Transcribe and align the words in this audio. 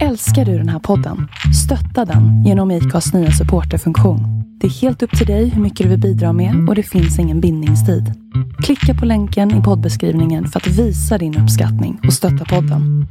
Älskar 0.00 0.44
du 0.44 0.58
den 0.58 0.68
här 0.68 0.78
podden? 0.78 1.28
Stötta 1.64 2.04
den 2.04 2.44
genom 2.44 2.70
IKAs 2.70 3.12
nya 3.12 3.30
supporterfunktion. 3.30 4.20
Det 4.60 4.66
är 4.66 4.70
helt 4.70 5.02
upp 5.02 5.18
till 5.18 5.26
dig 5.26 5.48
hur 5.48 5.62
mycket 5.62 5.84
du 5.84 5.90
vill 5.90 6.00
bidra 6.00 6.32
med 6.32 6.68
och 6.68 6.74
det 6.74 6.82
finns 6.82 7.18
ingen 7.18 7.40
bindningstid. 7.40 8.12
Klicka 8.64 8.94
på 9.00 9.06
länken 9.06 9.60
i 9.60 9.62
poddbeskrivningen 9.62 10.46
för 10.48 10.60
att 10.60 10.66
visa 10.66 11.18
din 11.18 11.38
uppskattning 11.38 12.00
och 12.06 12.12
stötta 12.12 12.44
podden. 12.44 13.06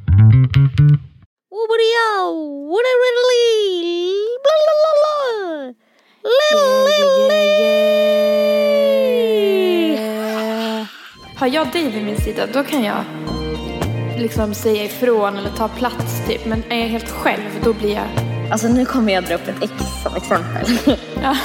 Har 11.36 11.48
jag 11.48 11.72
dig 11.72 11.90
vid 11.90 12.06
min 12.06 12.18
sida 12.18 12.48
då 12.54 12.64
kan 12.64 12.84
jag 12.84 13.04
liksom 14.22 14.54
säga 14.54 14.84
ifrån 14.84 15.38
eller 15.38 15.50
ta 15.50 15.68
plats 15.68 16.28
typ. 16.28 16.46
Men 16.46 16.64
är 16.72 16.80
jag 16.80 16.88
helt 16.88 17.10
själv 17.10 17.50
då 17.64 17.74
blir 17.74 17.96
jag... 17.96 18.08
Alltså 18.52 18.68
nu 18.68 18.86
kommer 18.86 19.14
jag 19.14 19.24
dra 19.24 19.36
upp 19.36 19.48
ett 19.48 19.64
ex 19.64 19.74
som 20.04 20.16
exempel. 20.16 20.98
Ja. 21.24 21.38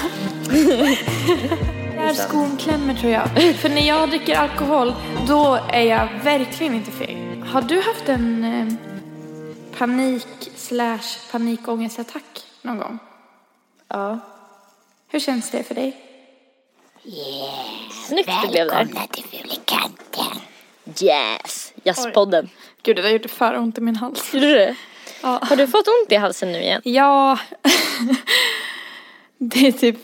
Där 1.96 2.14
skon 2.14 2.56
klämmer 2.56 2.94
tror 2.94 3.12
jag. 3.12 3.28
För 3.56 3.68
när 3.68 3.88
jag 3.88 4.08
dricker 4.10 4.36
alkohol 4.36 4.94
då 5.26 5.58
är 5.68 5.82
jag 5.82 6.08
verkligen 6.24 6.74
inte 6.74 6.90
feg. 6.90 7.42
Har 7.46 7.62
du 7.62 7.80
haft 7.80 8.08
en 8.08 8.44
eh, 8.44 8.74
panik 9.78 10.50
slash 10.56 11.30
panikångestattack 11.32 12.45
någon 12.62 12.78
gång? 12.78 12.98
Ja. 13.88 14.18
Hur 15.08 15.20
känns 15.20 15.50
det 15.50 15.62
för 15.62 15.74
dig? 15.74 15.96
Snyggt 18.06 18.30
det 18.42 18.48
blev 18.50 18.66
där. 18.66 18.74
Välkomna 18.74 19.06
till 19.06 19.24
Fulikanten. 19.24 20.40
Yes! 21.00 21.72
Jazzpodden. 21.84 22.48
Gud 22.86 22.96
det 22.96 23.02
där 23.02 23.10
gjorde 23.10 23.28
för 23.28 23.56
ont 23.56 23.78
i 23.78 23.80
min 23.80 23.96
hals. 23.96 24.34
Gjorde 24.34 24.54
det? 24.54 24.76
Ja. 25.22 25.40
Har 25.42 25.56
du 25.56 25.66
fått 25.66 25.88
ont 25.88 26.12
i 26.12 26.14
halsen 26.14 26.52
nu 26.52 26.60
igen? 26.60 26.82
Ja. 26.84 27.38
det 29.38 29.66
är 29.66 29.73
typ... 29.73 29.96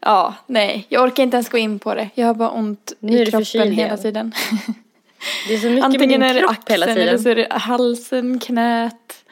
Ja, 0.00 0.34
nej. 0.46 0.86
Jag 0.88 1.04
orkar 1.04 1.22
inte 1.22 1.36
ens 1.36 1.48
gå 1.48 1.58
in 1.58 1.78
på 1.78 1.94
det. 1.94 2.10
Jag 2.14 2.26
har 2.26 2.34
bara 2.34 2.50
ont 2.50 2.92
Nu 2.98 3.18
är 3.18 3.22
i 3.22 3.24
kroppen 3.24 3.44
förkyld 3.44 3.74
hela 3.74 3.96
tiden. 3.96 4.32
Det 5.48 5.54
är 5.54 5.58
så 5.58 5.66
mycket 5.66 5.84
Antingen 5.84 6.20
med 6.20 6.30
är 6.30 6.34
det 6.34 6.40
kropp 6.40 6.70
hela 6.70 6.86
axeln 6.86 7.02
eller 7.02 7.18
tiden. 7.18 7.22
så 7.22 7.28
är 7.28 7.34
det 7.34 7.46
halsen, 7.50 8.38
knät. 8.38 9.24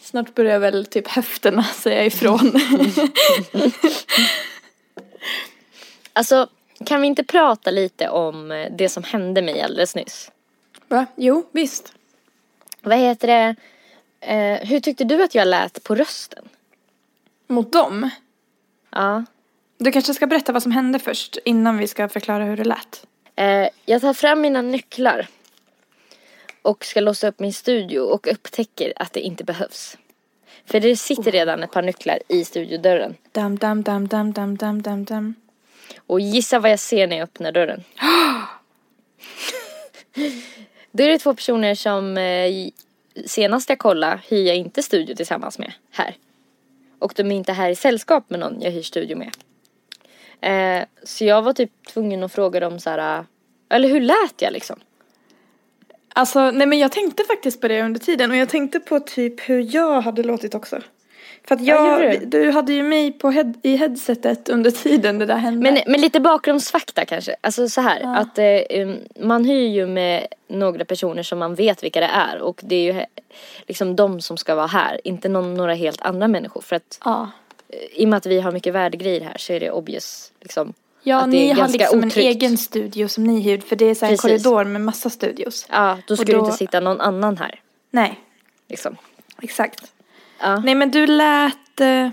Snart 0.00 0.34
börjar 0.34 0.58
väl 0.58 0.86
typ 0.86 1.08
höfterna 1.08 1.62
säga 1.74 2.04
ifrån. 2.04 2.60
Alltså, 6.12 6.48
kan 6.86 7.00
vi 7.00 7.06
inte 7.06 7.24
prata 7.24 7.70
lite 7.70 8.08
om 8.08 8.50
eh, 8.50 8.72
det 8.78 8.88
som 8.88 9.02
hände 9.02 9.42
mig 9.42 9.62
alldeles 9.62 9.94
nyss? 9.94 10.30
Va? 10.88 11.06
Jo, 11.16 11.46
visst. 11.52 11.92
Vad 12.82 12.98
heter 12.98 13.28
det? 13.28 13.56
Eh, 14.20 14.68
hur 14.68 14.80
tyckte 14.80 15.04
du 15.04 15.22
att 15.22 15.34
jag 15.34 15.48
lät 15.48 15.84
på 15.84 15.94
rösten? 15.94 16.48
Mot 17.46 17.72
dem. 17.72 18.10
Ja. 18.90 19.24
Du 19.78 19.92
kanske 19.92 20.14
ska 20.14 20.26
berätta 20.26 20.52
vad 20.52 20.62
som 20.62 20.72
hände 20.72 20.98
först 20.98 21.38
innan 21.44 21.78
vi 21.78 21.88
ska 21.88 22.08
förklara 22.08 22.44
hur 22.44 22.56
det 22.56 22.64
lät. 22.64 23.06
Eh, 23.36 23.68
jag 23.84 24.00
tar 24.00 24.14
fram 24.14 24.40
mina 24.40 24.62
nycklar 24.62 25.26
och 26.62 26.84
ska 26.84 27.00
låsa 27.00 27.28
upp 27.28 27.40
min 27.40 27.52
studio 27.52 28.00
och 28.00 28.26
upptäcker 28.26 28.92
att 28.96 29.12
det 29.12 29.20
inte 29.20 29.44
behövs. 29.44 29.98
För 30.64 30.80
det 30.80 30.96
sitter 30.96 31.32
redan 31.32 31.62
ett 31.62 31.72
par 31.72 31.82
nycklar 31.82 32.18
i 32.28 32.44
studiodörren. 32.44 33.16
Dam, 33.32 33.58
dam, 33.58 33.82
dam, 33.82 34.08
dam, 34.08 34.32
dam, 34.32 34.56
dam, 34.56 34.82
dam, 34.82 35.04
dam. 35.04 35.34
Och 36.06 36.20
gissa 36.20 36.58
vad 36.58 36.70
jag 36.70 36.80
ser 36.80 37.06
när 37.06 37.16
jag 37.16 37.24
öppnar 37.24 37.52
dörren. 37.52 37.84
Då 40.92 41.02
är 41.02 41.08
det 41.08 41.18
två 41.18 41.34
personer 41.34 41.74
som 41.74 42.18
eh, 42.18 42.70
senast 43.26 43.68
jag 43.68 43.78
kollade 43.78 44.20
hyr 44.28 44.46
jag 44.46 44.56
inte 44.56 44.82
studio 44.82 45.14
tillsammans 45.14 45.58
med 45.58 45.72
här. 45.90 46.16
Och 46.98 47.12
de 47.16 47.32
är 47.32 47.36
inte 47.36 47.52
här 47.52 47.70
i 47.70 47.74
sällskap 47.74 48.30
med 48.30 48.40
någon 48.40 48.60
jag 48.60 48.70
hyr 48.70 48.82
studio 48.82 49.16
med. 49.16 49.30
Eh, 50.40 50.86
så 51.02 51.24
jag 51.24 51.42
var 51.42 51.52
typ 51.52 51.70
tvungen 51.86 52.22
att 52.22 52.32
fråga 52.32 52.60
dem 52.60 52.80
så 52.80 52.90
här, 52.90 53.18
eh, 53.18 53.24
eller 53.68 53.88
hur 53.88 54.00
lät 54.00 54.42
jag 54.42 54.52
liksom? 54.52 54.80
Alltså, 56.12 56.50
nej 56.50 56.66
men 56.66 56.78
jag 56.78 56.92
tänkte 56.92 57.24
faktiskt 57.24 57.60
på 57.60 57.68
det 57.68 57.82
under 57.82 58.00
tiden 58.00 58.30
och 58.30 58.36
jag 58.36 58.48
tänkte 58.48 58.80
på 58.80 59.00
typ 59.00 59.48
hur 59.48 59.74
jag 59.74 60.00
hade 60.00 60.22
låtit 60.22 60.54
också. 60.54 60.80
För 61.44 61.54
att 61.54 61.60
Ja, 61.60 62.02
jag, 62.02 62.20
du? 62.20 62.26
du 62.26 62.50
hade 62.50 62.72
ju 62.72 62.82
mig 62.82 63.12
på 63.12 63.30
head, 63.30 63.52
i 63.62 63.76
headsetet 63.76 64.48
under 64.48 64.70
tiden 64.82 65.18
det 65.18 65.26
där 65.26 65.36
hände. 65.36 65.72
Men, 65.72 65.82
men 65.86 66.00
lite 66.00 66.20
bakgrundsfakta 66.20 67.04
kanske. 67.04 67.36
Alltså 67.40 67.68
så 67.68 67.80
här 67.80 68.00
Ja. 68.00 68.16
att 68.16 68.38
eh, 68.38 68.82
um, 68.82 68.98
man 69.20 69.44
hyr 69.44 69.68
ju 69.68 69.86
med 69.86 70.26
några 70.48 70.84
personer 70.84 71.22
som 71.22 71.38
man 71.38 71.54
vet 71.54 71.84
vilka 71.84 72.00
det 72.00 72.06
är 72.06 72.38
och 72.42 72.60
det 72.64 72.74
är 72.76 72.94
ju 72.94 73.04
liksom 73.68 73.96
de 73.96 74.20
som 74.20 74.36
ska 74.36 74.54
vara 74.54 74.66
här, 74.66 75.00
inte 75.04 75.28
någon, 75.28 75.54
några 75.54 75.74
helt 75.74 76.02
andra 76.02 76.28
människor 76.28 76.60
för 76.60 76.76
att 76.76 77.00
ja. 77.04 77.30
eh, 77.68 78.00
i 78.02 78.04
och 78.04 78.08
med 78.08 78.16
att 78.16 78.26
vi 78.26 78.40
har 78.40 78.52
mycket 78.52 78.74
värdegrejer 78.74 79.20
här 79.20 79.36
så 79.38 79.52
är 79.52 79.60
det 79.60 79.70
obvious 79.70 80.32
liksom. 80.40 80.72
Ja, 81.02 81.26
ni 81.26 81.50
har 81.52 81.68
liksom 81.68 81.98
en 82.02 82.08
otryggt. 82.08 82.26
egen 82.42 82.58
studio 82.58 83.08
som 83.08 83.24
ni 83.24 83.40
hyrde 83.40 83.62
för 83.62 83.76
det 83.76 83.84
är 83.84 83.94
så 83.94 84.04
här 84.06 84.12
en 84.12 84.18
korridor 84.18 84.64
med 84.64 84.80
massa 84.80 85.10
studios. 85.10 85.66
Ja, 85.70 85.98
då 86.06 86.14
det 86.14 86.32
då- 86.32 86.38
inte 86.38 86.52
sitta 86.52 86.80
någon 86.80 87.00
annan 87.00 87.36
här 87.36 87.60
Nej, 87.90 88.20
liksom. 88.68 88.96
exakt. 89.42 89.92
Ja. 90.40 90.60
Nej 90.60 90.74
men 90.74 90.90
du 90.90 91.06
lät... 91.06 91.80
Eh, 91.80 92.08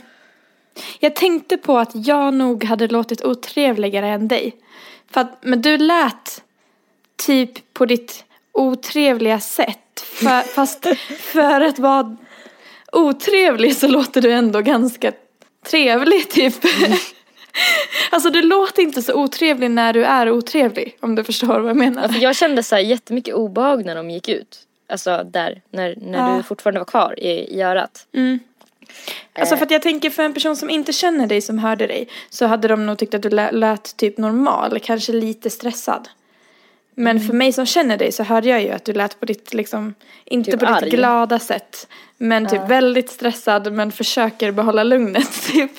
jag 0.99 1.15
tänkte 1.15 1.57
på 1.57 1.77
att 1.77 1.91
jag 1.93 2.33
nog 2.33 2.63
hade 2.63 2.87
låtit 2.87 3.25
otrevligare 3.25 4.07
än 4.07 4.27
dig. 4.27 4.55
För 5.11 5.21
att, 5.21 5.37
men 5.41 5.61
du 5.61 5.77
lät 5.77 6.43
typ 7.25 7.73
på 7.73 7.85
ditt 7.85 8.25
otrevliga 8.51 9.39
sätt. 9.39 9.99
För, 9.99 10.41
fast 10.53 10.87
för 11.19 11.61
att 11.61 11.79
vara 11.79 12.17
otrevlig 12.91 13.75
så 13.75 13.87
låter 13.87 14.21
du 14.21 14.31
ändå 14.31 14.61
ganska 14.61 15.11
trevlig 15.65 16.29
typ. 16.29 16.53
alltså 18.11 18.29
du 18.29 18.41
låter 18.41 18.81
inte 18.81 19.01
så 19.01 19.13
otrevlig 19.13 19.71
när 19.71 19.93
du 19.93 20.05
är 20.05 20.31
otrevlig. 20.31 20.97
Om 20.99 21.15
du 21.15 21.23
förstår 21.23 21.59
vad 21.59 21.69
jag 21.69 21.77
menar. 21.77 22.07
För 22.07 22.19
jag 22.19 22.35
kände 22.35 22.63
så 22.63 22.75
här 22.75 22.81
jättemycket 22.81 23.35
obehag 23.35 23.85
när 23.85 23.95
de 23.95 24.09
gick 24.09 24.29
ut. 24.29 24.66
Alltså 24.89 25.23
där, 25.23 25.61
när, 25.71 25.95
när 26.01 26.29
Ja. 26.31 26.37
du 26.37 26.43
fortfarande 26.43 26.79
var 26.79 26.85
kvar 26.85 27.19
i, 27.19 27.29
i 27.57 27.61
örat. 27.61 28.07
Mm. 28.13 28.39
Alltså 29.39 29.57
för 29.57 29.65
att 29.65 29.71
jag 29.71 29.81
tänker 29.81 30.09
för 30.09 30.23
en 30.23 30.33
person 30.33 30.55
som 30.55 30.69
inte 30.69 30.93
känner 30.93 31.27
dig 31.27 31.41
som 31.41 31.59
hörde 31.59 31.87
dig 31.87 32.07
så 32.29 32.45
hade 32.45 32.67
de 32.67 32.85
nog 32.85 32.97
tyckt 32.97 33.13
att 33.13 33.21
du 33.21 33.29
lä- 33.29 33.51
lät 33.51 33.97
typ 33.97 34.17
normal, 34.17 34.79
kanske 34.83 35.11
lite 35.13 35.49
stressad. 35.49 36.09
Men 36.95 37.17
Mm. 37.17 37.27
för 37.27 37.33
mig 37.33 37.53
som 37.53 37.65
känner 37.65 37.97
dig 37.97 38.11
så 38.11 38.23
hörde 38.23 38.47
jag 38.49 38.61
ju 38.61 38.69
att 38.71 38.85
du 38.85 38.93
lät 38.93 39.19
på 39.19 39.25
ditt 39.25 39.53
liksom, 39.53 39.93
inte 40.25 40.51
Typ 40.51 40.59
på 40.59 40.65
arg. 40.65 40.83
ditt 40.89 40.93
glada 40.93 41.39
sätt. 41.39 41.87
Men 42.17 42.47
typ 42.47 42.61
väldigt 42.67 43.09
stressad 43.09 43.73
men 43.73 43.91
försöker 43.91 44.51
behålla 44.51 44.83
lugnet 44.83 45.43
typ. 45.51 45.71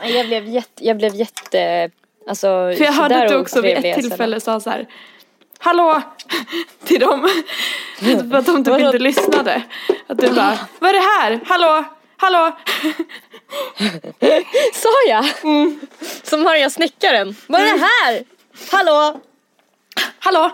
Ja, 0.00 0.06
Jag 0.08 0.26
blev 0.26 0.48
jätte, 0.48 0.86
jag 0.86 0.96
blev 0.96 1.14
jätte, 1.14 1.90
alltså 2.28 2.46
För 2.76 2.84
jag 2.84 2.92
hörde 2.92 3.22
att 3.22 3.28
du 3.28 3.36
också 3.36 3.60
vid 3.62 3.84
ett 3.84 3.94
tillfälle 4.00 4.40
sa 4.40 4.60
så 4.60 4.70
här. 4.70 4.86
Hallå! 5.58 6.02
Till 6.84 7.00
dem. 7.00 7.28
För 8.30 8.34
att 8.34 8.46
de 8.46 8.64
typ 8.64 8.78
inte 8.80 8.98
lyssnade. 8.98 9.62
Att 10.06 10.18
du 10.18 10.28
bara, 10.34 10.58
vad 10.78 10.90
är 10.90 10.94
det 10.94 11.00
här? 11.20 11.40
Hallå! 11.46 11.84
Hallå! 12.16 12.56
Sa 14.74 14.88
jag? 15.08 15.24
Som 16.22 16.42
Maria 16.42 16.70
snickaren. 16.70 17.36
Vad 17.46 17.60
är 17.60 17.64
det 17.64 17.84
här? 17.84 18.24
Hallå? 18.72 19.20
Hallå! 20.18 20.50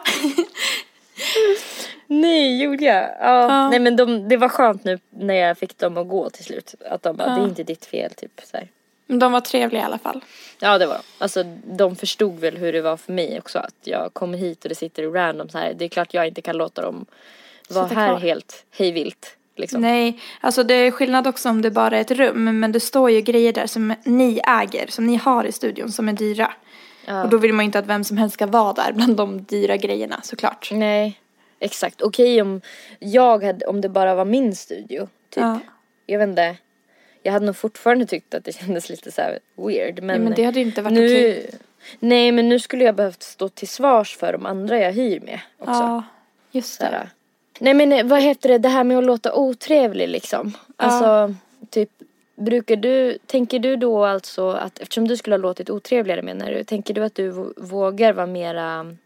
Nej, 2.07 2.63
jag? 2.65 2.83
Ja. 2.83 3.11
Ja. 3.21 3.71
Nej 3.71 3.79
men 3.81 3.97
de, 3.97 4.29
det 4.29 4.37
var 4.37 4.49
skönt 4.49 4.85
nu 4.85 4.99
när 5.11 5.35
jag 5.35 5.59
fick 5.59 5.79
dem 5.79 5.97
att 5.97 6.09
gå 6.09 6.31
till 6.31 6.45
slut. 6.45 6.75
Att 6.91 7.03
de 7.03 7.17
bara, 7.17 7.29
Ja. 7.29 7.35
det 7.35 7.41
är 7.41 7.45
inte 7.49 7.63
ditt 7.63 7.85
fel 7.87 8.15
typ 8.15 8.41
så 8.45 8.57
här. 8.57 8.69
Men 9.13 9.19
de 9.19 9.33
var 9.33 9.41
trevliga 9.41 9.83
i 9.83 9.85
alla 9.85 9.99
fall. 9.99 10.25
Ja 10.59 10.79
det 10.79 10.87
var 10.87 10.95
de. 10.95 11.03
Alltså 11.19 11.43
de 11.65 11.97
förstod 11.97 12.39
väl 12.39 12.57
hur 12.57 12.73
det 12.73 12.81
var 12.81 12.97
för 12.97 13.13
mig 13.13 13.39
också. 13.39 13.59
Att 13.59 13.75
jag 13.85 14.15
kommer 14.15 14.39
hit 14.39 14.65
och 14.65 14.69
det 14.69 14.75
sitter 14.75 15.03
random 15.03 15.49
så 15.49 15.59
här. 15.59 15.75
Det 15.75 15.85
är 15.85 15.89
klart 15.89 16.15
jag 16.15 16.29
inte 16.29 16.43
kan 16.43 16.57
låta 16.57 16.83
dem 16.83 17.07
vara 17.69 17.87
här 17.87 18.09
kvar. 18.09 18.19
helt 18.19 18.65
hejvilt. 18.71 19.37
Liksom. 19.57 19.81
Nej, 19.81 20.21
alltså 20.41 20.63
det 20.63 20.75
är 20.75 20.91
skillnad 20.91 21.27
också 21.27 21.49
om 21.49 21.63
det 21.63 21.71
bara 21.71 21.97
är 21.97 22.01
ett 22.01 22.11
rum. 22.11 22.61
Men 22.61 22.73
det 22.73 22.81
står 22.81 23.11
ju 23.11 23.21
grejer 23.21 23.53
där 23.53 23.67
som 23.67 23.95
ni 24.05 24.41
äger, 24.49 24.87
som 24.87 25.07
ni 25.07 25.17
har 25.17 25.45
i 25.45 25.53
studion, 25.53 25.93
som 25.93 26.09
är 26.09 26.13
dyra. 26.13 26.53
Ja. 27.07 27.23
Och 27.23 27.29
då 27.29 27.39
vill 27.39 27.53
man 27.53 27.65
ju 27.65 27.67
inte 27.67 27.79
att 27.79 27.87
vem 27.87 28.05
som 28.05 28.17
helst 28.17 28.35
ska 28.35 28.47
vara 28.47 28.73
där 28.73 28.93
bland 28.93 29.17
de 29.17 29.43
dyra 29.45 29.77
grejerna 29.77 30.21
såklart. 30.23 30.69
Nej, 30.73 31.21
exakt. 31.59 32.03
Okej 32.03 32.43
om 32.43 32.61
jag 32.99 33.45
hade, 33.45 33.67
om 33.67 33.81
det 33.81 33.89
bara 33.89 34.15
var 34.15 34.25
min 34.25 34.57
studio. 34.57 35.09
Typ. 35.31 35.43
Ja. 35.43 35.59
Jag 36.07 36.19
vet 36.19 36.29
inte. 36.29 36.57
Jag 37.23 37.33
hade 37.33 37.47
nog 37.47 37.57
fortfarande 37.57 38.07
tyckt 38.07 38.35
att 38.35 38.45
det 38.45 38.53
kändes 38.59 38.89
lite 38.89 39.13
så 39.13 39.23
weird. 39.57 40.03
Men, 40.03 40.17
ja, 40.17 40.23
men 40.23 40.35
det 40.35 40.45
hade 40.45 40.61
inte 40.61 40.83
varit 40.83 40.95
nu, 40.95 41.07
okej. 41.07 41.51
Nej 41.99 42.33
men 42.33 42.49
nu 42.49 42.59
skulle 42.59 42.85
jag 42.85 42.95
behövt 42.95 43.23
stå 43.23 43.49
till 43.49 43.69
svars 43.69 44.17
för 44.17 44.33
de 44.33 44.47
andra 44.47 44.79
jag 44.79 44.93
hyr 44.93 45.21
med 45.21 45.41
också. 45.59 45.73
Ja, 45.73 46.03
just 46.53 46.81
det. 46.81 46.87
här. 46.87 47.09
Nej 47.59 47.75
men 47.75 47.93
eh, 47.93 48.07
vad 48.07 48.23
heter 48.23 48.49
det, 48.49 48.59
det 48.59 48.69
här 48.69 48.85
med 48.85 48.99
att 48.99 49.05
låta 49.05 49.35
otrevlig 49.35 50.09
liksom. 50.09 50.53
Alltså 50.77 51.35
typ 51.71 51.91
Brukar 52.35 52.77
du, 52.77 53.19
tänker 53.27 53.59
du 53.59 53.77
då 53.77 54.05
alltså 54.05 54.49
att 54.51 54.79
eftersom 54.79 55.09
du 55.09 55.17
skulle 55.17 55.37
ha 55.37 55.39
låtit 55.39 55.71
otrevligare 55.71 56.23
menar 56.23 56.51
du, 56.51 56.65
tänker 56.65 56.95
du 56.95 57.05
att 57.05 57.15
du 57.15 57.53
vågar 57.57 58.13
vara 58.13 58.27
mera 58.27 58.97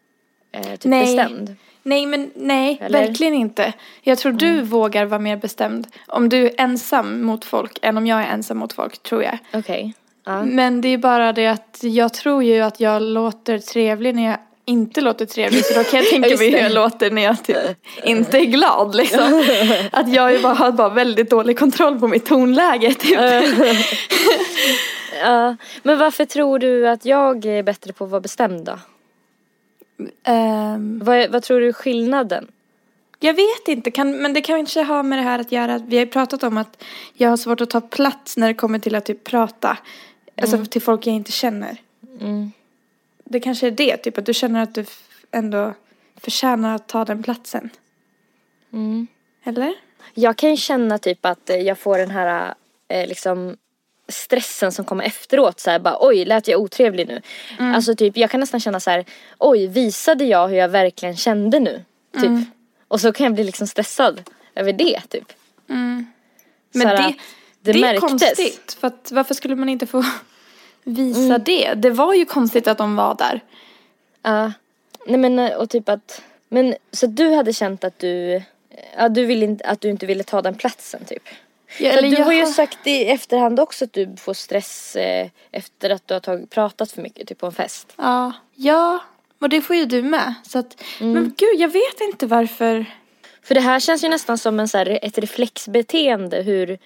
typ 0.62 0.84
Nej. 0.84 1.16
bestämd. 1.16 1.56
Nej, 1.82 2.06
men 2.06 2.30
nej, 2.34 2.78
Eller? 2.80 2.98
Mm. 2.98 3.08
verkligen 3.08 3.34
inte. 3.34 3.72
Jag 4.02 4.18
tror 4.18 4.32
du 4.32 4.62
vågar 4.62 5.04
vara 5.04 5.20
mer 5.20 5.36
bestämd 5.36 5.86
om 6.06 6.28
du 6.28 6.46
är 6.46 6.52
ensam 6.58 7.22
mot 7.22 7.44
folk 7.44 7.78
än 7.82 7.96
om 7.96 8.06
jag 8.06 8.22
är 8.22 8.26
ensam 8.26 8.58
mot 8.58 8.72
folk, 8.72 9.02
tror 9.02 9.22
jag. 9.22 9.38
Okej. 9.52 9.94
Ja. 10.26 10.42
Men 10.42 10.80
det 10.80 10.88
är 10.88 10.98
bara 10.98 11.32
det 11.32 11.46
att 11.46 11.78
jag 11.80 12.14
tror 12.14 12.42
ju 12.42 12.60
att 12.60 12.80
jag 12.80 13.02
låter 13.02 13.58
trevlig 13.58 14.14
när 14.14 14.24
jag 14.24 14.38
inte 14.64 15.00
låter 15.00 15.26
trevlig. 15.26 15.64
Så 15.64 15.74
då 15.78 15.84
kan 15.84 16.00
jag 16.00 16.08
tänka 16.10 16.36
mig 16.36 16.50
hur 16.50 16.58
jag 16.58 16.72
låter 16.72 17.10
när 17.10 17.22
jag 17.22 17.44
typ 17.44 17.56
inte 18.04 18.38
är 18.38 18.44
glad 18.44 18.94
liksom. 18.94 19.44
Att 19.92 20.14
jag 20.14 20.32
ju 20.32 20.42
bara 20.42 20.54
har 20.54 20.72
bara 20.72 20.88
väldigt 20.88 21.30
dålig 21.30 21.58
kontroll 21.58 22.00
på 22.00 22.08
mitt 22.08 22.26
tonläge 22.26 22.94
typ. 22.94 23.18
Ja, 25.22 25.56
men 25.82 25.98
varför 25.98 26.24
tror 26.24 26.58
du 26.58 26.88
att 26.88 27.04
jag 27.04 27.44
är 27.44 27.62
bättre 27.62 27.92
på 27.92 28.04
att 28.04 28.10
vara 28.10 28.20
bestämd 28.20 28.64
då? 28.64 28.78
Ehm, 30.22 30.98
Vad, 31.04 31.30
vad 31.30 31.42
tror 31.42 31.60
du 31.60 31.68
är 31.68 31.72
skillnaden? 31.72 32.48
jag 33.20 33.34
vet 33.34 33.68
inte, 33.68 33.90
kan, 33.90 34.16
men 34.22 34.32
det 34.32 34.40
kanske 34.40 34.82
har 34.82 35.02
med 35.02 35.18
det 35.18 35.22
här 35.22 35.38
att 35.38 35.52
göra. 35.52 35.78
Vi 35.78 35.96
har 35.96 36.04
ju 36.04 36.10
pratat 36.10 36.42
om 36.42 36.56
att 36.56 36.82
jag 37.14 37.30
har 37.30 37.36
svårt 37.36 37.60
att 37.60 37.70
ta 37.70 37.80
plats 37.80 38.36
när 38.36 38.48
det 38.48 38.54
kommer 38.54 38.78
till 38.78 38.94
att 38.94 39.04
typ 39.04 39.24
prata. 39.24 39.78
Alltså 40.40 40.64
till 40.64 40.82
folk 40.82 41.06
jag 41.06 41.14
inte 41.14 41.32
känner. 41.32 41.76
Mm. 42.20 42.52
Det 43.24 43.40
kanske 43.40 43.66
är 43.66 43.70
det, 43.70 43.96
typ 43.96 44.18
att 44.18 44.26
du 44.26 44.34
känner 44.34 44.62
att 44.62 44.74
du 44.74 44.84
ändå 45.30 45.74
förtjänar 46.16 46.74
att 46.74 46.86
ta 46.86 47.04
den 47.04 47.22
platsen. 47.22 47.70
Mm. 48.72 49.06
Eller? 49.44 49.74
Jag 50.14 50.36
kan 50.36 50.50
ju 50.50 50.56
känna 50.56 50.98
typ 50.98 51.26
att 51.26 51.50
jag 51.64 51.78
får 51.78 51.98
den 51.98 52.10
här 52.10 52.54
eh, 52.88 53.08
liksom 53.08 53.56
stressen 54.08 54.72
som 54.72 54.84
kommer 54.84 55.04
efteråt 55.04 55.60
så 55.60 55.70
här 55.70 55.78
bara 55.78 55.96
oj 56.00 56.24
lät 56.24 56.48
jag 56.48 56.60
otrevlig 56.60 57.08
nu. 57.08 57.22
Alltså 57.58 57.94
typ 57.94 58.16
jag 58.16 58.30
kan 58.30 58.40
nästan 58.40 58.60
känna 58.60 58.80
så 58.80 58.90
här 58.90 59.04
oj 59.38 59.66
visade 59.66 60.24
jag 60.24 60.48
hur 60.48 60.56
jag 60.56 60.68
verkligen 60.68 61.16
kände 61.16 61.60
nu? 61.60 61.84
Typ. 62.20 62.30
Och 62.88 63.00
så 63.00 63.12
kan 63.12 63.24
jag 63.24 63.34
bli 63.34 63.44
liksom 63.44 63.66
stressad 63.66 64.22
över 64.54 64.72
det 64.72 65.00
typ. 65.08 65.32
Men 65.66 66.06
Så 66.72 66.88
här, 66.88 66.96
det, 66.96 67.14
det, 67.60 67.72
det 67.72 67.78
är 67.78 67.80
märktes. 67.80 68.10
konstigt. 68.10 68.76
För 68.80 68.86
att, 68.86 69.10
varför 69.12 69.34
skulle 69.34 69.56
man 69.56 69.68
inte 69.68 69.86
få 69.86 70.04
visa 70.84 71.38
det? 71.38 71.74
Det 71.74 71.90
var 71.90 72.14
ju 72.14 72.24
konstigt 72.24 72.68
att 72.68 72.78
de 72.78 72.96
var 72.96 73.14
där. 73.14 73.40
Ja. 74.22 74.52
Nej 75.06 75.18
men 75.18 75.38
eh, 75.38 75.52
och 75.52 75.70
typ 75.70 75.88
att 75.88 76.22
men 76.48 76.74
så 76.92 77.06
du 77.06 77.34
hade 77.34 77.52
känt 77.52 77.84
att 77.84 77.98
du 77.98 78.42
Ja, 78.96 79.08
du 79.08 79.24
ville 79.24 79.44
inte, 79.44 79.64
att 79.64 79.80
du 79.80 79.90
inte 79.90 80.06
ville 80.06 80.22
ta 80.22 80.42
den 80.42 80.54
platsen 80.54 81.04
typ. 81.04 81.22
Ja, 81.80 82.00
du 82.02 82.22
har 82.22 82.32
ju 82.32 82.46
sagt 82.46 82.86
i 82.86 83.04
efterhand 83.04 83.60
också 83.60 83.84
att 83.84 83.92
du 83.92 84.16
får 84.16 84.34
stress 84.34 84.96
eh, 84.96 85.28
efter 85.52 85.90
att 85.90 86.08
du 86.08 86.14
har 86.14 86.20
tagit, 86.20 86.50
pratat 86.50 86.92
för 86.92 87.02
mycket 87.02 87.28
typ 87.28 87.38
på 87.38 87.46
en 87.46 87.52
fest. 87.52 87.92
Ja, 87.96 88.32
ja, 88.54 88.98
och 89.38 89.48
det 89.48 89.60
får 89.60 89.76
ju 89.76 89.84
du 89.84 90.02
med. 90.02 90.34
Så 90.42 90.58
att, 90.58 90.82
Mm. 91.00 91.12
Men 91.12 91.34
gud, 91.36 91.60
jag 91.60 91.68
vet 91.68 92.00
inte 92.00 92.26
varför. 92.26 92.84
För 93.42 93.54
det 93.54 93.60
här 93.60 93.80
känns 93.80 94.04
ju 94.04 94.08
nästan 94.08 94.38
som 94.38 94.60
en 94.60 94.68
så 94.68 94.78
här, 94.78 94.98
ett 95.02 95.18
reflexbeteende 95.18 96.42
hur 96.42 96.78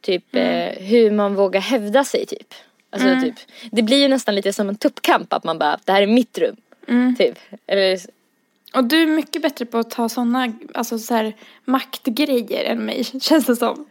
typ 0.00 0.34
Mm. 0.34 0.46
eh, 0.68 0.82
hur 0.84 1.10
man 1.10 1.34
vågar 1.34 1.60
hävda 1.60 2.04
sig 2.04 2.26
typ. 2.26 2.54
Alltså 2.90 3.08
typ 3.22 3.34
det 3.72 3.82
blir 3.82 3.96
ju 3.96 4.08
nästan 4.08 4.34
lite 4.34 4.52
som 4.52 4.68
en 4.68 4.76
tuppkamp 4.76 5.32
att 5.32 5.44
man 5.44 5.58
bara 5.58 5.78
det 5.84 5.92
här 5.92 6.02
är 6.02 6.06
mitt 6.06 6.38
rum. 6.38 6.56
Mm. 6.88 7.16
Typ. 7.16 7.38
Eller 7.66 7.98
Och 8.74 8.84
du 8.84 9.02
är 9.02 9.06
mycket 9.06 9.42
bättre 9.42 9.64
på 9.66 9.78
att 9.78 9.90
ta 9.90 10.08
sådana 10.08 10.52
alltså 10.74 10.98
så 10.98 11.14
här, 11.14 11.36
maktgrejer 11.64 12.64
än 12.64 12.84
mig, 12.84 13.04
känns 13.20 13.46
det 13.46 13.56
som. 13.56 13.86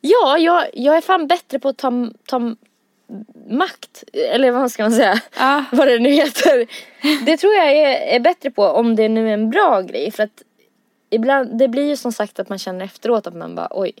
ja, 0.00 0.38
jag, 0.38 0.64
jag 0.72 0.96
är 0.96 1.00
fan 1.00 1.26
bättre 1.26 1.58
på 1.58 1.68
att 1.68 1.76
ta, 1.78 1.92
ta 2.26 2.54
makt. 3.48 4.04
Eller 4.12 4.50
vad 4.50 4.70
ska 4.70 4.82
man 4.82 4.92
säga? 4.92 5.20
Ja. 5.38 5.64
Vad 5.72 5.88
det 5.88 5.98
nu 5.98 6.10
heter. 6.10 6.66
Det 7.24 7.36
tror 7.36 7.54
jag 7.54 7.70
är, 7.76 8.16
är 8.16 8.20
bättre 8.20 8.50
på 8.50 8.64
om 8.64 8.96
det 8.96 9.08
nu 9.08 9.28
är 9.28 9.34
en 9.34 9.50
bra 9.50 9.80
grej. 9.80 10.10
För 10.10 10.22
att 10.22 10.42
ibland, 11.10 11.58
det 11.58 11.68
blir 11.68 11.88
ju 11.88 11.96
som 11.96 12.12
sagt 12.12 12.38
att 12.40 12.48
man 12.48 12.58
känner 12.58 12.84
efteråt 12.84 13.26
att 13.26 13.34
man 13.36 13.54
bara 13.54 13.68
oj. 13.70 13.92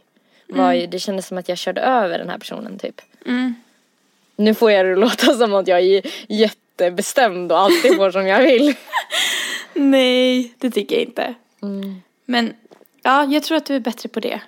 Vad, 0.46 0.90
Det 0.90 0.98
kändes 0.98 1.26
som 1.26 1.38
att 1.38 1.48
jag 1.48 1.58
körde 1.58 1.80
över 1.80 2.18
den 2.18 2.28
här 2.28 2.38
personen 2.38 2.78
typ. 2.78 3.00
Mm. 3.26 3.54
Nu 4.36 4.54
får 4.54 4.70
jag 4.70 4.86
det 4.86 4.96
låta 4.96 5.34
som 5.34 5.54
att 5.54 5.68
jag 5.68 5.80
är 5.80 6.02
jättebestämd 6.28 7.52
och 7.52 7.58
alltid 7.58 7.96
får 7.96 8.10
som 8.10 8.26
jag 8.26 8.42
vill. 8.42 8.74
Nej, 9.78 10.54
det 10.58 10.70
tycker 10.70 10.96
jag 10.96 11.04
inte. 11.04 11.34
Mm. 11.62 12.02
Men 12.24 12.54
ja, 13.02 13.24
jag 13.24 13.42
tror 13.42 13.56
att 13.56 13.66
du 13.66 13.76
är 13.76 13.80
bättre 13.80 14.08
på 14.08 14.20
det. 14.20 14.40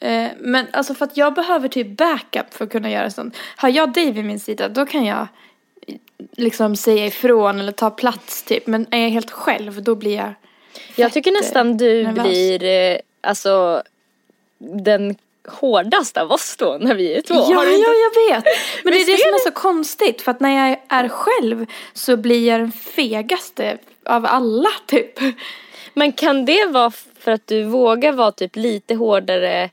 Eh, 0.00 0.28
men 0.38 0.66
alltså 0.72 0.94
för 0.94 1.04
att 1.04 1.16
jag 1.16 1.34
behöver 1.34 1.68
typ 1.68 1.96
backup 1.96 2.54
för 2.54 2.64
att 2.64 2.72
kunna 2.72 2.90
göra 2.90 3.10
sånt. 3.10 3.36
Har 3.56 3.68
jag 3.68 3.92
dig 3.92 4.12
vid 4.12 4.24
min 4.24 4.40
sida 4.40 4.68
då 4.68 4.86
kan 4.86 5.04
jag 5.04 5.26
liksom 6.36 6.76
säga 6.76 7.06
ifrån 7.06 7.60
eller 7.60 7.72
ta 7.72 7.90
plats 7.90 8.42
typ. 8.42 8.66
Men 8.66 8.86
är 8.90 8.98
jag 8.98 9.10
helt 9.10 9.30
själv 9.30 9.82
då 9.82 9.94
blir 9.94 10.16
jag 10.16 10.34
Jag 10.96 11.12
tycker 11.12 11.32
nästan 11.32 11.76
du 11.76 12.02
nervös. 12.02 12.22
blir 12.22 12.64
eh, 12.64 12.98
alltså 13.20 13.82
den 14.58 15.16
hårdaste 15.48 16.22
av 16.22 16.32
oss 16.32 16.56
då 16.56 16.78
när 16.80 16.94
vi 16.94 17.14
är 17.14 17.20
två. 17.20 17.34
Ja, 17.34 17.64
ja, 17.64 17.92
jag 17.94 18.34
vet. 18.34 18.44
Men 18.84 18.92
det 18.92 19.00
är 19.00 19.06
det 19.06 19.18
som 19.18 19.34
är 19.34 19.44
så 19.44 19.50
konstigt. 19.50 20.22
För 20.22 20.30
att 20.30 20.40
när 20.40 20.68
jag 20.68 20.78
är 20.88 21.08
själv 21.08 21.66
så 21.92 22.16
blir 22.16 22.48
jag 22.48 22.60
den 22.60 22.72
fegaste 22.72 23.78
av 24.04 24.26
alla 24.26 24.68
typ. 24.86 25.18
Men 25.94 26.12
kan 26.12 26.44
det 26.44 26.66
vara 26.66 26.92
för 27.18 27.32
att 27.32 27.46
du 27.46 27.62
vågar 27.62 28.12
vara 28.12 28.32
typ 28.32 28.56
lite 28.56 28.94
hårdare 28.94 29.70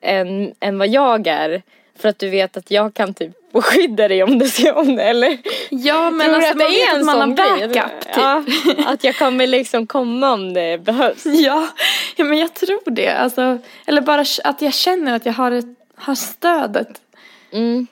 än, 0.00 0.54
än 0.60 0.78
vad 0.78 0.88
jag 0.88 1.26
är? 1.26 1.62
För 1.98 2.08
att 2.08 2.18
du 2.18 2.30
vet 2.30 2.56
att 2.56 2.70
jag 2.70 2.94
kan 2.94 3.14
typ 3.14 3.32
skydda 3.62 4.08
dig 4.08 4.22
om 4.22 4.38
du 4.38 4.48
ser 4.48 4.74
om 4.74 4.96
det 4.96 5.02
eller? 5.02 5.38
Ja, 5.70 6.10
men 6.10 6.26
Tror 6.26 6.36
alltså 6.36 6.50
att 6.50 6.56
man 6.56 6.70
det 6.70 6.82
är 6.82 6.98
en 6.98 7.06
man 7.06 7.20
sån 7.20 7.34
backup 7.34 7.72
typ. 8.02 8.16
Ja, 8.16 8.44
att 8.86 9.04
jag 9.04 9.18
kommer 9.18 9.46
liksom 9.46 9.86
komma 9.86 10.32
om 10.32 10.54
det 10.54 10.78
behövs. 10.84 11.26
Ja, 11.26 11.68
ja, 12.16 12.24
men 12.24 12.38
jag 12.38 12.54
tror 12.54 12.82
det. 12.86 13.08
Alltså, 13.08 13.58
eller 13.86 14.00
bara 14.00 14.24
att 14.44 14.62
jag 14.62 14.74
känner 14.74 15.16
att 15.16 15.26
jag 15.26 15.32
har, 15.32 15.52
ett, 15.52 15.64
har 15.94 16.14
stödet. 16.14 17.00
Mm. 17.52 17.86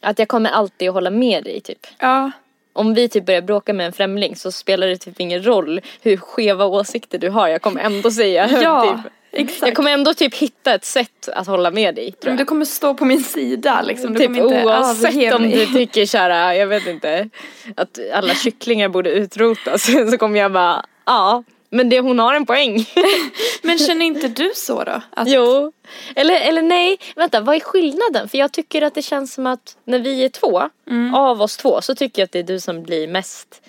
Att 0.00 0.18
jag 0.18 0.28
kommer 0.28 0.50
alltid 0.50 0.88
att 0.88 0.94
hålla 0.94 1.10
med 1.10 1.44
dig 1.44 1.60
typ. 1.60 1.86
Ja. 1.98 2.30
Om 2.72 2.94
vi 2.94 3.08
typ 3.08 3.26
börjar 3.26 3.42
bråka 3.42 3.72
med 3.72 3.86
en 3.86 3.92
främling 3.92 4.36
så 4.36 4.52
spelar 4.52 4.86
det 4.86 4.96
typ 4.96 5.20
ingen 5.20 5.46
roll 5.46 5.80
hur 6.02 6.16
skeva 6.16 6.64
åsikter 6.64 7.18
du 7.18 7.30
har. 7.30 7.48
Jag 7.48 7.62
kommer 7.62 7.80
ändå 7.80 8.10
säga 8.10 8.48
Ja, 8.62 9.02
typ. 9.02 9.12
exakt. 9.32 9.62
Jag 9.66 9.76
kommer 9.76 9.90
ändå 9.90 10.14
typ 10.14 10.34
hitta 10.34 10.74
ett 10.74 10.84
sätt 10.84 11.28
att 11.34 11.46
hålla 11.46 11.70
med 11.70 11.94
dig 11.94 12.12
tror 12.12 12.30
Men 12.30 12.38
jag. 12.38 12.38
du 12.38 12.44
kommer 12.48 12.64
stå 12.64 12.94
på 12.94 13.04
min 13.04 13.22
sida 13.24 13.82
liksom. 13.82 14.12
Du 14.12 14.18
Typ 14.18 14.26
kommer 14.28 14.42
inte 14.44 14.64
oavsett 14.64 15.34
om 15.34 15.50
du 15.50 15.66
tycker 15.66 16.06
kära, 16.06 16.56
jag 16.56 16.66
vet 16.66 16.86
inte, 16.86 17.28
att 17.76 17.98
alla 18.14 18.34
kycklingar 18.34 18.88
borde 18.88 19.10
utrotas 19.10 19.90
så 20.10 20.18
kommer 20.18 20.40
jag 20.40 20.52
bara, 20.52 20.84
ja, 21.06 21.44
men 21.72 21.88
det, 21.88 22.00
hon 22.00 22.18
har 22.18 22.34
en 22.34 22.46
poäng. 22.46 22.86
Men 23.62 23.78
känner 23.78 24.06
inte 24.06 24.28
du 24.28 24.50
så 24.54 24.84
då? 24.84 25.00
Att, 25.10 25.28
jo. 25.28 25.72
Eller, 26.16 26.40
eller 26.40 26.62
nej, 26.62 26.98
vänta, 27.16 27.40
vad 27.40 27.56
är 27.56 27.60
skillnaden? 27.60 28.28
För 28.28 28.38
jag 28.38 28.52
tycker 28.52 28.82
att 28.82 28.94
det 28.94 29.02
känns 29.02 29.34
som 29.34 29.46
att 29.46 29.76
när 29.84 29.98
vi 29.98 30.24
är 30.24 30.28
två, 30.28 30.62
Mm. 30.90 31.14
av 31.14 31.42
oss 31.42 31.56
två, 31.56 31.80
så 31.80 31.94
tycker 31.94 32.22
jag 32.22 32.26
att 32.26 32.32
det 32.32 32.38
är 32.38 32.42
du 32.42 32.60
som 32.60 32.82
blir 32.82 33.08
mest 33.08 33.62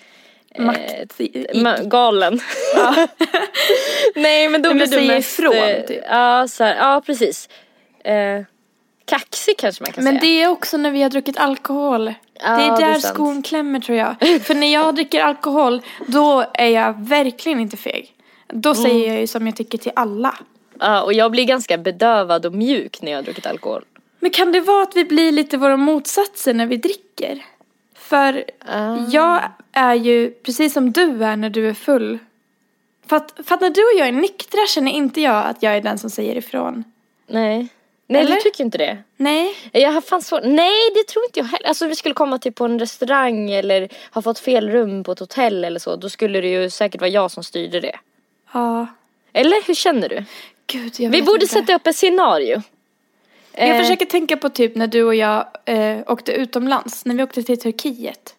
Makt 0.58 0.80
i, 1.20 1.24
i, 1.38 1.46
Ma- 1.54 1.88
galen. 1.88 2.40
Nej 4.14 4.48
men 4.48 4.62
då 4.62 4.68
Nej, 4.68 4.74
blir 4.88 4.98
men 4.98 5.06
du 5.08 5.14
mest... 5.14 5.32
ifrån, 5.38 5.54
eh, 5.56 5.80
typ. 5.86 6.02
Ja, 6.10 6.48
så 6.48 6.64
här, 6.64 6.76
ja 6.76 7.02
precis. 7.06 7.48
Eh, 8.04 8.42
kaxig 9.06 9.56
kanske 9.58 9.82
man 9.84 9.92
kan 9.92 10.04
Men 10.04 10.12
säga. 10.12 10.20
det 10.20 10.42
är 10.42 10.48
också 10.48 10.76
när 10.76 10.90
vi 10.90 11.02
har 11.02 11.10
druckit 11.10 11.38
alkohol. 11.38 12.14
Ja, 12.44 12.56
det 12.56 12.62
är 12.62 12.76
det 12.76 12.84
är 12.84 12.92
där 12.92 12.98
sant. 12.98 13.14
skon 13.14 13.42
klämmer 13.42 13.80
tror 13.80 13.98
jag. 13.98 14.14
För 14.42 14.54
när 14.54 14.72
jag 14.72 14.94
dricker 14.94 15.22
alkohol, 15.22 15.82
då 16.06 16.44
är 16.54 16.68
jag 16.68 16.94
verkligen 17.08 17.60
inte 17.60 17.76
feg. 17.76 18.10
Då 18.48 18.70
Mm. 18.70 18.82
säger 18.82 19.08
jag 19.12 19.20
ju 19.20 19.26
som 19.26 19.46
jag 19.46 19.56
tycker 19.56 19.78
till 19.78 19.92
alla. 19.96 20.34
Ja, 20.80 21.02
och 21.02 21.12
jag 21.12 21.30
blir 21.30 21.44
ganska 21.44 21.78
bedövad 21.78 22.46
och 22.46 22.52
mjuk 22.54 23.02
när 23.02 23.10
jag 23.10 23.18
har 23.18 23.22
druckit 23.22 23.46
alkohol. 23.46 23.84
Men 24.20 24.30
kan 24.30 24.52
det 24.52 24.60
vara 24.60 24.82
att 24.82 24.96
vi 24.96 25.04
blir 25.04 25.32
lite 25.32 25.56
våra 25.56 25.76
motsatser 25.76 26.54
när 26.54 26.66
vi 26.66 26.76
dricker? 26.76 27.44
För 27.94 28.44
Ah. 28.66 28.96
jag 29.10 29.42
är 29.72 29.94
ju 29.94 30.30
precis 30.30 30.72
som 30.72 30.92
du 30.92 31.24
är 31.24 31.36
när 31.36 31.50
du 31.50 31.68
är 31.68 31.74
full. 31.74 32.18
För 33.06 33.16
att, 33.16 33.34
för 33.44 33.54
att 33.54 33.60
när 33.60 33.70
du 33.70 33.80
och 33.82 33.98
jag 34.00 34.08
är 34.08 34.12
nyktra 34.12 34.60
känner 34.68 34.92
inte 34.92 35.20
jag 35.20 35.44
att 35.46 35.62
jag 35.62 35.76
är 35.76 35.80
den 35.80 35.98
som 35.98 36.10
säger 36.10 36.36
ifrån. 36.36 36.84
Nej. 37.26 37.68
Nej 38.06 38.20
Eller? 38.22 38.34
du 38.36 38.40
tycker 38.42 38.64
inte 38.64 38.78
det? 38.78 38.98
Nej. 39.16 39.54
Jag 39.72 39.92
har 39.92 40.00
fan 40.00 40.22
svårt. 40.22 40.40
Nej 40.44 40.90
det 40.94 41.04
tror 41.08 41.24
inte 41.24 41.40
jag 41.40 41.44
heller. 41.46 41.68
Alltså 41.68 41.86
vi 41.86 41.94
skulle 41.96 42.14
komma 42.14 42.38
till 42.38 42.52
på 42.52 42.64
en 42.64 42.78
restaurang 42.78 43.50
eller 43.50 43.88
ha 44.12 44.22
fått 44.22 44.38
fel 44.38 44.70
rum 44.70 45.04
på 45.04 45.12
ett 45.12 45.18
hotell 45.18 45.64
eller 45.64 45.80
så. 45.80 45.96
Då 45.96 46.08
skulle 46.08 46.40
det 46.40 46.48
ju 46.48 46.70
säkert 46.70 47.00
vara 47.00 47.10
jag 47.10 47.30
som 47.30 47.44
styrde 47.44 47.80
det. 47.80 47.98
Ja. 48.52 48.86
Eller 49.32 49.66
hur 49.66 49.74
känner 49.74 50.08
du? 50.08 50.24
Gud, 50.66 50.92
jag 50.98 51.10
Vi 51.10 51.16
vet 51.16 51.26
borde 51.26 51.42
inte. 51.44 51.54
sätta 51.54 51.74
upp 51.74 51.86
ett 51.86 51.96
scenario. 51.96 52.62
Jag 53.56 53.68
Eh, 53.68 53.78
försöker 53.82 54.06
tänka 54.06 54.36
på 54.36 54.48
typ 54.48 54.74
när 54.76 54.86
du 54.86 55.02
och 55.02 55.14
jag 55.14 55.46
eh, 55.64 55.98
åkte 56.06 56.32
utomlands. 56.32 57.04
När 57.04 57.14
vi 57.14 57.22
åkte 57.22 57.42
till 57.42 57.60
Turkiet. 57.60 58.34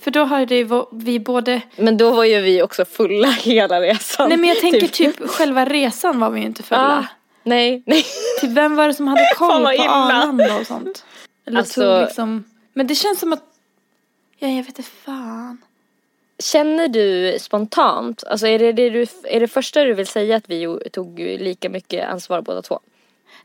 För 0.00 0.10
då 0.10 0.24
hade 0.24 0.64
vi 0.92 1.20
både... 1.20 1.60
Men 1.76 1.96
då 1.96 2.10
var 2.10 2.24
ju 2.24 2.40
vi 2.40 2.62
också 2.62 2.84
fulla 2.84 3.28
hela 3.42 3.80
resan. 3.80 4.28
Nej 4.28 4.38
men 4.38 4.48
jag 4.48 4.58
tänker 4.60 4.86
typ 4.88 5.28
själva 5.30 5.64
resan 5.64 6.20
var 6.20 6.30
vi 6.30 6.40
ju 6.40 6.46
inte 6.46 6.62
fulla. 6.62 7.08
Nej, 7.46 7.82
nej. 7.86 8.04
Typ 8.40 8.50
vem 8.50 8.76
var 8.76 8.88
det 8.88 8.94
som 8.94 9.08
hade 9.08 9.30
koll 9.36 9.64
på 9.64 9.72
illa. 9.72 9.90
Arlanda 9.90 10.56
och 10.60 10.66
sånt? 10.66 11.04
Eller 11.46 11.58
Alltså- 11.58 11.80
tog 11.80 12.00
liksom... 12.06 12.44
Men 12.72 12.86
det 12.86 12.94
känns 12.94 13.18
som 13.20 13.32
att... 13.32 13.42
Ja, 14.38 14.48
jag 14.48 14.56
vet 14.56 14.68
inte 14.68 14.82
fan. 14.82 15.58
Känner 16.38 16.88
du 16.88 17.36
spontant, 17.40 18.24
alltså 18.24 18.46
är 18.46 18.58
det, 18.58 18.72
det 18.72 18.90
du, 18.90 19.06
är 19.24 19.40
det 19.40 19.48
första 19.48 19.84
du 19.84 19.94
vill 19.94 20.06
säga 20.06 20.36
att 20.36 20.50
vi 20.50 20.78
tog 20.92 21.18
lika 21.18 21.68
mycket 21.68 22.08
ansvar 22.08 22.40
båda 22.40 22.62
två? 22.62 22.80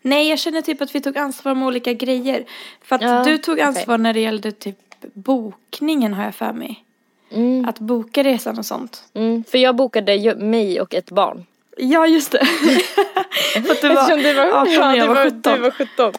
Nej, 0.01 0.29
jag 0.29 0.39
känner 0.39 0.61
typ 0.61 0.81
att 0.81 0.95
vi 0.95 1.01
tog 1.01 1.17
ansvar 1.17 1.55
med 1.55 1.67
olika 1.67 1.93
grejer. 1.93 2.45
För 2.83 2.95
att 2.95 3.01
Ja, 3.01 3.23
du 3.23 3.37
tog 3.37 3.59
ansvar 3.59 3.97
när 3.97 4.13
det 4.13 4.19
gällde 4.19 4.51
typ 4.51 4.77
bokningen 5.13 6.13
har 6.13 6.23
jag 6.23 6.35
för 6.35 6.53
mig. 6.53 6.83
Mm. 7.31 7.65
Att 7.69 7.79
boka 7.79 8.23
resan 8.23 8.59
och 8.59 8.65
sånt. 8.65 9.03
Mm, 9.13 9.43
för 9.43 9.57
jag 9.57 9.75
bokade 9.75 10.35
mig 10.35 10.81
och 10.81 10.93
ett 10.93 11.11
barn. 11.11 11.45
Ja, 11.77 12.07
just 12.07 12.31
det. 12.31 12.47
för 13.53 13.71
att 13.71 13.81
du 13.81 13.87
var, 13.87 14.17
du 14.17 14.33
var, 14.33 14.45
18 14.45 14.89
och 14.89 14.97
jag 14.97 15.07
var 15.07 15.23
17. 15.23 15.53
Du 15.55 15.59
var 15.61 15.71
17. 15.71 16.13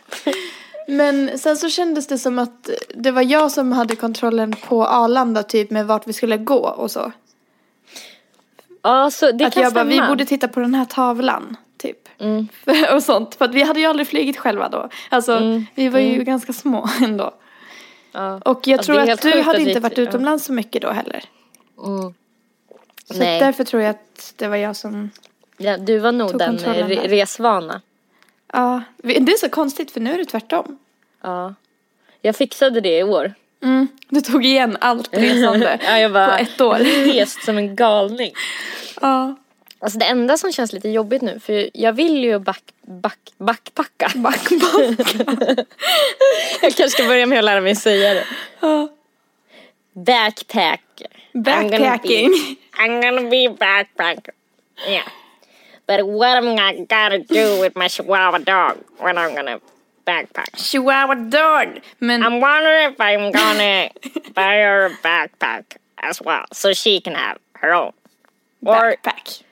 Men 0.89 1.39
sen 1.39 1.57
så 1.57 1.69
kändes 1.69 2.07
det 2.07 2.19
som 2.19 2.39
att 2.39 2.71
det 2.95 3.11
var 3.11 3.23
jag 3.23 3.51
som 3.53 3.73
hade 3.73 3.97
kontrollen 3.97 4.53
på 4.69 4.87
Arlanda 4.87 5.43
typ 5.43 5.71
med 5.71 5.87
vart 5.87 6.07
vi 6.07 6.13
skulle 6.13 6.37
gå 6.37 6.59
och 6.69 6.91
så. 6.91 7.13
Ja, 8.83 9.11
så 9.11 9.33
det 9.33 9.45
att 9.45 9.55
kan 9.55 9.63
jag 9.63 9.73
bara, 9.73 9.85
stämma. 9.85 10.03
vi 10.03 10.09
borde 10.09 10.25
titta 10.25 10.49
på 10.49 10.61
den 10.61 10.75
här 10.75 10.85
tavlan. 10.85 11.57
Typ. 11.79 12.09
Mm. 12.21 12.49
och 12.95 13.03
sånt. 13.03 13.35
För 13.35 13.45
att 13.45 13.55
vi 13.55 13.63
hade 13.63 13.81
ju 13.81 13.87
aldrig 13.87 14.09
flugit 14.09 14.37
själva 14.39 14.69
då. 14.69 14.89
Alltså 15.09 15.33
Mm. 15.37 15.67
vi 15.75 15.89
var 15.89 16.01
ju 16.01 16.25
ganska 16.25 16.53
små 16.53 16.89
ändå. 17.05 17.35
Ja. 18.13 18.41
Och 18.45 18.67
jag 18.69 18.79
Alltså, 18.79 18.93
tror 18.93 19.11
att 19.11 19.23
du 19.23 19.29
hade 19.43 19.51
att 19.51 19.59
inte 19.61 19.75
vi- 19.75 19.81
varit 19.81 19.99
ja. 19.99 20.05
utomlands 20.05 20.45
så 20.45 20.53
mycket 20.53 20.83
då 20.83 20.91
heller. 20.91 21.25
Mm. 21.87 22.15
Så 23.13 23.19
Nej. 23.19 23.41
därför 23.41 23.65
tror 23.65 23.83
jag 23.83 23.91
att 23.91 24.33
det 24.37 24.49
var 24.49 24.57
jag 24.57 24.77
som, 24.77 25.11
Ja, 25.63 25.77
du 25.77 25.99
var 25.99 26.13
nog 26.13 26.39
den 26.39 26.59
re- 26.59 26.89
där. 26.89 27.09
resvana. 27.09 27.81
ja. 28.53 28.83
Det 29.03 29.33
är 29.33 29.39
så 29.39 29.49
konstigt 29.49 29.91
för 29.91 30.01
nu 30.01 30.13
är 30.15 30.19
det 30.19 30.25
tvärtom. 30.25 30.79
Ja. 31.23 31.55
Jag 32.23 32.37
fixade 32.37 32.81
det 32.81 32.99
i 32.99 33.03
år. 33.03 33.35
Mm. 33.63 33.89
Du 34.09 34.21
tog 34.21 34.45
igen 34.47 34.77
allt 34.81 35.09
resande 35.17 35.79
Ja, 35.87 35.99
jag 35.99 36.13
bara 36.13 36.37
på 36.37 36.43
ett 36.43 36.61
år. 36.61 36.79
rest 37.13 37.45
som 37.45 37.59
en 37.59 37.77
galning. 37.77 38.33
Ja. 39.01 39.37
Alltså 39.79 39.99
det 39.99 40.05
enda 40.05 40.37
som 40.37 40.53
känns 40.53 40.73
lite 40.73 40.89
jobbigt 40.89 41.23
nu, 41.23 41.41
för 41.41 41.71
jag 41.75 41.93
vill 41.93 42.25
ju 42.25 42.39
back, 42.39 42.63
back, 42.83 43.33
backpacka. 43.39 44.13
jag 46.63 46.73
kanske 46.73 46.89
ska 46.89 47.05
börja 47.05 47.27
med 47.27 47.39
att 47.39 47.45
lära 47.45 47.61
mig 47.61 47.77
säga 47.77 48.15
det. 48.15 48.25
Ja. 48.61 48.89
Backpack. 49.93 51.03
Backpacking. 51.33 52.31
I'm 52.79 53.03
gonna 53.03 53.31
be 53.31 53.49
backpacker. 53.59 54.35
Yeah. 54.89 55.07
But 55.93 56.09
what 56.09 56.39
am 56.39 56.59
I 56.59 56.87
gonna 56.89 57.19
do 57.19 57.61
with 57.61 57.77
my 57.77 57.87
chihuahua 57.87 58.39
dog 58.39 58.79
when 58.97 59.19
I'm 59.19 59.35
gonna 59.35 59.61
backpack? 60.07 60.57
Chihuahua 60.57 61.29
dog. 61.29 61.81
Men 62.01 62.23
I'm 62.23 62.41
wondering 62.41 62.93
if 62.93 62.99
I'm 62.99 63.31
gonna 63.31 63.91
buy 64.35 64.57
her 64.65 64.87
a 64.87 64.91
backpack 65.05 65.77
as 65.99 66.19
well, 66.23 66.47
so 66.51 66.73
she 66.73 67.03
can 67.03 67.15
have 67.15 67.39
her 67.57 67.75
own. 67.75 67.93
Or 68.65 68.97
backpack. 69.05 69.43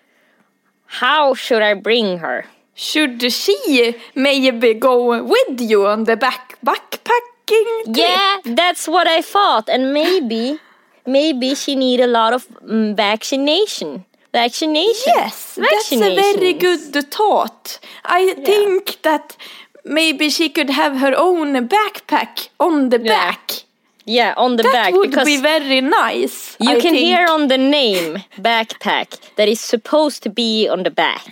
how 0.87 1.35
should 1.35 1.61
I 1.61 1.75
bring 1.75 2.21
her? 2.25 2.47
Should 2.73 3.21
she 3.31 3.97
maybe 4.15 4.73
go 4.73 5.23
with 5.23 5.61
you 5.61 5.87
on 5.87 6.05
the 6.05 6.17
back 6.17 6.57
backpacking 6.65 7.85
trip? 7.85 7.97
Yeah, 7.99 8.39
that's 8.47 8.89
what 8.89 9.07
I 9.07 9.21
thought, 9.21 9.69
and 9.69 9.93
maybe, 9.93 10.59
maybe 11.05 11.55
she 11.55 11.77
need 11.77 12.01
a 12.01 12.07
lot 12.07 12.33
of 12.33 12.49
mm, 12.61 12.97
vaccination. 12.97 14.07
Vaccination. 14.33 15.13
Yes, 15.17 15.55
that's 15.57 15.93
a 15.93 16.15
very 16.15 16.53
good 16.53 16.95
thought. 17.11 17.81
I 18.05 18.35
think 18.35 19.03
that 19.03 19.37
maybe 19.85 20.31
she 20.31 20.49
could 20.49 20.71
have 20.71 20.99
her 20.99 21.13
own 21.17 21.69
backpack 21.69 22.49
on 22.59 22.91
the 22.91 22.99
Yeah. 23.01 23.09
back. 23.13 23.51
Yeah, 24.07 24.35
on 24.37 24.57
the 24.57 24.63
That 24.63 24.73
back 24.73 24.95
would 24.95 25.11
because 25.11 25.27
be 25.27 25.37
very 25.41 25.81
nice. 25.81 26.57
you 26.61 26.71
I 26.71 26.81
can 26.81 26.93
think. 26.95 27.05
hear 27.07 27.27
on 27.29 27.49
the 27.49 27.59
name 27.59 28.19
backpack 28.41 29.19
that 29.37 29.49
is 29.49 29.61
supposed 29.61 30.23
to 30.23 30.31
be 30.31 30.69
on 30.69 30.83
the 30.85 30.91
back. 30.91 31.27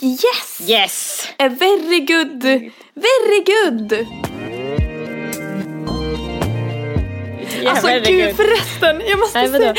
Yes, 0.00 0.60
Yes. 0.64 1.26
a 1.40 1.48
very 1.48 2.00
good, 2.00 2.42
very 2.96 3.40
good. 3.44 4.06
Yeah, 7.56 7.70
alltså 7.70 7.86
very 7.86 8.00
gud 8.00 8.36
förresten, 8.36 9.02
jag 9.08 9.18
måste 9.18 9.38
Nej, 9.38 9.48
säga, 9.48 9.74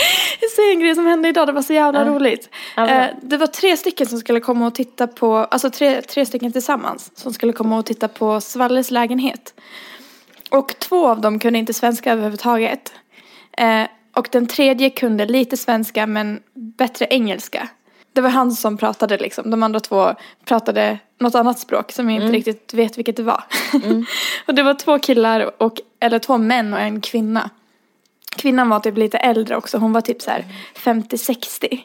säga 0.56 0.72
en 0.72 0.80
grej 0.80 0.96
som 0.96 1.06
hände 1.06 1.30
idag, 1.30 1.48
det 1.48 1.54
var 1.54 1.62
så 1.62 1.74
jävla 1.74 2.06
roligt. 2.06 2.50
Ja? 2.76 2.88
Eh, 2.88 3.08
det 3.22 3.38
var 3.38 3.48
tre 3.48 3.78
stycken 3.78 4.08
som 4.08 4.20
skulle 4.20 4.40
komma 4.40 4.68
och 4.68 4.76
titta 4.76 5.08
på, 5.08 5.36
alltså 5.36 5.70
tre, 5.70 6.02
tre 6.02 6.26
stycken 6.26 6.52
tillsammans 6.52 7.12
som 7.16 7.34
skulle 7.34 7.54
komma 7.54 7.78
och 7.78 7.86
titta 7.86 8.08
på 8.08 8.42
Svalles 8.42 8.92
lägenhet. 8.92 9.54
Och 10.50 10.80
två 10.80 11.08
av 11.08 11.22
dem 11.22 11.40
kunde 11.40 11.60
inte 11.60 11.74
svenska 11.74 12.12
överhuvudtaget. 12.12 12.94
Eh, 13.58 13.84
och 14.16 14.28
den 14.32 14.48
tredje 14.48 14.90
kunde 14.90 15.26
lite 15.26 15.58
svenska 15.58 16.08
men 16.08 16.40
bättre 16.54 17.08
engelska. 17.10 17.70
Det 18.14 18.22
var 18.22 18.30
han 18.30 18.52
som 18.52 18.78
pratade 18.78 19.18
liksom. 19.18 19.52
De 19.52 19.64
andra 19.64 19.80
två 19.80 20.16
pratade 20.46 21.00
något 21.20 21.36
annat 21.36 21.60
språk 21.60 21.92
som 21.92 22.10
jag 22.10 22.24
inte 22.24 22.38
riktigt 22.38 22.74
vet 22.74 22.98
vilket 22.98 23.16
det 23.16 23.24
var. 23.24 23.44
och 24.48 24.54
det 24.54 24.64
var 24.64 24.74
två 24.74 25.00
killar 25.00 25.62
och, 25.64 25.82
eller 26.00 26.20
två 26.20 26.38
män 26.38 26.74
och 26.74 26.80
en 26.80 27.02
kvinna. 27.02 27.50
Kvinnan 28.36 28.70
var 28.70 28.80
typ 28.80 28.98
lite 28.98 29.18
äldre 29.18 29.56
också. 29.56 29.78
Hon 29.78 29.94
var 29.94 30.02
typ 30.02 30.22
så 30.22 30.32
här 30.32 30.46
50-60. 30.76 31.80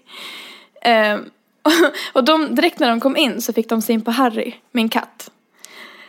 Eh, 0.83 1.19
och 2.13 2.25
de, 2.25 2.55
direkt 2.55 2.79
när 2.79 2.89
de 2.89 3.01
kom 3.01 3.17
in 3.17 3.43
så 3.43 3.53
fick 3.53 3.69
de 3.69 3.83
syn 3.83 4.01
på 4.01 4.11
Harry, 4.11 4.55
min 4.73 4.89
katt. 4.89 5.31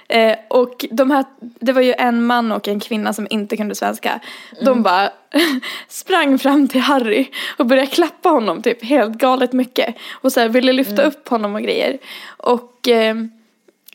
Eh, 0.08 0.36
och 0.48 0.86
de 0.92 1.12
här, 1.12 1.26
det 1.40 1.74
var 1.74 1.82
ju 1.82 1.94
en 1.98 2.26
man 2.26 2.52
och 2.52 2.68
en 2.68 2.80
kvinna 2.80 3.14
som 3.14 3.28
inte 3.30 3.58
kunde 3.58 3.76
svenska. 3.76 4.20
De 4.62 4.84
bara 4.84 5.12
sprang 5.88 6.40
fram 6.40 6.68
till 6.68 6.82
Harry 6.82 7.28
och 7.58 7.66
började 7.66 7.88
klappa 7.88 8.30
honom 8.30 8.62
typ 8.62 8.84
helt 8.84 9.18
galet 9.18 9.54
mycket. 9.54 9.96
Och 10.12 10.32
så 10.32 10.40
här 10.40 10.50
ville 10.50 10.74
lyfta 10.74 11.04
upp 11.04 11.28
honom 11.28 11.56
och 11.56 11.62
grejer. 11.62 11.98
Och 12.38 12.88
eh, 12.88 13.16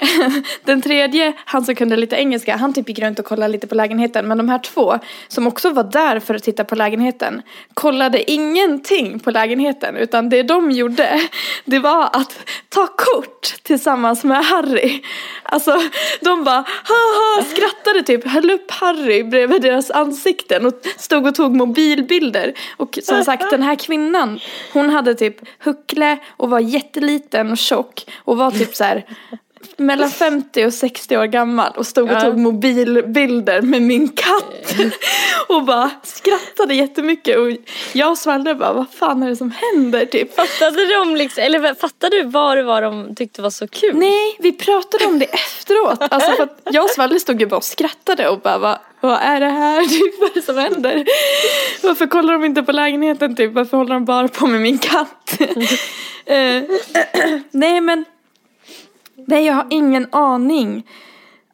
den 0.64 0.82
tredje, 0.82 1.32
han 1.44 1.64
som 1.64 1.74
kunde 1.74 1.96
lite 1.96 2.16
engelska, 2.16 2.56
han 2.56 2.72
typ 2.72 2.88
gick 2.88 2.98
runt 2.98 3.18
och 3.18 3.24
kollade 3.24 3.52
lite 3.52 3.66
på 3.66 3.74
lägenheten. 3.74 4.28
Men 4.28 4.38
de 4.38 4.48
här 4.48 4.58
två, 4.58 4.98
som 5.28 5.46
också 5.46 5.70
var 5.70 5.84
där 5.84 6.20
för 6.20 6.34
att 6.34 6.42
titta 6.42 6.64
på 6.64 6.74
lägenheten, 6.74 7.42
kollade 7.74 8.30
ingenting 8.30 9.18
på 9.18 9.30
lägenheten. 9.30 9.96
Utan 9.96 10.28
det 10.28 10.42
de 10.42 10.70
gjorde, 10.70 11.20
det 11.64 11.78
var 11.78 12.04
att 12.04 12.38
ta 12.68 12.86
kort 12.86 13.54
tillsammans 13.62 14.24
med 14.24 14.44
Harry. 14.44 15.02
Alltså, 15.42 15.80
de 16.20 16.44
bara 16.44 16.64
haha, 16.84 17.44
skrattade 17.44 18.02
typ, 18.02 18.28
höll 18.28 18.50
upp 18.50 18.70
Harry 18.70 19.22
bredvid 19.22 19.62
deras 19.62 19.90
ansikten 19.90 20.66
och 20.66 20.74
stod 20.96 21.26
och 21.26 21.34
tog 21.34 21.56
mobilbilder. 21.56 22.54
Och 22.76 22.98
som 23.02 23.24
sagt, 23.24 23.50
den 23.50 23.62
här 23.62 23.74
kvinnan, 23.74 24.40
hon 24.72 24.90
hade 24.90 25.14
typ 25.14 25.36
huckle 25.58 26.18
och 26.36 26.50
var 26.50 26.60
jätteliten 26.60 27.50
och 27.50 27.58
tjock 27.58 28.06
och 28.16 28.36
var 28.36 28.50
typ 28.50 28.74
så 28.74 28.84
här 28.84 29.04
mellan 29.76 30.10
50 30.10 30.64
och 30.66 30.74
60 30.74 31.16
år 31.16 31.24
gammal 31.26 31.72
och 31.76 31.86
stod 31.86 32.10
och 32.10 32.16
Ja. 32.16 32.20
tog 32.20 32.38
mobilbilder 32.38 33.62
med 33.62 33.82
min 33.82 34.08
katt. 34.08 34.74
och 35.48 35.64
bara 35.64 35.90
skrattade 36.02 36.74
jättemycket 36.74 37.38
och 37.38 37.46
jag 37.92 38.10
och 38.10 38.18
Svalle 38.18 38.54
bara, 38.54 38.72
vad 38.72 38.86
fan 38.98 39.22
är 39.22 39.28
det 39.28 39.36
som 39.36 39.50
händer 39.50 40.06
typ? 40.06 40.34
Fattade 40.36 40.86
de 40.86 41.16
liksom, 41.16 41.42
eller 41.44 41.74
fattade 41.74 42.16
du 42.16 42.22
vad 42.28 42.56
det 42.56 42.62
var 42.62 42.82
de 42.82 43.14
tyckte 43.14 43.42
var 43.42 43.50
så 43.50 43.68
kul? 43.68 43.96
Nej, 43.96 44.36
vi 44.38 44.52
pratade 44.52 45.06
om 45.06 45.18
det 45.18 45.24
efteråt. 45.24 45.98
Alltså 46.10 46.32
för 46.32 46.42
att 46.42 46.60
jag 46.70 46.84
och 46.84 46.90
Svalle 46.90 47.20
stod 47.20 47.40
ju 47.40 47.46
bara 47.46 47.56
och 47.56 47.64
skrattade 47.64 48.28
och 48.28 48.40
bara, 48.40 48.58
vad, 48.58 48.78
vad 49.00 49.18
är 49.22 49.40
det 49.40 49.46
här? 49.48 49.84
Typ, 49.88 50.20
vad 50.20 50.30
är 50.30 50.34
det 50.34 50.42
som 50.42 50.58
händer? 50.58 51.04
Varför 51.82 52.06
kollar 52.06 52.32
de 52.32 52.44
inte 52.44 52.62
på 52.62 52.72
lägenheten 52.72 53.36
typ? 53.36 53.52
Varför 53.52 53.76
håller 53.76 53.94
de 53.94 54.04
bara 54.04 54.28
på 54.28 54.46
med 54.46 54.60
min 54.60 54.78
katt? 54.78 55.38
Eh, 56.26 56.62
nej 57.50 57.80
men, 57.80 58.04
nej 59.26 59.46
jag 59.46 59.54
har 59.54 59.66
ingen 59.70 60.06
aning. 60.12 60.86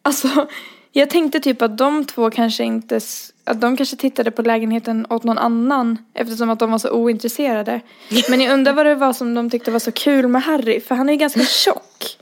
Alltså, 0.02 0.46
jag 0.92 1.10
tänkte 1.10 1.40
typ 1.40 1.62
att 1.62 1.78
de 1.78 2.04
två 2.04 2.30
kanske 2.30 2.64
inte, 2.64 3.00
att 3.44 3.60
de 3.60 3.76
kanske 3.76 3.96
tittade 3.96 4.30
på 4.30 4.42
lägenheten 4.42 5.06
åt 5.10 5.24
någon 5.24 5.38
annan 5.38 5.98
eftersom 6.14 6.50
att 6.50 6.58
de 6.58 6.70
var 6.70 6.78
så 6.78 6.90
ointresserade. 6.90 7.80
Men 8.28 8.40
jag 8.40 8.52
undrar 8.52 8.72
vad 8.72 8.86
det 8.86 8.94
var 8.94 9.12
som 9.12 9.34
de 9.34 9.50
tyckte 9.50 9.70
var 9.70 9.78
så 9.78 9.92
kul 9.92 10.28
med 10.28 10.42
Harry, 10.42 10.80
för 10.80 10.94
han 10.94 11.08
är 11.08 11.12
ju 11.12 11.18
ganska 11.18 11.40
tjock. 11.40 12.18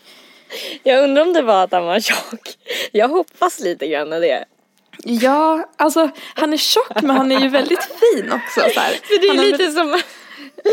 Jag 0.82 1.04
undrar 1.04 1.22
om 1.22 1.32
det 1.32 1.42
var 1.42 1.64
att 1.64 1.72
han 1.72 1.84
var 1.84 2.00
tjock. 2.00 2.58
Jag 2.92 3.08
hoppas 3.08 3.60
lite 3.60 3.86
grann 3.86 4.10
det. 4.10 4.44
Ja, 5.04 5.68
alltså 5.76 6.10
han 6.34 6.52
är 6.52 6.56
tjock 6.56 7.02
men 7.02 7.16
han 7.16 7.32
är 7.32 7.40
ju 7.40 7.48
väldigt 7.48 7.84
fin 7.84 8.32
också 8.32 8.60
så 8.60 8.80
här. 8.80 8.90
För 9.02 9.20
det 9.20 9.28
Han 9.28 9.38
är 9.38 9.42
har 9.42 9.58
lite 9.58 9.72
som, 9.72 10.00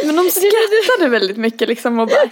Men 0.05 0.15
de 0.15 0.29
skrattade 0.31 1.09
väldigt 1.09 1.37
mycket 1.37 1.67
liksom 1.67 1.99
och 1.99 2.07
bara 2.07 2.29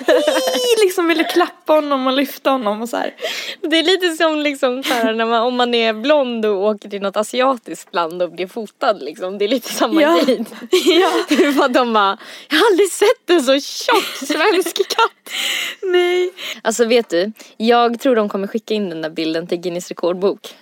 liksom 0.83 1.07
ville 1.07 1.23
klappa 1.23 1.73
honom 1.73 2.07
och 2.07 2.13
lyfta 2.13 2.49
honom 2.49 2.81
och 2.81 2.89
så 2.89 2.97
här. 2.97 3.15
det 3.61 3.79
är 3.79 3.83
lite 3.83 4.11
som 4.11 4.39
liksom 4.39 4.83
så 4.83 4.93
här, 4.93 5.13
när 5.13 5.25
man, 5.25 5.41
om 5.41 5.55
man 5.55 5.73
är 5.73 5.93
blond 5.93 6.45
och 6.45 6.63
åker 6.65 6.89
till 6.89 7.01
något 7.01 7.17
asiatiskt 7.17 7.93
land 7.95 8.21
och 8.21 8.31
blir 8.31 8.47
fotad 8.47 8.93
liksom. 9.01 9.37
Det 9.37 9.45
är 9.45 9.49
lite 9.49 9.73
samma 9.73 10.01
Ja. 10.01 10.19
grej. 10.25 10.45
Ja, 10.85 11.11
För 11.53 11.65
att 11.65 11.73
de 11.73 11.93
bara, 11.93 12.17
jag 12.49 12.57
har 12.57 12.65
aldrig 12.71 12.91
sett 12.91 13.29
en 13.29 13.43
så 13.43 13.59
tjock 13.59 14.03
svensk 14.27 14.77
katt. 14.89 15.33
nej. 15.81 16.33
Alltså 16.61 16.85
vet 16.85 17.09
du, 17.09 17.31
jag 17.57 17.99
tror 17.99 18.15
de 18.15 18.29
kommer 18.29 18.47
skicka 18.47 18.73
in 18.73 18.89
den 18.89 19.01
där 19.01 19.09
bilden 19.09 19.47
till 19.47 19.57
Guinness 19.57 19.87
rekordbok. 19.89 20.55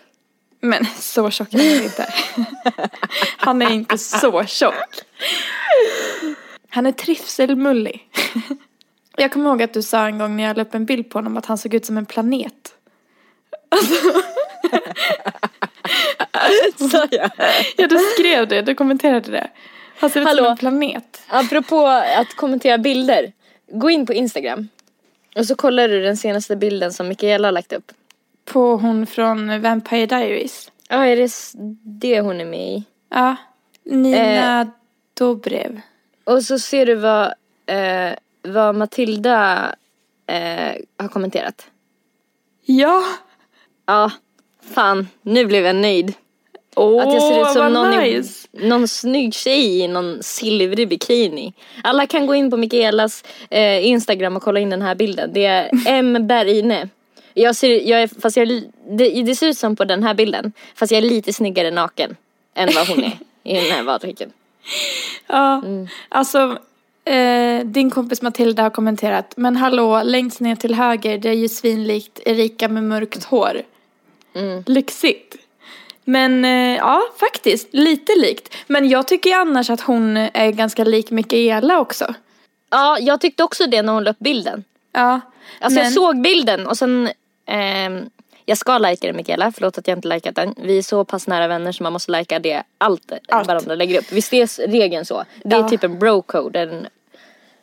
Men 0.62 0.86
så 1.00 1.30
tjock 1.32 1.54
är 1.54 1.58
han 1.58 1.84
inte. 1.84 2.14
Han 3.38 3.62
är 3.62 3.72
inte 3.72 3.98
så 3.98 4.44
tjock. 4.46 4.74
Han 6.76 6.86
är 6.86 6.92
trivselmullig. 6.92 8.10
Jag 9.18 9.32
kommer 9.32 9.50
ihåg 9.50 9.64
att 9.64 9.74
du 9.74 9.82
sa 9.82 10.06
en 10.06 10.18
gång 10.18 10.36
när 10.36 10.44
jag 10.44 10.58
la 10.58 10.64
upp 10.64 10.76
en 10.76 10.86
bild 10.86 11.10
på 11.10 11.18
honom 11.18 11.38
att 11.38 11.46
han 11.46 11.58
såg 11.58 11.74
ut 11.74 11.86
som 11.86 11.98
en 11.98 12.06
planet. 12.06 12.76
Sa 16.92 17.08
jag? 17.12 17.32
Ja, 17.78 17.88
du 17.88 17.98
skrev 17.98 18.48
det, 18.48 18.62
du 18.62 18.76
kommenterade 18.76 19.32
det. 19.32 19.48
Han 20.00 20.10
ser 20.10 20.22
ut 20.22 20.28
som 20.28 20.38
Hallå? 20.38 20.50
en 20.50 20.58
planet. 20.58 21.22
Apropå 21.28 21.88
att 22.18 22.36
kommentera 22.36 22.78
bilder. 22.78 23.34
Gå 23.72 23.90
in 23.90 24.06
på 24.06 24.14
Instagram. 24.14 24.68
Och 25.36 25.46
så 25.46 25.56
kollar 25.56 25.88
du 25.88 26.02
den 26.02 26.18
senaste 26.18 26.56
bilden 26.56 26.94
som 26.94 27.08
Mikaela 27.08 27.48
har 27.48 27.52
lagt 27.52 27.74
upp. 27.74 27.92
På 28.46 28.78
hon 28.78 29.08
från 29.08 29.62
Vampire 29.62 30.06
Diaries. 30.06 30.72
Ja, 30.90 31.06
är 31.06 31.16
det 31.16 31.32
det 31.84 32.22
hon 32.22 32.42
är 32.42 32.46
med 32.46 32.68
i? 32.68 32.84
Ja. 33.10 33.36
Nina 33.84 34.72
Dobrev. 35.14 35.82
Och 36.26 36.44
så 36.44 36.60
ser 36.60 36.86
du 36.86 36.96
vad, 36.96 37.26
eh, 37.66 38.14
vad 38.42 38.76
Matilda 38.76 39.76
eh, 40.28 40.82
har 40.98 41.08
kommenterat. 41.08 41.68
Ja. 42.66 43.04
Ja, 43.86 44.12
fan, 44.74 45.08
nu 45.22 45.46
blev 45.46 45.66
jag 45.66 45.76
nöjd. 45.76 46.14
Åh, 46.76 47.02
Att 47.08 47.14
jag 47.14 47.22
ser 47.22 47.42
ut 47.42 47.48
som 47.48 47.62
vad 47.62 47.72
någon, 47.72 48.00
nice. 48.00 48.48
i, 48.52 48.68
någon 48.68 48.88
snygg 48.88 49.34
tjej 49.34 49.80
i 49.80 49.88
någon 49.88 50.24
silvrig 50.24 50.88
bikini. 50.90 51.54
Alla 51.84 52.08
kan 52.08 52.28
gå 52.28 52.36
in 52.36 52.52
på 52.52 52.58
Mikaelas 52.58 53.24
eh, 53.50 53.86
Instagram 53.88 54.36
och 54.36 54.44
kolla 54.44 54.60
in 54.60 54.70
den 54.70 54.82
här 54.82 54.96
bilden. 54.96 55.34
Det 55.34 55.46
är 55.46 55.70
M 55.88 56.28
Bergine. 56.28 56.90
Jag 57.34 57.56
ser, 57.56 57.90
jag 57.90 58.02
är, 58.02 58.22
fast 58.22 58.38
jag, 58.38 58.48
det, 58.90 59.24
det 59.24 59.36
ser 59.36 59.48
ut 59.48 59.58
som 59.58 59.76
på 59.76 59.86
den 59.86 60.04
här 60.04 60.14
bilden. 60.14 60.54
Fast 60.76 60.92
jag 60.92 60.98
är 60.98 61.10
lite 61.10 61.34
snyggare 61.34 61.72
naken 61.72 62.16
än 62.56 62.70
vad 62.76 62.88
hon 62.88 63.04
är 63.04 63.18
i 63.44 63.54
den 63.54 63.72
här 63.72 63.84
badrocken. 63.84 64.32
Ja, 65.28 65.62
Mm. 65.64 65.88
alltså 66.10 66.58
eh, 67.06 67.66
din 67.66 67.90
kompis 67.92 68.22
Matilda 68.22 68.64
har 68.64 68.70
kommenterat. 68.70 69.34
Men 69.38 69.56
hallå, 69.56 70.04
längst 70.04 70.40
ner 70.40 70.56
till 70.56 70.76
höger, 70.76 71.18
det 71.18 71.30
är 71.30 71.34
ju 71.34 71.50
svinlikt 71.50 72.20
Erika 72.26 72.68
med 72.70 72.84
mörkt 72.84 73.24
hår. 73.24 73.62
Mm. 74.36 74.64
Lyxigt. 74.68 75.36
Men 76.04 76.46
eh, 76.46 76.76
ja, 76.78 77.02
faktiskt, 77.20 77.68
lite 77.72 78.12
likt. 78.18 78.56
Men 78.68 78.90
jag 78.90 79.08
tycker 79.08 79.36
annars 79.36 79.70
att 79.70 79.82
hon 79.82 80.18
är 80.18 80.52
ganska 80.52 80.84
lik 80.84 81.12
Mikaela 81.12 81.80
också. 81.80 82.14
Ja, 82.70 82.98
jag 83.00 83.22
tyckte 83.22 83.44
också 83.44 83.68
det 83.68 83.82
när 83.82 83.94
hon 83.94 84.04
la 84.04 84.12
upp 84.12 84.20
bilden. 84.20 84.64
Ja. 84.92 85.22
Alltså 85.60 85.76
men, 85.80 85.84
jag 85.84 85.94
såg 85.94 86.22
bilden 86.22 86.68
och 86.68 86.78
sen 86.78 87.10
ehm, 87.46 88.10
jag 88.46 88.58
ska 88.58 88.78
lajka 88.78 89.08
den 89.08 89.16
Mikaela, 89.16 89.52
förlåt 89.52 89.78
att 89.78 89.88
jag 89.88 89.98
inte 89.98 90.08
likat 90.08 90.36
den. 90.36 90.56
Vi 90.58 90.78
är 90.78 90.82
så 90.82 91.06
pass 91.06 91.28
nära 91.28 91.48
vänner 91.48 91.72
så 91.72 91.84
man 91.84 91.94
måste 91.94 92.12
lajka 92.12 92.40
det 92.40 92.64
allt, 92.78 93.12
Allt. 93.30 93.48
varandra 93.48 93.76
lägger 93.76 94.00
upp. 94.00 94.12
Visst 94.12 94.34
är 94.34 94.68
regeln 94.68 95.06
så? 95.06 95.24
Det 95.44 95.56
är 95.56 95.60
Ja. 95.60 95.70
typ 95.70 95.84
en 95.84 96.00
bro-code, 96.00 96.60
en, 96.60 96.88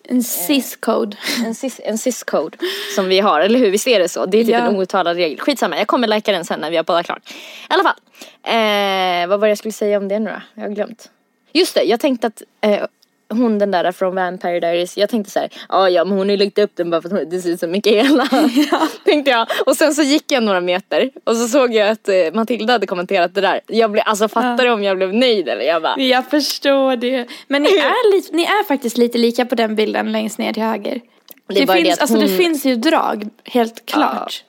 En 0.05 0.23
cis-code. 0.23 1.17
en, 1.47 1.55
cis, 1.55 1.81
en 1.85 1.99
cis-code 1.99 2.57
som 2.95 3.09
vi 3.09 3.21
har, 3.21 3.41
eller 3.41 3.59
hur? 3.59 3.71
Visst 3.71 3.87
är 3.87 3.99
det 3.99 4.09
så? 4.09 4.27
Det 4.27 4.39
är 4.39 4.45
typ 4.45 4.53
Ja. 4.53 4.59
en 4.59 4.77
outtalad 4.77 5.17
regel. 5.17 5.41
Skitsamma, 5.41 5.77
jag 5.79 5.87
kommer 5.87 6.09
lajka 6.09 6.33
den 6.33 6.45
sen 6.45 6.61
när 6.61 6.71
vi 6.71 6.77
har 6.77 6.85
poddat 6.85 7.07
klart. 7.07 7.31
I 7.31 7.35
alla 7.69 7.83
fall, 7.83 7.97
eh, 8.43 9.29
vad 9.29 9.41
var 9.41 9.47
det 9.47 9.51
jag 9.51 9.59
skulle 9.59 9.73
säga 9.73 9.99
om 9.99 10.09
det 10.09 10.19
nu 10.19 10.31
då? 10.31 10.41
Jag 10.55 10.69
har 10.69 10.75
glömt. 10.75 11.11
Just 11.53 11.75
det, 11.75 11.83
jag 11.83 12.01
tänkte 12.01 12.27
att 12.27 12.43
eh, 12.61 12.85
hon 13.33 13.59
den 13.59 13.71
där 13.71 13.93
från 13.93 14.15
Vampire 14.15 14.61
Diaries, 14.61 14.99
jag 14.99 15.09
tänkte 15.09 15.31
så 15.33 15.39
här, 15.39 15.49
"Ja, 15.69 15.91
ja 15.91 16.05
men 16.05 16.19
hon 16.19 16.29
har 16.29 16.37
ju 16.37 16.45
lagt 16.45 16.59
upp 16.59 16.71
den 16.77 16.91
bara 16.91 17.03
för 17.03 17.09
att 17.09 17.15
hon- 17.19 17.29
det 17.31 17.41
ser 17.41 17.51
ut 17.51 17.61
som 17.61 17.71
Mikaela. 17.71 18.29
tänkte 19.05 19.31
jag. 19.31 19.49
Och 19.67 19.77
sen 19.77 19.95
så 19.95 20.03
gick 20.03 20.33
jag 20.33 20.43
några 20.43 20.61
meter 20.61 21.11
och 21.25 21.37
så 21.37 21.49
såg 21.49 21.75
jag 21.75 21.89
att 21.89 22.09
eh, 22.09 22.15
Matilda 22.35 22.73
hade 22.73 22.87
kommenterat 22.87 23.35
det 23.35 23.41
där. 23.41 23.61
Jag 23.67 23.91
blev, 23.91 24.05
alltså 24.07 24.29
fattar 24.29 24.65
du 24.65 24.71
om 24.71 24.83
jag 24.83 24.97
blev 24.97 25.15
nöjd 25.15 25.49
eller? 25.49 25.65
Jag 25.65 25.83
bara, 25.83 26.01
Jag 26.01 26.31
förstår 26.31 26.97
det. 26.97 27.27
Men 27.49 27.63
ni 27.63 27.69
är, 27.79 28.17
lite, 28.17 28.37
ni 28.37 28.43
är 28.43 28.65
faktiskt 28.65 28.99
lite 28.99 29.19
lika 29.19 29.45
på 29.47 29.55
den 29.55 29.75
bilden 29.75 30.13
längst 30.13 30.39
ner 30.39 30.53
till 30.53 30.63
höger. 30.63 31.01
Det 31.49 31.55
Det, 31.55 31.65
det 31.65 31.73
finns, 31.85 31.99
alltså, 31.99 32.17
det 32.17 32.27
hon- 32.29 32.37
finns 32.39 32.65
ju 32.67 32.77
drag, 32.77 33.29
helt 33.45 33.87
klart. 33.87 34.45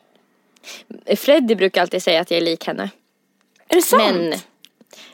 Freddy 1.17 1.55
brukar 1.55 1.81
alltid 1.81 2.03
säga 2.03 2.21
att 2.21 2.31
jag 2.31 2.37
är 2.37 2.41
lik 2.41 2.67
henne. 2.67 2.89
Är 3.69 3.75
det 3.75 3.81
sant? 3.81 4.03
Men, 4.13 4.33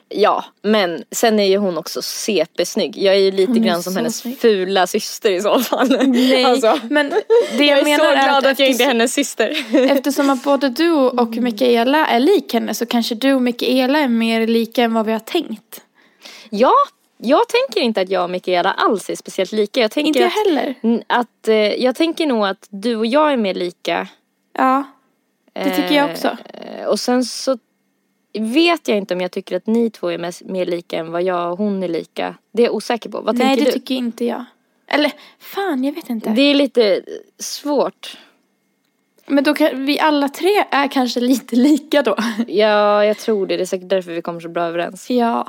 ja, 0.10 0.46
men 0.62 1.04
sen 1.12 1.40
är 1.40 1.46
ju 1.46 1.58
hon 1.58 1.78
också 1.78 2.02
CP-snygg. 2.02 2.98
Jag 2.98 3.16
är 3.16 3.20
ju 3.20 3.32
lite 3.32 3.52
Hon 3.52 3.62
grann 3.62 3.84
som 3.84 3.94
så 3.94 4.00
hennes 4.00 4.18
snygg. 4.18 4.38
fula 4.40 4.88
syster 4.88 5.32
i 5.32 5.42
så 5.42 5.60
fall. 5.60 5.98
Nej, 6.08 6.44
Alltså, 6.46 6.80
men 6.90 7.10
det 7.58 7.66
jag, 7.66 7.78
jag 7.78 7.80
är 7.80 7.84
menar 7.84 7.98
så 8.06 8.12
är 8.12 8.24
glad 8.24 8.38
att, 8.38 8.46
att 8.46 8.60
jag 8.60 8.70
inte 8.70 8.84
är 8.84 8.88
hennes 8.88 9.14
syster. 9.14 9.66
eftersom 9.92 10.30
att 10.30 10.44
både 10.44 10.70
du 10.70 10.92
och 10.92 11.38
Mikaela 11.38 12.08
är 12.08 12.20
lik 12.20 12.54
henne 12.54 12.74
så 12.74 12.86
kanske 12.86 13.16
du 13.16 13.34
och 13.34 13.42
Mikaela 13.42 14.00
är 14.00 14.08
mer 14.08 14.48
lika 14.48 14.84
än 14.84 14.94
vad 14.94 15.06
vi 15.06 15.12
har 15.12 15.20
tänkt. 15.20 15.82
ja, 16.50 16.74
jag 17.22 17.42
tänker 17.50 17.82
inte 17.82 18.02
att 18.02 18.10
jag 18.10 18.24
och 18.24 18.30
Mikaela 18.30 18.72
alls 18.72 19.10
är 19.10 19.16
speciellt 19.16 19.52
lika. 19.52 19.80
Jag 19.80 19.92
tänker 19.92 20.08
Inte 20.08 20.20
jag 20.20 20.28
att, 20.28 20.34
heller. 20.48 21.04
att 21.08 21.48
eh, 21.48 21.56
jag 21.56 21.96
tänker 21.96 22.28
nog 22.28 22.46
att 22.48 22.68
du 22.70 22.96
och 22.96 23.06
jag 23.06 23.32
är 23.34 23.38
mer 23.38 23.54
lika. 23.54 24.08
Ja, 24.58 24.84
det 25.54 25.76
tycker 25.76 25.96
jag 25.96 26.12
också. 26.12 26.38
Eh, 26.54 26.86
och 26.86 27.00
sen 27.00 27.24
så 27.26 27.58
vet 28.34 28.88
jag 28.88 28.98
inte 28.98 29.14
om 29.14 29.22
jag 29.22 29.32
tycker 29.32 29.58
att 29.58 29.68
ni 29.68 29.90
två 29.90 30.08
är 30.08 30.18
mest, 30.18 30.42
mer 30.42 30.66
lika 30.66 30.98
än 30.98 31.12
vad 31.12 31.24
jag 31.24 31.52
och 31.52 31.58
hon 31.58 31.84
är 31.84 31.88
lika. 31.88 32.36
Det 32.52 32.62
är 32.62 32.66
jag 32.66 32.76
osäker 32.76 33.10
på. 33.10 33.22
Vad 33.22 33.38
Nej, 33.38 33.48
tänker 33.48 33.66
det 33.66 33.72
du? 33.72 33.80
tycker 33.80 33.96
inte 33.96 34.26
jag. 34.26 34.46
Eller 34.88 35.12
fan, 35.40 35.84
jag 35.84 35.92
vet 35.94 36.10
inte. 36.10 36.30
Det 36.30 36.42
är 36.42 36.54
lite 36.54 37.02
svårt. 37.40 38.18
Men 39.26 39.44
då 39.44 39.54
kan 39.54 39.86
vi 39.86 40.00
alla 40.00 40.30
tre 40.30 40.66
är 40.72 40.88
kanske 40.88 41.20
lite 41.20 41.56
lika 41.56 42.02
då. 42.02 42.16
Ja, 42.48 43.06
jag 43.06 43.18
tror 43.18 43.48
det. 43.48 43.58
Det 43.58 43.64
är 43.64 43.66
säkert 43.66 43.90
därför 43.90 44.12
vi 44.12 44.22
kommer 44.22 44.40
så 44.40 44.50
bra 44.50 44.64
överens. 44.64 45.10
Ja. 45.10 45.48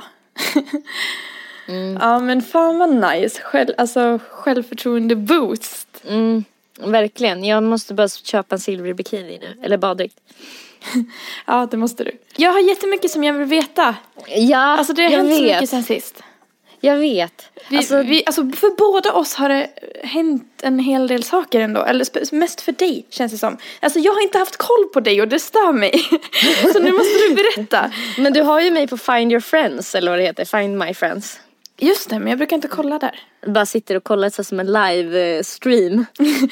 Ja 1.99 2.19
men 2.19 2.41
fan 2.41 2.77
vad 2.77 3.13
nice. 3.13 3.41
Själv, 3.41 3.73
alltså 3.77 4.19
självförtroende 4.29 5.15
boost. 5.15 6.03
Mm, 6.07 6.43
verkligen. 6.79 7.43
Jag 7.43 7.63
måste 7.63 7.93
bara 7.93 8.07
köpa 8.07 8.55
en 8.55 8.59
silvrig 8.59 8.95
bikini 8.95 9.39
nu. 9.41 9.63
Eller 9.63 9.77
baddräkt. 9.77 10.19
Ja 11.45 11.67
det 11.71 11.77
måste 11.77 12.03
du. 12.03 12.11
Jag 12.35 12.51
har 12.51 12.59
jättemycket 12.59 13.11
som 13.11 13.23
jag 13.23 13.33
vill 13.33 13.47
veta. 13.47 13.95
Ja, 14.27 14.77
Alltså 14.77 14.93
det 14.93 15.03
har 15.03 15.11
jag 15.11 15.17
hänt 15.17 15.35
så 15.35 15.41
vet. 15.41 15.55
mycket 15.55 15.69
sen 15.69 15.83
sist. 15.83 16.23
Jag 16.83 16.97
vet. 16.97 17.49
Vi, 17.69 17.77
alltså, 17.77 18.03
vi, 18.03 18.23
alltså 18.25 18.41
för 18.41 18.77
båda 18.77 19.13
oss 19.13 19.35
har 19.35 19.49
det 19.49 19.69
hänt 20.03 20.59
en 20.61 20.79
hel 20.79 21.07
del 21.07 21.23
saker 21.23 21.61
ändå. 21.61 21.83
Eller 21.83 22.35
mest 22.35 22.61
för 22.61 22.71
dig 22.71 23.05
känns 23.09 23.31
det 23.31 23.37
som. 23.37 23.57
Alltså 23.79 23.99
jag 23.99 24.13
har 24.13 24.21
inte 24.21 24.37
haft 24.37 24.57
koll 24.57 24.89
på 24.93 24.99
dig 24.99 25.21
och 25.21 25.27
det 25.27 25.39
stör 25.39 25.73
mig. 25.73 25.91
så 26.73 26.79
nu 26.79 26.91
måste 26.91 27.13
du 27.29 27.35
berätta. 27.35 27.91
Men 28.17 28.33
du 28.33 28.41
har 28.41 28.61
ju 28.61 28.71
mig 28.71 28.87
på 28.87 28.97
Find 28.97 29.31
your 29.31 29.41
friends, 29.41 29.95
eller 29.95 30.11
vad 30.11 30.19
det 30.19 30.23
heter. 30.23 30.45
Find 30.45 30.77
my 30.77 30.93
friends. 30.93 31.39
Just 31.77 32.09
det, 32.09 32.19
men 32.19 32.27
jag 32.27 32.37
brukar 32.37 32.55
inte 32.55 32.67
kolla 32.67 32.99
där. 32.99 33.19
Bara 33.47 33.65
sitter 33.65 33.95
och 33.95 34.03
kollar 34.03 34.29
så 34.29 34.43
som 34.43 34.59
en 34.59 34.67
live 34.67 35.37
eh, 35.37 35.43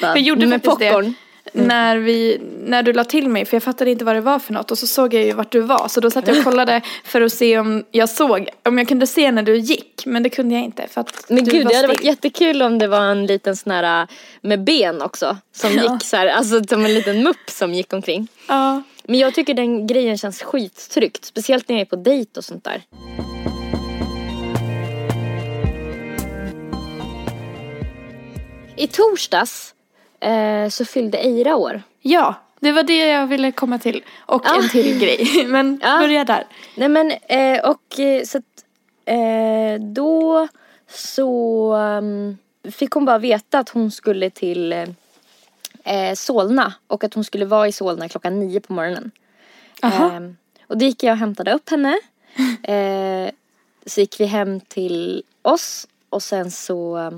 Jag 0.00 0.18
gjorde 0.18 0.46
med 0.46 0.64
faktiskt 0.64 0.90
popcorn. 0.92 1.14
Det 1.52 1.62
när, 1.62 1.96
vi, 1.96 2.40
när 2.64 2.82
du 2.82 2.92
la 2.92 3.04
till 3.04 3.28
mig 3.28 3.44
för 3.44 3.56
jag 3.56 3.62
fattade 3.62 3.90
inte 3.90 4.04
vad 4.04 4.14
det 4.14 4.20
var 4.20 4.38
för 4.38 4.52
något 4.52 4.70
och 4.70 4.78
så 4.78 4.86
såg 4.86 5.14
jag 5.14 5.24
ju 5.24 5.32
vart 5.32 5.52
du 5.52 5.60
var 5.60 5.88
så 5.88 6.00
då 6.00 6.10
satt 6.10 6.28
jag 6.28 6.38
och 6.38 6.44
kollade 6.44 6.80
för 7.04 7.20
att 7.20 7.32
se 7.32 7.58
om 7.58 7.84
jag 7.90 8.08
såg, 8.08 8.48
om 8.62 8.78
jag 8.78 8.88
kunde 8.88 9.06
se 9.06 9.32
när 9.32 9.42
du 9.42 9.56
gick 9.56 10.02
men 10.06 10.22
det 10.22 10.30
kunde 10.30 10.54
jag 10.54 10.64
inte 10.64 10.86
för 10.88 11.00
att 11.00 11.24
Men 11.28 11.44
du 11.44 11.50
gud, 11.50 11.64
var 11.64 11.70
det 11.70 11.76
hade 11.76 11.88
varit 11.88 12.04
jättekul 12.04 12.62
om 12.62 12.78
det 12.78 12.86
var 12.88 13.00
en 13.00 13.26
liten 13.26 13.56
sån 13.56 13.72
här 13.72 14.02
äh, 14.02 14.08
med 14.40 14.64
ben 14.64 15.02
också. 15.02 15.36
Som 15.52 15.72
Ja. 15.72 15.92
gick 15.92 16.04
så 16.04 16.16
här, 16.16 16.26
alltså 16.26 16.64
som 16.64 16.84
en 16.84 16.94
liten 16.94 17.22
mupp 17.22 17.50
som 17.50 17.74
gick 17.74 17.92
omkring. 17.92 18.28
Ja. 18.48 18.82
Men 19.04 19.18
jag 19.18 19.34
tycker 19.34 19.54
den 19.54 19.86
grejen 19.86 20.18
känns 20.18 20.42
skittryggt. 20.42 21.24
Speciellt 21.24 21.68
när 21.68 21.76
jag 21.76 21.80
är 21.80 21.84
på 21.84 21.96
dejt 21.96 22.38
och 22.38 22.44
sånt 22.44 22.64
där. 22.64 22.82
I 28.76 28.86
torsdags 28.86 29.74
eh, 30.20 30.68
så 30.68 30.84
fyllde 30.84 31.18
Eira 31.18 31.56
år. 31.56 31.82
ja, 32.00 32.34
det 32.60 32.72
var 32.72 32.82
det 32.82 32.96
jag 33.08 33.26
ville 33.26 33.52
komma 33.52 33.78
till 33.78 34.04
och 34.26 34.42
Ja. 34.44 34.56
en 34.62 34.68
till 34.68 34.98
grej 34.98 35.44
men 35.48 35.80
Ja. 35.82 35.98
börja 35.98 36.24
där. 36.24 36.46
Nej 36.74 36.88
men 36.88 37.10
eh, 37.10 37.70
och 37.70 38.00
eh, 38.00 38.24
så 38.24 38.38
att 38.38 38.64
eh, 39.04 39.80
då 39.94 40.48
så 40.88 41.74
um, 41.76 42.38
fick 42.72 42.90
hon 42.92 43.04
bara 43.04 43.18
veta 43.18 43.58
att 43.58 43.68
hon 43.68 43.90
skulle 43.90 44.30
till 44.30 44.72
eh, 45.84 46.14
Solna 46.14 46.74
och 46.86 47.04
att 47.04 47.14
hon 47.14 47.24
skulle 47.24 47.44
vara 47.44 47.68
i 47.68 47.72
Solna 47.72 48.08
klockan 48.08 48.40
nio 48.40 48.60
på 48.60 48.72
morgonen. 48.72 49.10
Aha. 49.82 50.10
Ehm, 50.12 50.36
och 50.66 50.78
då 50.78 50.84
gick 50.84 51.02
jag 51.02 51.12
och 51.12 51.18
hämtade 51.18 51.52
upp 51.52 51.70
henne. 51.70 52.00
Eh, 52.62 53.30
så 53.86 54.00
gick 54.00 54.20
vi 54.20 54.24
hem 54.24 54.60
till 54.60 55.22
oss 55.42 55.86
och 56.10 56.22
sen 56.22 56.50
så 56.50 57.12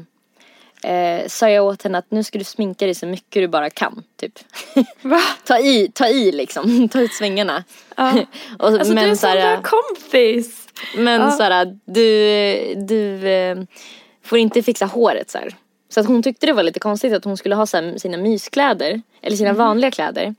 eh, 0.83 1.27
sa 1.29 1.51
jag 1.51 1.64
åt 1.64 1.83
henne 1.83 1.99
att 1.99 2.11
nu 2.11 2.25
ska 2.25 2.38
du 2.38 2.45
sminka 2.45 2.85
dig 2.85 2.95
så 2.95 3.07
mycket 3.07 3.42
du 3.42 3.49
bara 3.49 3.71
kan. 3.71 4.03
Typ. 4.16 4.38
Ta 5.45 5.59
i, 5.59 5.90
ta 5.95 6.09
i 6.09 6.33
liksom, 6.33 6.88
ta 6.92 7.01
ut 7.01 7.12
svängarna. 7.12 7.64
Ja. 7.97 8.12
och, 8.59 8.68
Alltså 8.68 8.95
du 8.95 9.01
är 9.01 9.14
så 9.14 9.27
här, 9.27 9.57
bra 9.57 9.62
kompis. 9.62 10.66
men 10.97 11.21
Ja. 11.21 11.31
såhär, 11.31 11.79
du, 11.85 12.75
du 12.75 13.29
eh, 13.29 13.57
får 14.25 14.38
inte 14.38 14.62
fixa 14.62 14.87
håret 14.87 15.31
så 15.31 15.38
här. 15.38 15.55
Så 15.88 16.01
att 16.01 16.07
hon 16.07 16.23
tyckte 16.23 16.47
det 16.47 16.53
var 16.53 16.62
lite 16.62 16.81
konstigt 16.81 17.12
att 17.12 17.25
hon 17.25 17.37
skulle 17.37 17.55
ha 17.55 17.66
så 17.66 17.77
här, 17.77 17.99
sina 17.99 18.16
myskläder, 18.16 19.03
eller 19.23 19.37
sina 19.37 19.53
vanliga 19.53 19.90
kläder. 19.90 20.35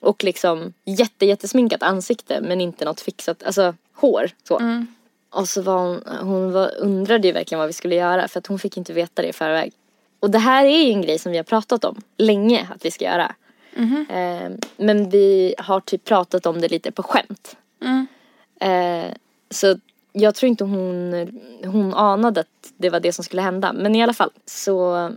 Och 0.00 0.24
liksom 0.24 0.72
jätte, 0.84 1.26
jättesminkat 1.26 1.82
ansikte 1.82 2.40
men 2.40 2.60
inte 2.60 2.84
något 2.84 3.00
fixat, 3.00 3.42
alltså 3.42 3.74
hår 3.94 4.30
så. 4.48 4.58
Mm. 4.58 4.86
Och 5.36 5.48
så 5.48 5.62
var 5.62 5.78
hon, 5.78 6.02
hon 6.20 6.52
var, 6.52 6.70
undrade 6.78 7.28
ju 7.28 7.32
verkligen 7.32 7.58
vad 7.58 7.66
vi 7.66 7.72
skulle 7.72 7.94
göra 7.94 8.28
för 8.28 8.38
att 8.38 8.46
hon 8.46 8.58
fick 8.58 8.76
inte 8.76 8.92
veta 8.92 9.22
det 9.22 9.28
i 9.28 9.32
förväg. 9.32 9.72
Och 10.20 10.30
det 10.30 10.38
här 10.38 10.64
är 10.64 10.84
ju 10.84 10.92
en 10.92 11.02
grej 11.02 11.18
som 11.18 11.32
vi 11.32 11.38
har 11.38 11.44
pratat 11.44 11.84
om 11.84 11.96
länge 12.16 12.68
att 12.74 12.84
vi 12.84 12.90
ska 12.90 13.04
göra. 13.04 13.34
Mhm. 13.74 14.06
Eh, 14.10 14.50
men 14.76 15.10
vi 15.10 15.54
har 15.58 15.80
typ 15.80 16.04
pratat 16.04 16.46
om 16.46 16.60
det 16.60 16.68
lite 16.68 16.92
på 16.92 17.02
skämt. 17.02 17.56
Mm. 17.82 18.06
Eh, 18.60 19.14
så 19.50 19.78
jag 20.12 20.34
tror 20.34 20.48
inte 20.48 20.64
hon, 20.64 21.28
hon 21.64 21.94
anade 21.94 22.40
att 22.40 22.72
det 22.76 22.90
var 22.90 23.00
det 23.00 23.12
som 23.12 23.24
skulle 23.24 23.42
hända. 23.42 23.72
Men 23.72 23.94
i 23.94 24.02
alla 24.02 24.14
fall 24.14 24.30
så 24.46 25.10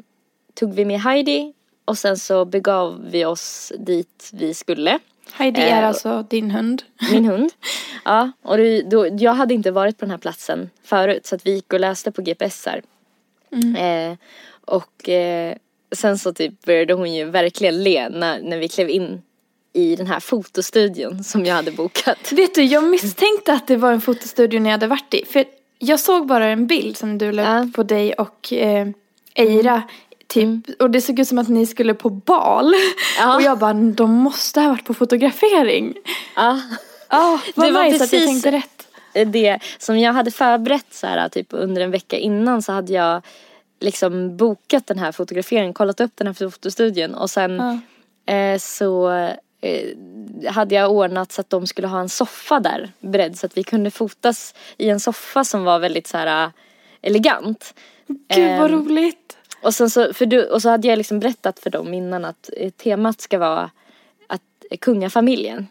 tog 0.54 0.74
vi 0.74 0.86
med 0.86 1.02
Heidi 1.02 1.54
och 1.86 1.98
sen 1.98 2.18
så 2.18 2.46
begav 2.46 3.06
vi 3.12 3.26
oss 3.26 3.74
dit 3.80 4.30
vi 4.34 4.54
skulle. 4.54 5.00
Heidi 5.34 5.62
är 5.62 5.82
Eh, 5.82 5.88
alltså 5.88 6.26
din 6.30 6.52
hund. 6.52 6.84
Min 7.12 7.26
hund. 7.26 7.52
Ja, 8.06 8.32
och 8.42 8.58
det, 8.58 8.82
då, 8.82 9.08
jag 9.20 9.34
hade 9.34 9.54
inte 9.54 9.72
varit 9.72 9.98
på 9.98 10.06
den 10.06 10.12
här 10.12 10.18
platsen 10.18 10.70
förut 10.84 11.26
så 11.26 11.36
att 11.36 11.46
vi 11.46 11.52
gick 11.54 11.74
och 11.74 11.80
läste 11.80 12.12
på 12.12 12.22
GPSar. 12.22 12.82
Eh, 13.78 14.18
och 14.66 15.10
eh, 15.10 15.56
sen 15.96 16.18
så 16.18 16.34
typ 16.34 16.66
började 16.66 16.94
hon 16.94 17.14
ju 17.16 17.26
verkligen 17.26 17.84
le 17.84 18.10
när, 18.10 18.42
när 18.42 18.58
vi 18.58 18.68
klev 18.68 18.90
in 18.90 19.22
i 19.74 19.96
den 19.96 20.08
här 20.08 20.20
fotostudion 20.20 21.24
som 21.24 21.46
jag 21.46 21.56
hade 21.56 21.72
bokat. 21.72 22.32
Vet 22.32 22.56
du, 22.56 22.64
jag 22.64 22.84
misstänkte 22.84 23.54
att 23.54 23.68
det 23.68 23.76
var 23.78 23.92
en 23.94 24.02
fotostudio 24.02 24.60
när 24.60 24.70
jag 24.70 24.74
hade 24.74 24.88
varit 24.88 25.14
i. 25.14 25.26
För 25.26 25.46
jag 25.80 26.00
såg 26.00 26.28
bara 26.28 26.46
en 26.48 26.68
bild 26.68 26.98
som 26.98 27.18
du 27.18 27.32
la 27.32 27.42
Ja. 27.44 27.64
upp 27.64 27.74
på 27.74 27.84
dig 27.84 28.14
och 28.14 28.54
eh, 28.54 28.88
Eira. 29.36 29.84
Typ, 30.30 30.82
och 30.82 30.90
det 30.90 31.02
såg 31.02 31.20
ut 31.20 31.28
som 31.28 31.38
att 31.40 31.48
ni 31.50 31.66
skulle 31.66 31.94
på 31.94 32.10
bal. 32.10 32.74
Ja. 33.20 33.36
Och 33.36 33.42
jag 33.42 33.58
bara, 33.60 33.74
de 33.74 34.12
måste 34.12 34.62
ha 34.62 34.70
varit 34.70 34.86
på 34.86 34.94
fotografering. 34.94 35.94
Ja, 36.36 36.60
Ja, 37.12 37.40
vad 37.56 37.68
Det 37.68 37.72
var 37.72 37.84
nice 37.84 37.96
att 37.96 38.02
jag 38.02 38.10
precis- 38.22 38.26
tänkte 38.44 38.52
rätt. 38.52 38.88
det 39.34 39.60
som 39.78 40.00
jag 40.00 40.14
hade 40.14 40.32
förberett 40.32 40.86
så 40.92 41.08
här 41.08 41.30
typ 41.30 41.48
under 41.50 41.82
en 41.82 41.92
vecka 41.92 42.18
innan 42.18 42.62
så 42.62 42.72
hade 42.72 42.94
jag 42.94 43.22
liksom 43.80 44.38
bokat 44.38 44.88
den 44.88 45.00
här 45.00 45.12
fotograferingen, 45.12 45.74
kollat 45.74 46.00
upp 46.02 46.12
den 46.16 46.28
här 46.28 46.34
fotostudion 46.50 47.16
och 47.16 47.30
sen 47.30 47.80
Ja. 48.26 48.34
eh, 48.34 48.58
så 48.60 49.10
eh, 49.62 50.52
hade 50.52 50.76
jag 50.76 50.92
ordnat 50.92 51.32
så 51.32 51.42
att 51.42 51.50
de 51.50 51.68
skulle 51.68 51.88
ha 51.88 52.00
en 52.00 52.10
soffa 52.10 52.60
där 52.60 52.92
beredd 53.00 53.40
så 53.40 53.46
att 53.46 53.58
vi 53.58 53.64
kunde 53.64 53.92
fotas 53.92 54.54
i 54.78 54.90
en 54.90 55.00
soffa 55.00 55.44
som 55.44 55.64
var 55.64 55.80
väldigt 55.80 56.08
så 56.08 56.18
här 56.18 56.44
eh, 56.46 56.52
elegant. 57.02 57.74
Gud 58.08 58.60
vad 58.60 58.72
Ehm, 58.72 58.80
roligt. 58.86 59.38
Och, 59.62 59.74
sen 59.74 59.90
så, 59.90 60.14
för 60.14 60.26
du, 60.26 60.46
och 60.46 60.62
så 60.62 60.70
hade 60.70 60.88
jag 60.88 60.98
liksom 60.98 61.20
berättat 61.20 61.60
för 61.60 61.70
dem 61.70 61.94
innan 61.94 62.26
att 62.26 62.50
eh, 62.58 62.70
temat 62.70 63.22
ska 63.22 63.38
vara 63.38 63.70
att 64.28 64.42
eh, 64.72 64.78
kungafamiljen. 64.78 65.68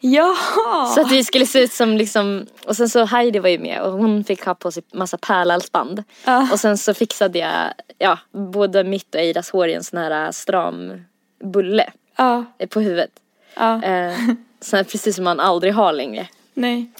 Jaha. 0.00 0.86
Så 0.94 1.00
att 1.00 1.12
vi 1.12 1.24
skulle 1.24 1.46
se 1.46 1.60
ut 1.60 1.72
som 1.72 1.96
liksom, 1.96 2.46
och 2.66 2.76
sen 2.76 2.88
så 2.88 3.04
Heidi 3.04 3.38
var 3.38 3.48
ju 3.48 3.58
med 3.58 3.82
och 3.82 3.92
hon 3.92 4.24
fick 4.24 4.44
ha 4.44 4.54
på 4.54 4.70
sig 4.70 4.82
massa 4.92 5.16
pärlhalsband. 5.18 6.04
Ja. 6.24 6.48
Och 6.52 6.60
sen 6.60 6.78
så 6.78 6.94
fixade 6.94 7.38
jag, 7.38 7.72
ja, 7.98 8.18
både 8.32 8.84
mitt 8.84 9.14
och 9.14 9.20
Eidas 9.20 9.50
hår 9.50 9.68
i 9.68 9.74
en 9.74 9.84
sån 9.84 9.98
här 9.98 10.32
stram 10.32 11.04
bulle 11.44 11.92
Ja, 12.16 12.44
eh, 12.58 12.68
på 12.68 12.80
huvudet. 12.80 13.10
ja. 13.54 13.82
Eh, 13.82 14.14
så 14.60 14.76
här, 14.76 14.84
precis 14.84 15.14
som 15.16 15.24
man 15.24 15.40
aldrig 15.40 15.74
har 15.74 15.92
längre. 15.92 16.28
Nej. 16.54 16.90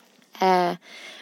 Eh, 0.40 0.72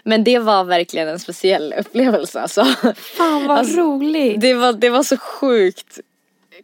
men 0.04 0.24
det 0.24 0.38
var 0.38 0.64
verkligen 0.64 1.08
en 1.08 1.18
speciell 1.18 1.74
upplevelse 1.78 2.40
alltså. 2.40 2.64
Fan 2.94 3.46
vad 3.46 3.58
Alltså, 3.58 3.80
roligt. 3.80 4.40
Det 4.40 4.54
var, 4.54 4.72
det 4.72 4.90
var 4.90 5.02
så 5.02 5.16
sjukt 5.16 6.00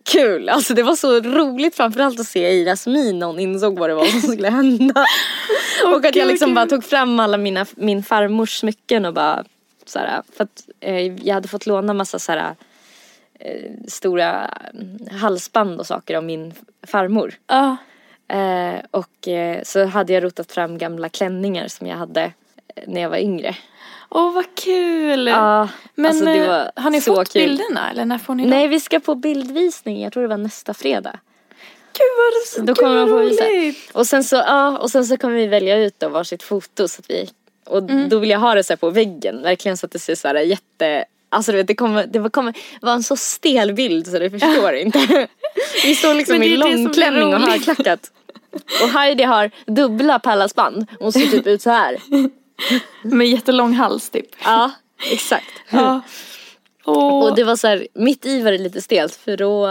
kul. 0.03 0.49
Alltså 0.49 0.75
det 0.75 0.83
var 0.83 0.97
så 0.97 1.21
roligt 1.21 1.75
framförallt 1.75 2.21
att 2.21 2.27
se 2.27 2.45
Eiras 2.45 2.87
min 2.87 3.19
när 3.19 3.27
hon 3.27 3.39
insåg 3.39 3.79
vad 3.79 3.91
det 3.91 3.95
var 3.95 4.05
som 4.05 4.21
skulle 4.21 4.49
hända. 4.49 5.05
och 5.95 6.05
att 6.05 6.17
jag 6.17 6.29
liksom 6.29 6.55
bara 6.55 6.67
tog 6.67 6.85
fram 6.85 7.21
alla 7.21 7.37
mina, 7.37 7.67
min 7.75 8.03
farmors 8.03 8.59
smycken 8.59 9.05
och 9.05 9.15
bara 9.15 9.45
såhär, 9.87 10.23
för 10.37 10.45
att 10.45 10.69
eh, 10.81 11.27
jag 11.27 11.35
hade 11.35 11.49
fått 11.49 11.67
låna 11.67 11.95
massa 11.95 12.19
såhär 12.19 12.55
eh, 13.39 13.71
stora 13.89 14.47
mm, 14.75 14.99
halsband 15.21 15.81
och 15.81 15.87
saker 15.87 16.17
av 16.17 16.25
min 16.25 16.55
farmor. 16.87 17.35
Ja. 17.47 17.77
Eh, 18.29 18.81
och 18.91 19.29
eh, 19.29 19.63
så 19.63 19.85
hade 19.85 20.13
jag 20.13 20.25
rotat 20.25 20.53
fram 20.53 20.79
gamla 20.79 21.09
klänningar 21.09 21.69
som 21.69 21.87
jag 21.87 21.97
hade 21.97 22.33
när 22.87 23.01
jag 23.01 23.11
var 23.11 23.17
yngre. 23.19 23.57
Åh 24.09 24.33
vad 24.35 24.45
kul. 24.55 25.27
Ja, 25.27 25.69
Men 25.95 26.07
alltså 26.11 26.25
det 26.25 26.37
eh, 26.39 26.49
var 26.49 26.71
har 26.77 26.91
ni 26.91 27.01
så 27.01 27.15
fått 27.15 27.33
kul. 27.33 27.43
bilderna 27.43 27.91
eller 27.91 28.05
när 28.05 28.19
får 28.19 28.35
ni 28.35 28.47
Nej, 28.47 28.63
dem? 28.63 28.71
vi 28.71 28.81
ska 28.81 29.01
på 29.01 29.15
bildvisning. 29.15 30.03
Jag 30.03 30.13
tror 30.13 30.23
det 30.23 30.29
var 30.29 30.37
nästa 30.37 30.75
fredag. 30.75 31.19
Gud 31.93 32.07
vad, 32.19 32.47
Så 32.47 32.57
gud, 32.61 32.67
då 32.67 32.75
kommer 32.75 32.97
vad 32.97 33.09
de 33.09 33.11
få 33.11 33.19
visa. 33.19 33.45
roligt. 33.45 33.91
Och 33.93 34.07
sen 34.07 34.25
så, 34.25 34.37
ja, 34.37 34.79
och 34.79 34.91
sen 34.91 35.07
så 35.07 35.17
kommer 35.17 35.35
vi 35.37 35.47
välja 35.47 35.77
ut 35.79 35.95
då 36.01 36.09
varsitt 36.09 36.43
foto 36.43 36.89
så 36.89 37.01
att 37.01 37.11
vi, 37.11 37.31
och 37.67 37.79
Mm. 37.79 38.09
då 38.09 38.19
vill 38.19 38.31
jag 38.31 38.39
ha 38.39 38.55
det 38.55 38.65
så 38.65 38.77
på 38.77 38.91
väggen, 38.91 39.43
verkligen 39.43 39.77
så 39.77 39.87
att 39.87 39.93
det 39.93 39.99
ser 39.99 40.15
så 40.15 40.29
här 40.29 40.35
jätte, 40.35 41.05
alltså 41.29 41.53
du 41.53 41.59
vet 41.59 41.67
det 41.67 41.75
kommer, 41.75 42.07
det 42.07 42.31
kommer 42.31 42.55
vara 42.81 42.95
en 42.95 43.03
så 43.03 43.17
stel 43.17 43.73
bild 43.73 44.07
så 44.07 44.19
du 44.19 44.31
förstår 44.31 44.73
inte. 44.85 45.29
Vi 45.85 45.95
står 45.95 46.15
liksom 46.15 46.43
i 46.43 46.57
långklänning 46.57 47.35
och 47.35 47.41
roligt. 47.41 47.49
högklackat. 47.67 48.11
Och 48.83 48.89
Heidi 48.89 49.23
har 49.23 49.51
dubbla 49.67 50.19
pärlhalsband, 50.19 50.87
hon 51.01 51.13
ser 51.13 51.21
typ 51.27 51.47
ut 51.47 51.63
så 51.63 51.71
här. 51.71 51.97
Med 53.03 53.29
jättelång 53.29 53.73
hals 53.73 54.11
typ. 54.11 54.27
Ja, 54.45 54.71
exakt. 55.13 55.53
Ja. 55.71 56.01
Åh. 56.85 57.25
Och 57.25 57.37
det 57.37 57.45
var 57.45 57.57
så 57.57 57.67
här, 57.67 57.87
mitt 57.95 58.27
i 58.27 58.43
var 58.43 58.53
det 58.53 58.59
lite 58.59 58.81
stelt 58.81 59.15
för 59.15 59.37
då 59.37 59.67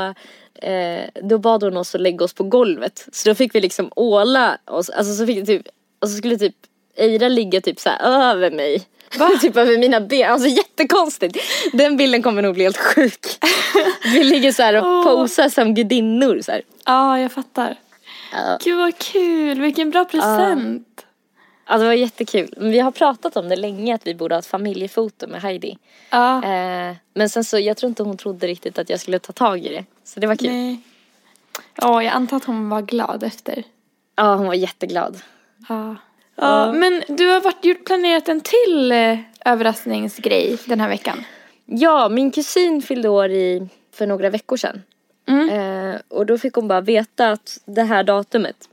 eh, 0.62 1.22
då 1.24 1.38
bad 1.38 1.64
hon 1.64 1.78
oss 1.78 1.96
att 1.96 2.02
lägga 2.02 2.26
oss 2.26 2.34
på 2.34 2.44
golvet. 2.44 3.08
Så 3.12 3.30
då 3.30 3.36
fick 3.36 3.56
vi 3.56 3.62
liksom 3.62 3.92
åla 3.96 4.58
oss, 4.66 4.90
alltså 4.90 5.14
så 5.14 5.26
fick 5.26 5.40
det 5.40 5.46
typ, 5.46 5.68
och 6.02 6.10
så 6.10 6.18
skulle 6.18 6.38
typ 6.38 6.56
Eira 6.98 7.28
ligga 7.28 7.62
typ 7.62 7.80
så 7.80 7.90
här 7.90 8.32
över 8.32 8.52
mig. 8.52 8.88
typ 9.42 9.58
över 9.58 9.78
mina 9.78 10.02
ben, 10.02 10.32
alltså 10.32 10.48
jättekonstigt. 10.48 11.38
Den 11.74 11.98
bilden 11.98 12.24
kommer 12.24 12.42
nog 12.42 12.54
bli 12.54 12.64
helt 12.64 12.78
sjuk. 12.78 13.26
Vi 14.04 14.24
ligger 14.24 14.52
så 14.52 14.64
här 14.64 14.76
och 14.76 14.88
Åh. 14.88 15.04
posar 15.04 15.50
som 15.50 15.76
gudinnor 15.76 16.42
så. 16.42 16.52
Ja, 16.86 17.20
jag 17.20 17.32
fattar. 17.32 17.76
Ja. 18.32 18.58
Gud 18.64 18.78
vad 18.78 18.98
kul, 18.98 19.62
vilken 19.62 19.90
bra 19.90 20.06
present. 20.06 20.88
Ja 21.70 21.78
det 21.78 21.86
var 21.86 21.94
jättekul. 21.94 22.54
Men 22.58 22.72
vi 22.72 22.80
har 22.80 22.92
pratat 22.92 23.38
om 23.38 23.50
det 23.50 23.56
länge 23.56 23.96
att 23.96 24.08
vi 24.08 24.16
borde 24.16 24.36
ha 24.36 24.40
ett 24.40 24.46
familjefoto 24.46 25.28
med 25.28 25.42
Heidi. 25.42 25.78
Ja. 26.10 26.44
Eh, 26.44 26.96
men 27.14 27.30
sen 27.30 27.44
så, 27.44 27.60
jag 27.60 27.78
tror 27.78 27.90
inte 27.90 28.04
hon 28.04 28.18
trodde 28.18 28.48
riktigt 28.48 28.80
att 28.80 28.90
jag 28.90 29.00
skulle 29.00 29.20
ta 29.20 29.34
tag 29.34 29.66
i 29.66 29.70
det. 29.70 29.86
Så 30.04 30.20
det 30.20 30.28
var 30.28 30.36
kul. 30.36 30.50
Nej. 30.50 30.80
Ja, 31.76 32.04
jag 32.04 32.14
antar 32.14 32.38
att 32.38 32.44
hon 32.44 32.70
var 32.70 32.82
glad 32.82 33.24
efter. 33.24 33.64
Ja 34.16 34.36
hon 34.36 34.48
var 34.48 34.54
jätteglad. 34.54 35.22
Ja. 35.70 35.96
Ja, 36.36 36.74
men 36.74 37.04
du 37.08 37.28
har 37.28 37.42
varit, 37.42 37.66
gjort, 37.66 37.86
planerat 37.86 38.30
en 38.30 38.42
till 38.42 38.92
eh, 38.92 39.20
överraskningsgrej 39.46 40.58
den 40.66 40.80
här 40.80 40.90
veckan. 40.90 41.24
Ja, 41.66 42.10
min 42.10 42.32
kusin 42.32 42.82
fyllde 42.82 43.10
år 43.10 43.32
i, 43.32 43.68
för 43.92 44.08
några 44.08 44.30
veckor 44.30 44.58
sedan. 44.58 44.82
Mm. 45.28 45.50
Eh, 45.50 46.00
och 46.08 46.26
då 46.26 46.38
fick 46.38 46.54
hon 46.54 46.68
bara 46.68 46.82
veta 46.82 47.32
att 47.32 47.60
det 47.66 47.84
här 47.84 48.04
datumet, 48.04 48.70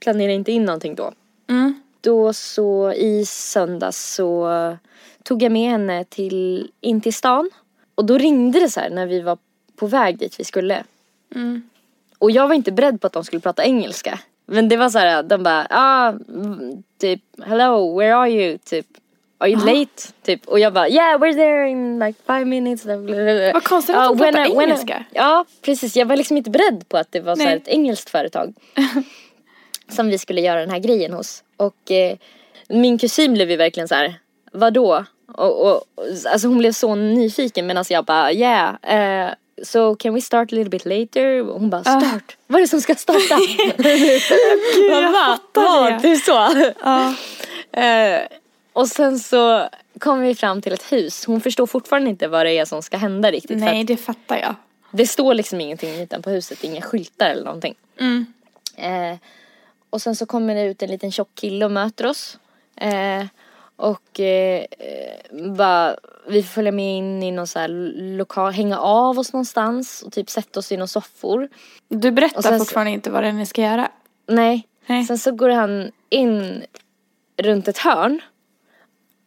planera 0.00 0.32
inte 0.32 0.52
in 0.52 0.64
någonting 0.64 0.94
då. 0.94 1.12
Mm. 1.48 1.82
Då 2.08 2.32
så 2.32 2.92
i 2.92 3.24
söndags 3.26 4.14
så 4.14 4.48
tog 5.22 5.42
jag 5.42 5.52
med 5.52 5.70
henne 5.70 6.04
till, 6.04 6.70
in 6.80 7.00
till 7.00 7.14
stan. 7.14 7.50
Och 7.94 8.04
då 8.04 8.18
ringde 8.18 8.60
det 8.60 8.68
så 8.68 8.80
när 8.90 9.06
vi 9.06 9.20
var 9.20 9.38
på 9.76 9.86
väg 9.86 10.18
dit 10.18 10.40
vi 10.40 10.44
skulle. 10.44 10.84
Mm. 11.34 11.62
Och 12.18 12.30
jag 12.30 12.48
var 12.48 12.54
inte 12.54 12.72
beredd 12.72 13.00
på 13.00 13.06
att 13.06 13.12
de 13.12 13.24
skulle 13.24 13.40
prata 13.40 13.64
engelska. 13.64 14.18
Men 14.46 14.68
det 14.68 14.76
var 14.76 14.90
så 14.90 14.98
här, 14.98 15.22
de 15.22 15.42
bara, 15.42 15.66
ah, 15.70 16.12
typ, 17.00 17.20
hello, 17.46 17.98
where 17.98 18.14
are 18.14 18.30
you? 18.30 18.58
Typ, 18.58 18.86
are 19.38 19.50
you 19.50 19.60
late? 19.66 20.02
Typ, 20.22 20.48
och 20.48 20.58
jag 20.58 20.72
bara, 20.72 20.88
yeah, 20.88 21.18
we're 21.20 21.34
there 21.34 21.68
in 21.68 21.98
like 21.98 22.18
five 22.26 22.44
minutes. 22.44 22.84
Vad 23.54 23.64
konstigt 23.64 23.96
att 23.96 24.02
Ja, 24.04 24.08
de 24.08 24.18
pratar 24.18 24.46
I- 24.46 24.64
engelska. 24.64 25.04
Ja, 25.12 25.44
precis. 25.62 25.96
Jag 25.96 26.06
var 26.06 26.16
liksom 26.16 26.36
inte 26.36 26.50
beredd 26.50 26.88
på 26.88 26.96
att 26.96 27.12
det 27.12 27.20
var 27.20 27.36
så 27.36 27.42
här 27.42 27.48
Nej. 27.48 27.56
ett 27.56 27.68
engelskt 27.68 28.10
företag. 28.10 28.54
som 29.88 30.08
vi 30.08 30.18
skulle 30.18 30.40
göra 30.40 30.60
den 30.60 30.70
här 30.70 30.78
grejen 30.78 31.12
hos. 31.12 31.42
Och 31.56 31.90
eh, 31.90 32.16
min 32.68 32.98
kusin 32.98 33.34
blev 33.34 33.50
ju 33.50 33.56
verkligen 33.56 33.88
så 33.88 33.94
här, 33.94 34.14
vadå? 34.52 35.04
Och, 35.32 35.66
och, 35.66 35.84
alltså 36.32 36.48
hon 36.48 36.58
blev 36.58 36.72
så 36.72 36.94
nyfiken 36.94 37.66
medan 37.66 37.84
jag 37.88 38.04
bara, 38.04 38.32
yeah. 38.32 38.74
Eh, 38.82 39.30
so 39.62 39.94
can 39.96 40.14
we 40.14 40.20
start 40.20 40.52
a 40.52 40.56
little 40.56 40.70
bit 40.70 40.84
later? 40.84 41.48
Och 41.48 41.60
hon 41.60 41.70
bara, 41.70 41.82
start. 41.82 42.36
Vad 42.46 42.56
är 42.56 42.62
det 42.64 42.68
som 42.68 42.80
ska 42.80 42.94
starta? 42.94 43.34
Man 44.90 45.02
jag 45.02 45.12
bara, 45.12 45.38
"Vad?" 45.52 45.92
det. 45.92 46.00
Typ 46.00 46.24
så. 46.24 46.48
Ja. 46.84 47.14
Eh, 47.72 48.20
och 48.72 48.88
sen 48.88 49.18
så 49.18 49.68
kom 49.98 50.20
vi 50.20 50.34
fram 50.34 50.62
till 50.62 50.72
ett 50.72 50.92
hus. 50.92 51.24
Hon 51.26 51.40
förstår 51.40 51.66
fortfarande 51.66 52.10
inte 52.10 52.28
vad 52.28 52.46
det 52.46 52.58
är 52.58 52.64
som 52.64 52.82
ska 52.82 52.96
hända 52.96 53.30
riktigt. 53.30 53.58
Nej, 53.58 53.84
det 53.84 53.96
fattar 53.96 54.36
jag. 54.36 54.54
det 54.90 55.06
står 55.06 55.34
liksom 55.34 55.60
ingenting 55.60 56.00
utanpå 56.00 56.30
huset, 56.30 56.64
inga 56.64 56.80
skyltar 56.80 57.26
eller 57.30 57.44
någonting. 57.44 57.74
Mm. 58.00 58.26
Eh, 58.76 59.18
och 59.90 60.02
sen 60.02 60.16
så 60.16 60.26
kommer 60.26 60.54
det 60.54 60.62
ut 60.64 60.82
en 60.82 60.90
liten 60.90 61.12
tjock 61.12 61.28
kille 61.34 61.64
och 61.64 61.70
möter 61.70 62.06
oss. 62.06 62.38
Eh, 62.76 63.24
och 63.76 64.20
eh, 64.20 64.64
bara, 65.56 65.96
vi 66.28 66.42
får 66.42 66.48
följa 66.48 66.72
med 66.72 66.96
in 66.96 67.22
i 67.22 67.30
någon 67.30 67.46
så 67.46 67.58
här 67.58 67.68
lokal, 68.16 68.52
hänga 68.52 68.78
av 68.78 69.18
oss 69.18 69.32
någonstans 69.32 70.02
och 70.02 70.12
typ 70.12 70.30
sätta 70.30 70.60
oss 70.60 70.72
i 70.72 70.76
några 70.76 70.86
soffor. 70.86 71.48
Du 71.88 72.10
berättar 72.10 72.42
sen 72.42 72.58
så- 72.58 72.64
fortfarande 72.64 72.92
inte 72.92 73.10
vad 73.10 73.22
det 73.22 73.28
är 73.28 73.32
ni 73.32 73.46
ska 73.46 73.62
göra. 73.62 73.90
Nej. 74.26 74.66
Nej. 74.86 75.04
Sen 75.04 75.18
så 75.18 75.32
går 75.32 75.48
han 75.48 75.90
in 76.10 76.64
runt 77.36 77.68
ett 77.68 77.78
hörn. 77.78 78.20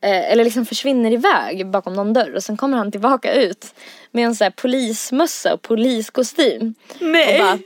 Eh, 0.03 0.31
eller 0.31 0.43
liksom 0.43 0.65
försvinner 0.65 1.11
iväg 1.11 1.67
bakom 1.67 1.93
någon 1.93 2.13
dörr 2.13 2.35
och 2.35 2.43
sen 2.43 2.57
kommer 2.57 2.77
han 2.77 2.91
tillbaka 2.91 3.33
ut 3.33 3.65
med 4.11 4.25
en 4.25 4.35
sån 4.35 4.45
här 4.45 4.51
polismössa 4.51 5.53
och 5.53 5.61
poliskostym. 5.61 6.73
Nej. 6.99 7.41
Och 7.41 7.45
bara 7.45 7.59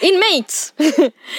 Inmates! 0.00 0.74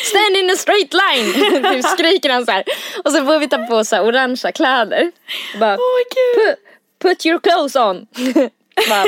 Stand 0.03 0.37
in 0.37 0.49
a 0.49 0.55
straight 0.57 0.93
line! 0.93 1.33
typ 1.73 1.85
skriker 1.85 2.29
han 2.29 2.45
så 2.45 2.51
här. 2.51 2.63
Och 3.03 3.11
så 3.11 3.25
får 3.25 3.39
vi 3.39 3.49
ta 3.49 3.57
på 3.57 3.85
så 3.85 3.95
här 3.95 4.05
orangea 4.05 4.51
kläder. 4.51 5.11
Och 5.53 5.59
bara, 5.59 5.73
Åh 5.73 5.99
gud. 6.15 6.45
put, 6.45 6.59
put 7.01 7.25
your 7.25 7.39
clothes 7.39 7.75
on! 7.75 8.07
bara, 8.89 9.05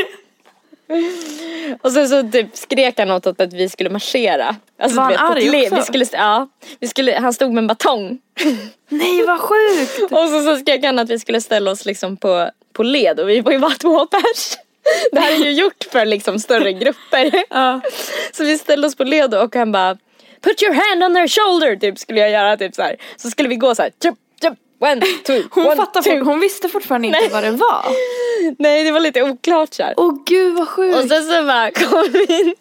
och 1.81 1.91
sen 1.91 2.09
så 2.09 2.29
typ 2.31 2.47
skrek 2.53 2.99
han 2.99 3.11
åt 3.11 3.27
att 3.27 3.53
vi 3.53 3.69
skulle 3.69 3.89
marschera. 3.89 4.55
Alltså, 4.79 4.97
Var 4.97 5.03
han 5.03 5.13
ett 5.13 5.19
arg 5.19 5.63
också? 5.63 5.75
Vi 5.75 5.81
skulle, 5.81 6.05
ja, 6.11 6.47
vi 6.79 6.87
skulle, 6.87 7.19
han 7.19 7.33
stod 7.33 7.53
med 7.53 7.61
en 7.61 7.67
batong. 7.67 8.19
Nej 8.89 9.25
vad 9.27 9.39
sjukt. 9.39 10.01
Och 10.11 10.29
så, 10.29 10.43
så 10.43 10.57
skrek 10.57 10.85
han 10.85 10.99
att 10.99 11.09
vi 11.09 11.19
skulle 11.19 11.41
ställa 11.41 11.71
oss 11.71 11.85
liksom 11.85 12.17
på, 12.17 12.49
på 12.73 12.83
led 12.83 13.19
och 13.19 13.29
vi 13.29 13.39
var 13.41 13.51
ju 13.51 13.59
bara 13.59 13.71
två 13.71 14.05
pers. 14.05 14.57
Det 15.11 15.19
här 15.19 15.31
är 15.31 15.45
ju 15.45 15.51
gjort 15.51 15.83
för 15.91 16.05
liksom 16.05 16.39
större 16.39 16.73
grupper. 16.73 17.43
Ja. 17.49 17.81
Så 18.31 18.43
vi 18.43 18.57
ställde 18.57 18.87
oss 18.87 18.95
på 18.95 19.03
led 19.03 19.33
och 19.33 19.55
han 19.55 19.71
bara 19.71 19.97
Put 20.41 20.63
your 20.63 20.73
hand 20.73 21.03
on 21.03 21.13
their 21.13 21.27
shoulder 21.27 21.75
typ 21.75 21.99
skulle 21.99 22.19
jag 22.19 22.31
göra 22.31 22.57
typ 22.57 22.75
så 22.75 22.81
här. 22.81 22.95
Så 23.17 23.29
skulle 23.29 23.49
vi 23.49 23.55
gå 23.55 23.75
så 23.75 23.81
här. 23.81 23.89
Tup, 23.89 24.15
one, 24.81 25.01
two, 25.25 25.41
Hon, 25.51 25.65
one, 25.65 25.75
fattar 25.75 26.01
two. 26.01 26.23
hon 26.25 26.39
visste 26.39 26.69
fortfarande 26.69 27.07
inte 27.07 27.19
Nej. 27.19 27.29
vad 27.29 27.43
det 27.43 27.51
var. 27.51 27.85
Nej 28.59 28.83
det 28.83 28.91
var 28.91 28.99
lite 28.99 29.23
oklart 29.23 29.73
så 29.73 29.83
här. 29.83 29.93
Åh 29.97 30.13
gud 30.25 30.55
vad 30.55 30.67
sjukt. 30.67 30.97
Och 30.97 31.03
sen 31.09 31.23
så 31.23 31.43
bara 31.43 31.71
kommer 31.81 32.27
vi 32.27 32.39
in. 32.39 32.53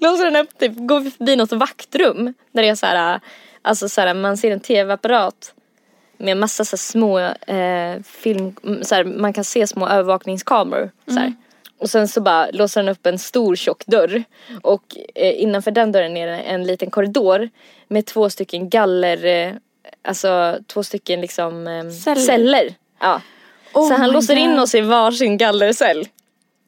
Låser 0.00 0.24
den 0.24 0.36
upp 0.36 0.58
typ, 0.58 0.72
går 0.76 1.00
vi 1.00 1.10
förbi 1.10 1.36
något 1.36 1.52
vaktrum. 1.52 2.34
Där 2.52 2.62
det 2.62 2.68
är 2.68 2.74
så 2.74 2.86
här, 2.86 3.20
alltså 3.62 3.88
så 3.88 4.00
här, 4.00 4.14
man 4.14 4.36
ser 4.36 4.50
en 4.50 4.60
tv-apparat. 4.60 5.52
Med 6.18 6.36
massa 6.36 6.64
så 6.64 6.76
små 6.76 7.18
eh, 7.18 8.02
film, 8.04 8.54
så 8.82 8.94
här, 8.94 9.04
man 9.04 9.32
kan 9.32 9.44
se 9.44 9.66
små 9.66 9.88
övervakningskameror. 9.88 10.90
Så 11.06 11.18
här. 11.18 11.32
Och 11.78 11.90
sen 11.90 12.08
så 12.08 12.20
bara 12.20 12.50
låser 12.50 12.82
den 12.82 12.88
upp 12.88 13.06
en 13.06 13.18
stor 13.18 13.56
tjock 13.56 13.86
dörr. 13.86 14.24
Och 14.62 14.82
eh, 15.14 15.42
innanför 15.42 15.70
den 15.70 15.92
dörren 15.92 16.16
är 16.16 16.26
det 16.26 16.36
en 16.36 16.64
liten 16.64 16.90
korridor. 16.90 17.48
Med 17.88 18.06
två 18.06 18.30
stycken 18.30 18.68
galler, 18.68 19.24
eh, 19.24 19.52
alltså 20.06 20.58
två 20.66 20.82
stycken 20.82 21.20
liksom 21.20 21.66
eh, 21.66 21.90
Celler. 21.90 22.20
celler. 22.22 22.74
Ja. 23.00 23.20
Oh 23.72 23.88
så 23.88 23.94
han 23.94 24.10
låser 24.10 24.36
in 24.36 24.50
God. 24.50 24.60
oss 24.60 24.74
i 24.74 24.80
varsin 24.80 25.36
gallercell. 25.36 26.08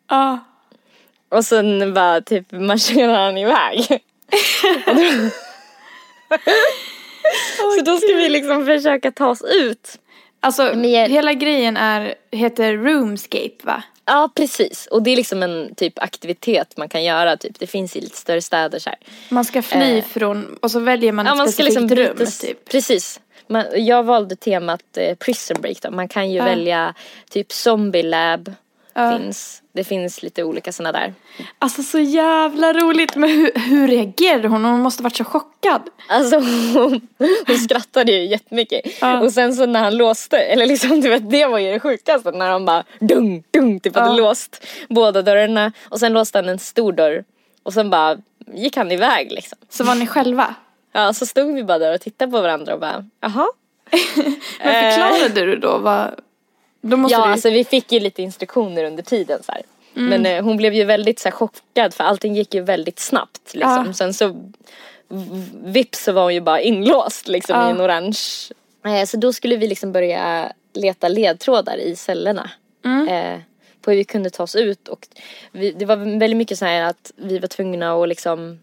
Ja. 0.09 0.39
Och 1.29 1.45
sen 1.45 1.95
bara 1.95 2.21
typ 2.21 2.53
marscherar 2.53 3.25
han 3.25 3.39
iväg. 3.39 4.01
så 7.77 7.81
då 7.85 7.97
ska 7.97 8.15
vi 8.15 8.29
liksom 8.29 8.67
försöka 8.67 9.11
ta 9.13 9.27
oss 9.29 9.43
ut. 9.43 9.99
Alltså 10.41 10.63
Men- 10.63 10.85
hela 11.11 11.33
grejen 11.33 11.77
är, 11.77 12.15
heter 12.31 12.75
Roomscape 12.77 13.55
va? 13.63 13.83
Ja 14.05 14.31
precis 14.35 14.87
och 14.87 15.03
det 15.03 15.11
är 15.11 15.17
liksom 15.17 15.43
en 15.43 15.75
typ 15.75 15.99
aktivitet 15.99 16.77
man 16.77 16.89
kan 16.89 17.05
göra 17.05 17.37
typ. 17.37 17.59
Det 17.59 17.67
finns 17.67 17.97
i 17.97 18.01
lite 18.01 18.17
större 18.17 18.43
städer 18.43 18.79
så 18.79 18.91
här. 18.91 18.99
Man 19.29 19.45
ska 19.45 19.63
fly 19.63 19.99
Eh. 19.99 20.05
från, 20.05 20.57
och 20.63 20.71
så 20.71 20.81
väljer 20.81 21.13
man 21.13 21.27
Ja 21.27 21.33
ett 21.33 21.39
man 21.39 21.53
ska 21.53 21.63
liksom 21.63 21.89
specifikt 21.89 22.09
rum 22.09 22.17
brytas, 22.17 22.39
typ. 22.39 22.69
precis. 22.71 23.21
Man, 23.49 23.65
jag 23.75 24.03
valde 24.03 24.37
temat 24.37 24.97
eh, 24.97 25.15
prison 25.15 25.61
break 25.61 25.83
då. 25.83 25.91
Man 25.91 26.09
kan 26.09 26.31
ju 26.31 26.39
Ja. 26.39 26.45
välja 26.45 26.95
typ 27.31 27.53
zombie 27.53 28.03
lab. 28.03 28.55
Ja. 28.95 29.19
Finns. 29.19 29.63
Det 29.73 29.85
finns 29.85 30.23
lite 30.23 30.45
olika 30.45 30.73
sådana 30.73 30.99
där. 30.99 31.15
Alltså 31.59 31.83
så 31.83 31.99
jävla 31.99 32.73
roligt, 32.73 33.17
men 33.17 33.31
hur, 33.31 33.51
hur 33.55 33.89
reagerade 33.89 34.49
hon? 34.49 34.65
Hon 34.65 34.81
måste 34.81 35.03
varit 35.03 35.17
så 35.17 35.25
chockad. 35.25 35.83
Alltså 36.09 36.37
hon, 36.37 37.01
hon 37.47 37.59
skrattade 37.59 38.13
ju 38.13 38.27
jättemycket. 38.27 38.83
Ja. 39.01 39.21
Och 39.21 39.33
sen 39.33 39.55
så 39.55 39.67
när 39.67 39.81
han 39.81 39.97
låste, 39.97 40.39
eller 40.39 40.67
liksom 40.67 41.01
du 41.01 41.09
vet 41.09 41.31
det 41.31 41.47
var 41.47 41.59
ju 41.59 41.73
det 41.73 41.81
sjukaste 41.81 42.31
när 42.31 42.51
han 42.51 42.65
bara 42.65 42.85
dung 43.01 43.43
dung 43.51 43.81
typ 43.81 43.95
hade 43.97 44.17
låst 44.17 44.67
båda 44.89 45.23
dörrarna. 45.23 45.73
Och 45.89 46.01
sen 46.01 46.13
låste 46.13 46.39
han 46.39 46.49
en 46.49 46.59
stor 46.59 46.93
dörr. 46.93 47.25
Och 47.63 47.73
sen 47.75 47.91
bara 47.91 48.19
gick 48.55 48.77
han 48.77 48.93
iväg 48.93 49.33
liksom. 49.33 49.59
Så 49.69 49.85
var 49.85 49.95
ni 49.95 50.07
själva? 50.07 50.55
Ja 50.99 51.13
så 51.13 51.27
stod 51.27 51.55
vi 51.55 51.65
bara 51.65 51.79
där 51.79 51.95
och 51.95 52.01
tittade 52.01 52.33
på 52.33 52.41
varandra 52.41 52.75
och 52.75 52.81
bara 52.81 53.05
jaha. 53.21 53.49
Men 54.65 54.93
förklarade 54.93 55.47
du 55.47 55.57
då 55.57 55.79
vad... 55.79 56.21
Då 56.81 56.97
Ja 57.11 57.27
du... 57.27 57.33
alltså 57.33 57.51
vi 57.51 57.65
fick 57.65 57.93
ju 57.93 58.01
lite 58.01 58.23
instruktioner 58.23 58.85
under 58.85 59.03
tiden 59.03 59.43
så 59.43 59.53
här. 59.53 59.63
Men 59.95 60.27
eh, 60.27 60.45
hon 60.45 60.57
blev 60.57 60.75
ju 60.75 60.85
väldigt 60.85 61.19
så 61.19 61.29
här, 61.29 61.37
chockad 61.37 61.95
för 61.95 62.05
allting 62.05 62.35
gick 62.35 62.55
ju 62.55 62.61
väldigt 62.61 62.99
snabbt 62.99 63.55
liksom. 63.55 63.85
Ja. 63.87 63.93
Sen 63.93 64.15
så 64.15 64.51
vips 65.65 66.05
så 66.05 66.13
var 66.13 66.23
hon 66.23 66.35
ju 66.35 66.41
bara 66.41 66.61
inlåst 66.61 67.29
liksom 67.29 67.57
Ja. 67.57 67.69
i 67.69 67.71
en 67.71 67.81
orange. 67.81 68.19
Eh, 68.85 69.05
så 69.07 69.17
då 69.17 69.33
skulle 69.33 69.57
vi 69.57 69.67
liksom 69.67 69.93
börja 69.93 70.53
leta 70.75 71.09
ledtrådar 71.09 71.77
i 71.77 71.97
cellerna. 71.97 72.51
Eh, 72.85 73.41
på 73.81 73.91
hur 73.91 73.99
vi 73.99 74.05
kunde 74.05 74.31
ta 74.31 74.43
oss 74.43 74.57
ut 74.57 74.89
och 74.89 75.09
vi, 75.53 75.73
det 75.73 75.85
var 75.85 75.97
väldigt 75.97 76.37
mycket 76.37 76.59
så 76.59 76.65
här 76.65 76.83
att 76.83 77.13
vi 77.17 77.39
var 77.39 77.49
tvungna 77.49 77.93
att 77.93 78.09
liksom 78.09 78.59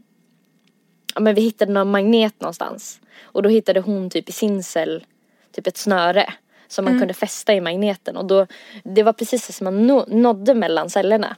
ja 1.15 1.21
men 1.21 1.35
vi 1.35 1.41
hittade 1.41 1.71
någon 1.71 1.91
magnet 1.91 2.41
någonstans. 2.41 2.99
Och 3.23 3.43
då 3.43 3.49
hittade 3.49 3.79
hon 3.79 4.09
typ 4.09 4.29
i 4.29 4.31
sin 4.31 4.63
cell 4.63 5.05
typ 5.51 5.67
ett 5.67 5.77
snöre 5.77 6.33
som 6.67 6.85
man 6.85 6.99
kunde 6.99 7.13
fästa 7.13 7.53
i 7.53 7.61
magneten 7.61 8.17
och 8.17 8.25
då 8.25 8.47
det 8.83 9.03
var 9.03 9.13
precis 9.13 9.55
som 9.57 9.65
man 9.65 9.87
nå, 9.87 10.05
nådde 10.07 10.53
mellan 10.53 10.89
cellerna. 10.89 11.35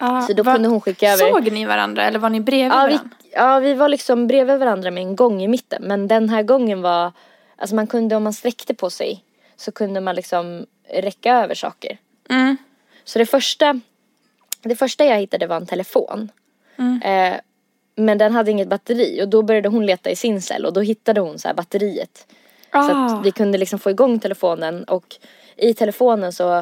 Ja, 0.00 0.22
så 0.22 0.32
då 0.32 0.42
vad- 0.42 0.54
kunde 0.54 0.68
hon 0.68 0.80
skicka 0.80 1.12
över- 1.12 1.30
Såg 1.30 1.52
ni 1.52 1.64
varandra 1.64 2.02
eller 2.04 2.18
var 2.18 2.30
ni 2.30 2.40
bredvid 2.40 2.72
Ja 2.72 2.86
vi, 2.86 2.92
varandra? 2.94 3.16
ja 3.32 3.58
vi 3.58 3.74
var 3.74 3.88
liksom 3.88 4.26
bredvid 4.26 4.58
varandra 4.58 4.90
med 4.90 5.02
en 5.02 5.16
gång 5.16 5.42
i 5.42 5.48
mitten 5.48 5.82
men 5.84 6.08
den 6.08 6.28
här 6.28 6.42
gången 6.42 6.82
var 6.82 7.12
alltså 7.56 7.74
man 7.76 7.86
kunde 7.86 8.16
om 8.16 8.22
man 8.22 8.32
sträckte 8.32 8.74
på 8.74 8.90
sig 8.90 9.24
så 9.56 9.72
kunde 9.72 10.00
man 10.00 10.14
liksom 10.16 10.66
räcka 10.94 11.34
över 11.34 11.54
saker. 11.54 11.98
Mm. 12.30 12.56
Så 13.04 13.18
det 13.18 13.26
första, 13.26 13.80
det 14.62 14.76
första 14.76 15.04
jag 15.04 15.16
hittade 15.18 15.46
var 15.46 15.56
en 15.56 15.66
telefon. 15.66 16.30
Eh, 17.04 17.34
men 17.98 18.18
den 18.18 18.32
hade 18.32 18.50
inget 18.50 18.68
batteri 18.68 19.22
och 19.22 19.28
då 19.28 19.42
började 19.42 19.68
hon 19.68 19.86
leta 19.86 20.10
i 20.10 20.16
sin 20.16 20.42
cell 20.42 20.66
och 20.66 20.72
då 20.72 20.80
hittade 20.80 21.20
hon 21.20 21.38
så 21.38 21.48
batteriet. 21.56 22.26
Så 22.72 22.78
Ah. 22.78 23.06
att 23.06 23.26
vi 23.26 23.30
kunde 23.30 23.58
liksom 23.58 23.78
få 23.78 23.90
igång 23.90 24.18
telefonen 24.20 24.84
och 24.84 25.16
i 25.56 25.74
telefonen 25.74 26.32
så 26.32 26.58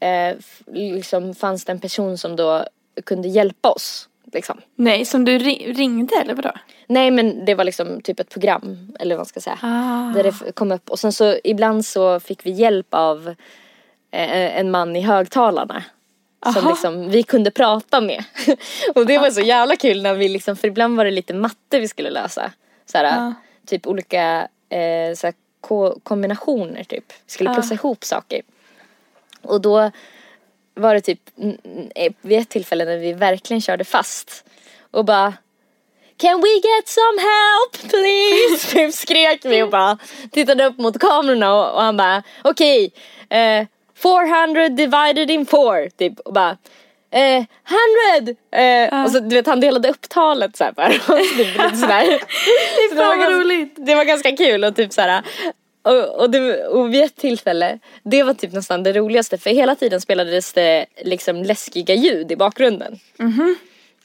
eh, 0.00 0.36
liksom 0.72 1.34
fanns 1.34 1.64
det 1.64 1.72
en 1.72 1.80
person 1.80 2.18
som 2.18 2.36
då 2.36 2.64
kunde 3.04 3.28
hjälpa 3.28 3.70
oss. 3.70 4.08
Liksom. 4.32 4.60
Nej, 4.74 5.04
som 5.04 5.24
du 5.24 5.38
ri- 5.38 5.72
ringde 5.74 6.14
eller 6.22 6.34
vadå? 6.34 6.50
Nej 6.86 7.10
men 7.10 7.44
det 7.44 7.54
var 7.54 7.64
liksom 7.64 8.00
typ 8.00 8.20
ett 8.20 8.28
program 8.30 8.96
eller 9.00 9.14
vad 9.14 9.18
man 9.20 9.26
ska 9.26 9.40
säga. 9.40 9.58
Ah. 9.62 10.12
Där 10.14 10.22
det 10.22 10.52
kom 10.52 10.72
upp 10.72 10.90
och 10.90 10.98
sen 10.98 11.12
så 11.12 11.36
ibland 11.44 11.86
så 11.86 12.20
fick 12.20 12.46
vi 12.46 12.50
hjälp 12.50 12.86
av 12.90 13.28
eh, 14.10 14.58
en 14.58 14.70
man 14.70 14.96
i 14.96 15.00
högtalarna. 15.00 15.82
Som 16.52 16.68
liksom 16.68 17.10
vi 17.10 17.22
kunde 17.22 17.50
prata 17.50 18.00
med. 18.00 18.24
och 18.94 19.06
det 19.06 19.18
var 19.18 19.30
så 19.30 19.40
jävla 19.40 19.76
kul 19.76 20.02
när 20.02 20.14
vi 20.14 20.28
liksom, 20.28 20.56
för 20.56 20.68
ibland 20.68 20.96
var 20.96 21.04
det 21.04 21.10
lite 21.10 21.34
matte 21.34 21.78
vi 21.80 21.88
skulle 21.88 22.10
lösa. 22.10 22.52
Såhär, 22.86 23.34
typ 23.66 23.86
olika 23.86 24.48
eh, 24.68 25.14
såhär, 25.16 25.34
ko- 25.60 26.00
kombinationer 26.02 26.84
typ. 26.84 27.04
Vi 27.26 27.32
skulle 27.32 27.50
plussa 27.54 27.74
ihop 27.74 28.04
saker. 28.04 28.42
Och 29.42 29.60
då 29.60 29.90
var 30.74 30.94
det 30.94 31.00
typ 31.00 31.20
vid 32.22 32.38
ett 32.38 32.48
tillfälle 32.48 32.84
när 32.84 32.98
vi 32.98 33.12
verkligen 33.12 33.60
körde 33.60 33.84
fast. 33.84 34.44
Och 34.90 35.04
bara 35.04 35.32
Can 36.18 36.40
we 36.40 36.48
get 36.48 36.88
some 36.88 37.20
help 37.20 37.90
please? 37.90 38.72
Typ 38.76 38.94
skrek 38.94 39.44
vi 39.44 39.62
och 39.62 39.70
bara 39.70 39.98
tittade 40.32 40.64
upp 40.64 40.78
mot 40.78 40.98
kamerorna 41.00 41.54
och, 41.54 41.74
och 41.74 41.82
han 41.82 41.96
bara 41.96 42.22
okej 42.44 42.92
eh, 43.28 43.66
400 44.02 44.68
divided 44.68 45.30
in 45.30 45.46
4 45.46 45.90
typ 45.96 46.20
och 46.20 46.32
bara 46.32 46.56
eh, 47.10 47.44
100! 48.18 48.34
Eh, 48.50 49.04
Och 49.04 49.10
så 49.10 49.20
du 49.20 49.36
vet 49.36 49.46
han 49.46 49.60
delade 49.60 49.88
upp 49.88 50.08
talet 50.08 50.56
såhär 50.56 50.72
bara. 50.72 50.88
Och 50.88 50.94
så 51.04 51.16
typ 51.36 51.56
sådär. 51.56 52.18
Så 52.88 52.94
det, 52.94 53.00
var 53.00 53.06
vad 53.06 53.18
ganska, 53.18 53.40
roligt. 53.40 53.74
det 53.76 53.94
var 53.94 54.04
ganska 54.04 54.36
kul 54.36 54.64
och 54.64 54.76
typ 54.76 54.92
såhär 54.92 55.22
och, 55.82 56.20
och, 56.20 56.30
det, 56.30 56.66
och 56.66 56.94
vid 56.94 57.02
ett 57.04 57.16
tillfälle, 57.16 57.78
det 58.02 58.22
var 58.22 58.34
typ 58.34 58.52
nästan 58.52 58.82
det 58.82 58.92
roligaste 58.92 59.38
för 59.38 59.50
hela 59.50 59.74
tiden 59.74 60.00
spelades 60.00 60.52
det 60.52 60.86
liksom 61.04 61.42
läskiga 61.42 61.94
ljud 61.94 62.32
i 62.32 62.36
bakgrunden. 62.36 62.98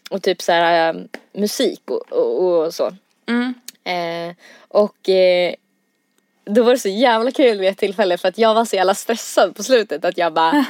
Och 0.10 0.22
typ 0.22 0.42
så 0.42 0.52
här 0.52 0.94
äh, 0.94 1.02
musik 1.34 1.82
och, 1.86 2.12
och, 2.12 2.66
och 2.66 2.74
så. 2.74 2.92
Mm. 3.30 3.54
Eh, 3.84 4.36
och 4.68 5.10
eh, 5.10 5.54
då 6.46 6.64
var 6.64 6.72
det 6.72 6.80
så 6.80 6.90
jävla 6.90 7.32
kul 7.32 7.60
vid 7.60 7.70
ett 7.70 7.78
tillfälle 7.78 8.18
för 8.18 8.28
att 8.28 8.38
jag 8.38 8.54
var 8.54 8.66
så 8.66 8.76
jävla 8.76 8.96
stressad 8.96 9.56
på 9.56 9.64
slutet 9.64 10.06
att 10.06 10.18
jag 10.18 10.34
bara 10.34 10.66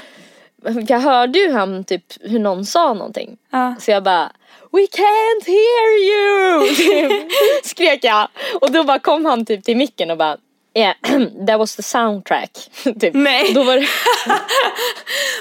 Jag 0.88 1.00
hörde 1.00 1.40
ju 1.40 1.52
han 1.52 1.84
typ 1.84 2.04
hur 2.22 2.40
någon 2.40 2.66
sa 2.66 2.94
någonting. 2.94 3.38
Ja. 3.52 3.76
Så 3.80 3.92
jag 3.92 4.04
bara 4.04 4.32
We 4.72 4.88
can't 4.88 5.46
hear 5.46 6.00
you! 6.00 6.76
Typ, 6.76 7.32
skrek 7.64 8.04
jag. 8.04 8.28
Och 8.62 8.72
då 8.72 8.84
bara 8.84 9.00
kom 9.00 9.26
han 9.26 9.46
typ 9.46 9.64
till 9.64 9.78
micken 9.78 10.12
och 10.12 10.18
bara 10.18 10.38
Yeah, 10.74 10.96
that 11.48 11.60
was 11.60 11.76
the 11.76 11.84
soundtrack. 11.84 12.52
typ. 12.84 13.14
Nej. 13.14 13.54
Då 13.54 13.64
var 13.64 13.76
det 13.76 13.82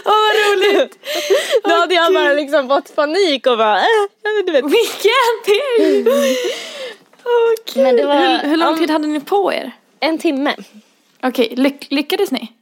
Åh 0.04 0.12
vad 0.12 0.34
roligt! 0.36 0.98
Då 1.64 1.70
hade 1.70 1.94
jag 1.94 2.14
bara 2.14 2.32
liksom 2.32 2.68
fått 2.68 2.96
panik 2.96 3.46
och 3.46 3.58
bara 3.58 3.78
äh, 3.78 3.84
du 4.46 4.52
vet. 4.52 4.64
We 4.64 4.78
can't 5.02 5.46
hear 5.46 5.90
you! 5.90 6.36
Åh 7.24 7.82
Men 7.82 7.96
det 7.96 8.06
var 8.06 8.16
Hur, 8.16 8.48
hur 8.48 8.56
lång 8.56 8.78
tid 8.78 8.90
hade 8.90 9.06
ni 9.06 9.20
på 9.20 9.52
er? 9.52 9.72
En 10.00 10.18
timme. 10.18 10.56
Okej, 11.22 11.54
lyck- 11.56 11.86
lyckades 11.90 12.30
ni? 12.30 12.52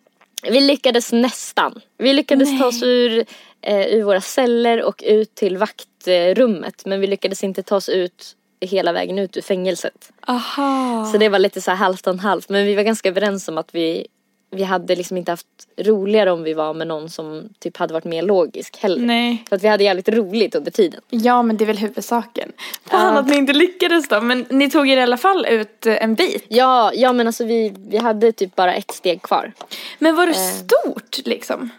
Vi 0.43 0.61
lyckades 0.61 1.13
nästan. 1.13 1.81
Vi 1.99 2.13
lyckades 2.13 2.59
ta 2.59 2.67
oss 2.67 2.83
ur, 2.83 3.25
eh, 3.63 3.87
ur 3.87 4.03
våra 4.03 4.21
celler 4.21 4.83
och 4.83 5.03
ut 5.07 5.35
till 5.35 5.57
vaktrummet. 5.59 6.83
Men 6.87 7.01
vi 7.01 7.07
lyckades 7.07 7.45
inte 7.45 7.63
ta 7.63 7.77
oss 7.77 7.89
ut 7.89 8.35
hela 8.61 8.93
vägen 8.93 9.19
ut 9.19 9.37
ur 9.37 9.41
fängelset. 9.43 10.13
Aha. 10.27 11.09
Så 11.13 11.19
det 11.19 11.29
var 11.29 11.39
lite 11.39 11.61
så 11.61 11.71
här 11.71 11.79
halvt 11.79 12.07
om 12.07 12.19
halvt. 12.19 12.49
Men 12.49 12.67
vi 12.67 12.75
var 12.75 12.83
ganska 12.83 13.09
överens 13.09 13.49
om 13.49 13.59
att 13.59 13.75
vi, 13.75 14.07
vi 14.51 14.63
hade 14.63 14.97
liksom 14.97 15.17
inte 15.17 15.33
haft 15.33 15.47
roligare 15.77 16.31
om 16.33 16.43
vi 16.43 16.55
var 16.55 16.75
med 16.75 16.87
någon 16.87 17.11
som 17.11 17.49
typ 17.59 17.77
hade 17.77 17.93
varit 17.95 18.05
mer 18.05 18.23
logisk 18.23 18.77
heller. 18.77 19.07
Nej. 19.07 19.45
För 19.49 19.57
att 19.57 19.63
vi 19.65 19.69
hade 19.69 19.85
jävligt 19.85 20.09
roligt 20.09 20.55
under 20.55 20.71
tiden. 20.71 21.01
Ja, 21.11 21.43
men 21.43 21.57
det 21.57 21.65
är 21.65 21.67
väl 21.67 21.79
huvudsaken. 21.79 22.53
Fan 22.87 23.15
Ja. 23.15 23.21
att 23.21 23.29
ni 23.29 23.37
inte 23.37 23.53
lyckades 23.53 24.09
då. 24.09 24.21
Men 24.21 24.47
ni 24.51 24.71
tog 24.71 24.89
er 24.89 24.97
i 24.97 25.01
alla 25.03 25.17
fall 25.17 25.47
ut 25.47 25.87
eh, 25.87 26.03
en 26.05 26.15
bit. 26.15 26.45
Ja, 26.49 26.93
ja 26.95 27.13
men 27.13 27.27
alltså 27.27 27.45
vi, 27.45 27.75
vi 27.89 27.97
hade 27.99 28.33
typ 28.33 28.57
bara 28.57 28.75
ett 28.75 28.91
steg 28.91 29.23
kvar. 29.23 29.53
Men 29.99 30.17
var 30.17 30.27
det 30.27 30.33
Eh. 30.33 30.39
stort 30.39 31.27
liksom? 31.27 31.71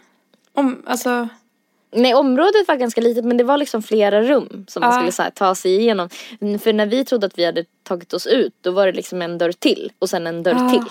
Om, 0.54 0.82
alltså. 0.86 1.28
Nej, 1.92 2.14
området 2.14 2.68
var 2.68 2.76
ganska 2.76 3.00
litet 3.00 3.24
men 3.24 3.36
det 3.36 3.44
var 3.44 3.56
liksom 3.58 3.82
flera 3.82 4.22
rum 4.22 4.64
som 4.68 4.80
man 4.80 4.90
Ja. 5.04 5.10
skulle 5.12 5.24
här, 5.24 5.30
ta 5.30 5.54
sig 5.54 5.76
igenom. 5.76 6.08
För 6.62 6.72
när 6.72 6.86
vi 6.86 7.04
trodde 7.04 7.26
att 7.26 7.38
vi 7.38 7.44
hade 7.44 7.64
tagit 7.82 8.12
oss 8.12 8.26
ut 8.26 8.54
då 8.60 8.70
var 8.70 8.86
det 8.86 8.92
liksom 8.92 9.22
en 9.22 9.38
dörr 9.38 9.52
till 9.52 9.92
och 9.98 10.10
sen 10.10 10.26
en 10.26 10.42
dörr 10.42 10.56
Ah. 10.66 10.70
till. 10.70 10.84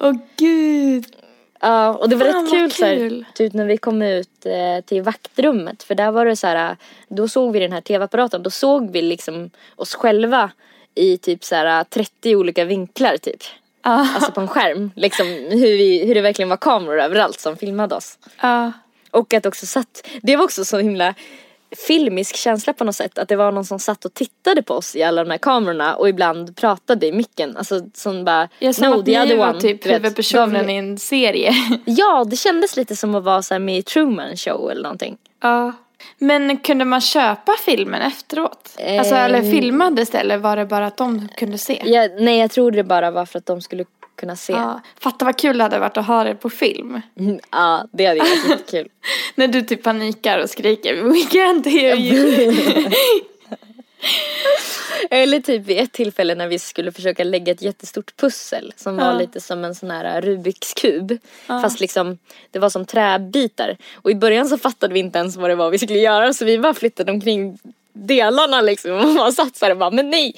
Åh 0.00 0.12
gud. 0.36 1.06
Ja, 1.60 1.94
och 1.94 2.08
det 2.08 2.16
var 2.16 2.32
Fan, 2.32 2.44
rätt 2.44 2.50
kul, 2.50 2.72
så 2.72 2.84
här, 2.84 2.96
kul. 2.96 3.24
typ 3.34 3.52
när 3.52 3.64
vi 3.64 3.76
kom 3.76 4.02
ut 4.02 4.46
eh, 4.46 4.84
till 4.84 5.02
vaktrummet 5.02 5.82
för 5.82 5.94
där 5.94 6.10
var 6.10 6.26
det 6.26 6.36
så 6.36 6.46
här, 6.46 6.76
då 7.08 7.28
såg 7.28 7.52
vi 7.52 7.58
den 7.58 7.72
här 7.72 7.80
tv-apparaten, 7.80 8.42
då 8.42 8.50
såg 8.50 8.90
vi 8.90 9.02
liksom 9.02 9.50
oss 9.76 9.94
själva 9.94 10.50
i 10.94 11.18
typ 11.18 11.44
så 11.44 11.54
här 11.54 11.84
30 11.84 12.36
olika 12.36 12.64
vinklar 12.64 13.16
typ. 13.16 13.42
Ja. 13.82 14.08
Alltså 14.14 14.32
på 14.32 14.40
en 14.40 14.48
skärm, 14.48 14.90
liksom 14.96 15.26
hur, 15.26 15.78
vi, 15.78 16.06
hur 16.06 16.14
det 16.14 16.20
verkligen 16.20 16.48
var 16.48 16.56
kameror 16.56 17.00
överallt 17.00 17.40
som 17.40 17.56
filmade 17.56 17.94
oss. 17.94 18.18
Ja. 18.40 18.72
Och 19.10 19.34
att 19.34 19.46
också 19.46 19.66
satt, 19.66 20.08
det 20.22 20.36
var 20.36 20.44
också 20.44 20.64
så 20.64 20.78
himla 20.78 21.14
filmisk 21.86 22.36
känsla 22.36 22.72
på 22.72 22.84
något 22.84 22.96
sätt. 22.96 23.18
Att 23.18 23.28
det 23.28 23.36
var 23.36 23.52
någon 23.52 23.64
som 23.64 23.78
satt 23.78 24.04
och 24.04 24.14
tittade 24.14 24.62
på 24.62 24.74
oss 24.74 24.96
i 24.96 25.02
alla 25.02 25.24
de 25.24 25.30
här 25.30 25.38
kamerorna 25.38 25.94
och 25.96 26.08
ibland 26.08 26.56
pratade 26.56 27.06
i 27.06 27.12
micken. 27.12 27.56
Alltså 27.56 27.80
som 27.94 28.24
bara, 28.24 28.48
Ja, 28.58 28.72
som 28.72 28.90
no 28.90 29.02
the 29.02 29.20
other 29.20 29.38
one. 29.40 29.60
typ 29.60 29.86
huvudpersonen 29.86 30.70
i 30.70 30.76
en 30.76 30.98
serie. 30.98 31.54
Ja, 31.84 32.24
det 32.30 32.36
kändes 32.36 32.76
lite 32.76 32.96
som 32.96 33.14
att 33.14 33.24
vara 33.24 33.42
så 33.42 33.58
med 33.58 33.78
i 33.78 33.82
Truman 33.82 34.36
show 34.36 34.70
eller 34.70 34.82
någonting. 34.82 35.16
Ja. 35.42 35.72
Men 36.18 36.56
kunde 36.56 36.84
man 36.84 37.00
köpa 37.00 37.52
filmen 37.64 38.02
efteråt? 38.02 38.74
Eh, 38.78 38.98
Alltså 38.98 39.14
eller 39.14 39.42
filmades 39.42 40.10
det 40.10 40.18
eller 40.18 40.36
var 40.38 40.56
det 40.56 40.66
bara 40.66 40.86
att 40.86 40.96
de 40.96 41.28
kunde 41.36 41.58
se? 41.58 41.82
Ja, 41.84 42.08
nej, 42.18 42.38
jag 42.38 42.50
tror 42.50 42.70
det 42.70 42.84
bara 42.84 43.10
var 43.10 43.26
för 43.26 43.38
att 43.38 43.46
de 43.46 43.60
skulle 43.60 43.84
kunna 44.22 44.36
se. 44.36 44.52
Ja. 44.52 44.80
Fatta 45.00 45.24
vad 45.24 45.38
kul 45.38 45.58
det 45.58 45.62
hade 45.64 45.78
varit 45.78 45.96
att 45.96 46.06
ha 46.06 46.24
det 46.24 46.34
på 46.34 46.50
film. 46.50 47.00
Mm, 47.18 47.38
Ja, 47.50 47.86
det 47.92 48.06
hade 48.06 48.20
varit 48.20 48.48
jättekul. 48.50 48.88
När 49.34 49.48
du 49.48 49.62
typ 49.62 49.82
panikar 49.82 50.38
och 50.38 50.50
skriker 50.50 50.94
We 51.02 51.18
can't 51.38 51.68
hear 51.68 51.96
you. 51.96 52.90
Eller 55.10 55.40
typ 55.40 55.66
vid 55.66 55.78
ett 55.78 55.92
tillfälle 55.92 56.34
när 56.34 56.48
vi 56.48 56.58
skulle 56.58 56.92
försöka 56.92 57.24
lägga 57.24 57.52
ett 57.52 57.62
jättestort 57.62 58.16
pussel 58.16 58.72
som 58.76 58.96
var 58.96 59.04
Ja. 59.04 59.18
lite 59.18 59.40
som 59.40 59.64
en 59.64 59.74
sån 59.74 59.90
här 59.90 60.20
Rubiks 60.20 60.74
kub. 60.74 61.18
Fast 61.46 61.80
liksom 61.80 62.18
det 62.50 62.58
var 62.58 62.70
som 62.70 62.84
träbitar. 62.86 63.76
Och 63.94 64.10
i 64.10 64.14
början 64.14 64.48
så 64.48 64.58
fattade 64.58 64.94
vi 64.94 65.00
inte 65.00 65.18
ens 65.18 65.36
vad 65.36 65.50
det 65.50 65.54
var 65.54 65.70
vi 65.70 65.78
skulle 65.78 65.98
göra 65.98 66.32
så 66.32 66.44
vi 66.44 66.58
bara 66.58 66.74
flyttade 66.74 67.12
omkring 67.12 67.58
delarna 67.92 68.60
liksom 68.60 68.90
och 68.98 69.08
man 69.08 69.32
satt 69.32 69.56
så 69.56 69.64
här 69.64 69.72
och 69.72 69.78
bara 69.78 69.90
men 69.90 70.10
nej. 70.10 70.34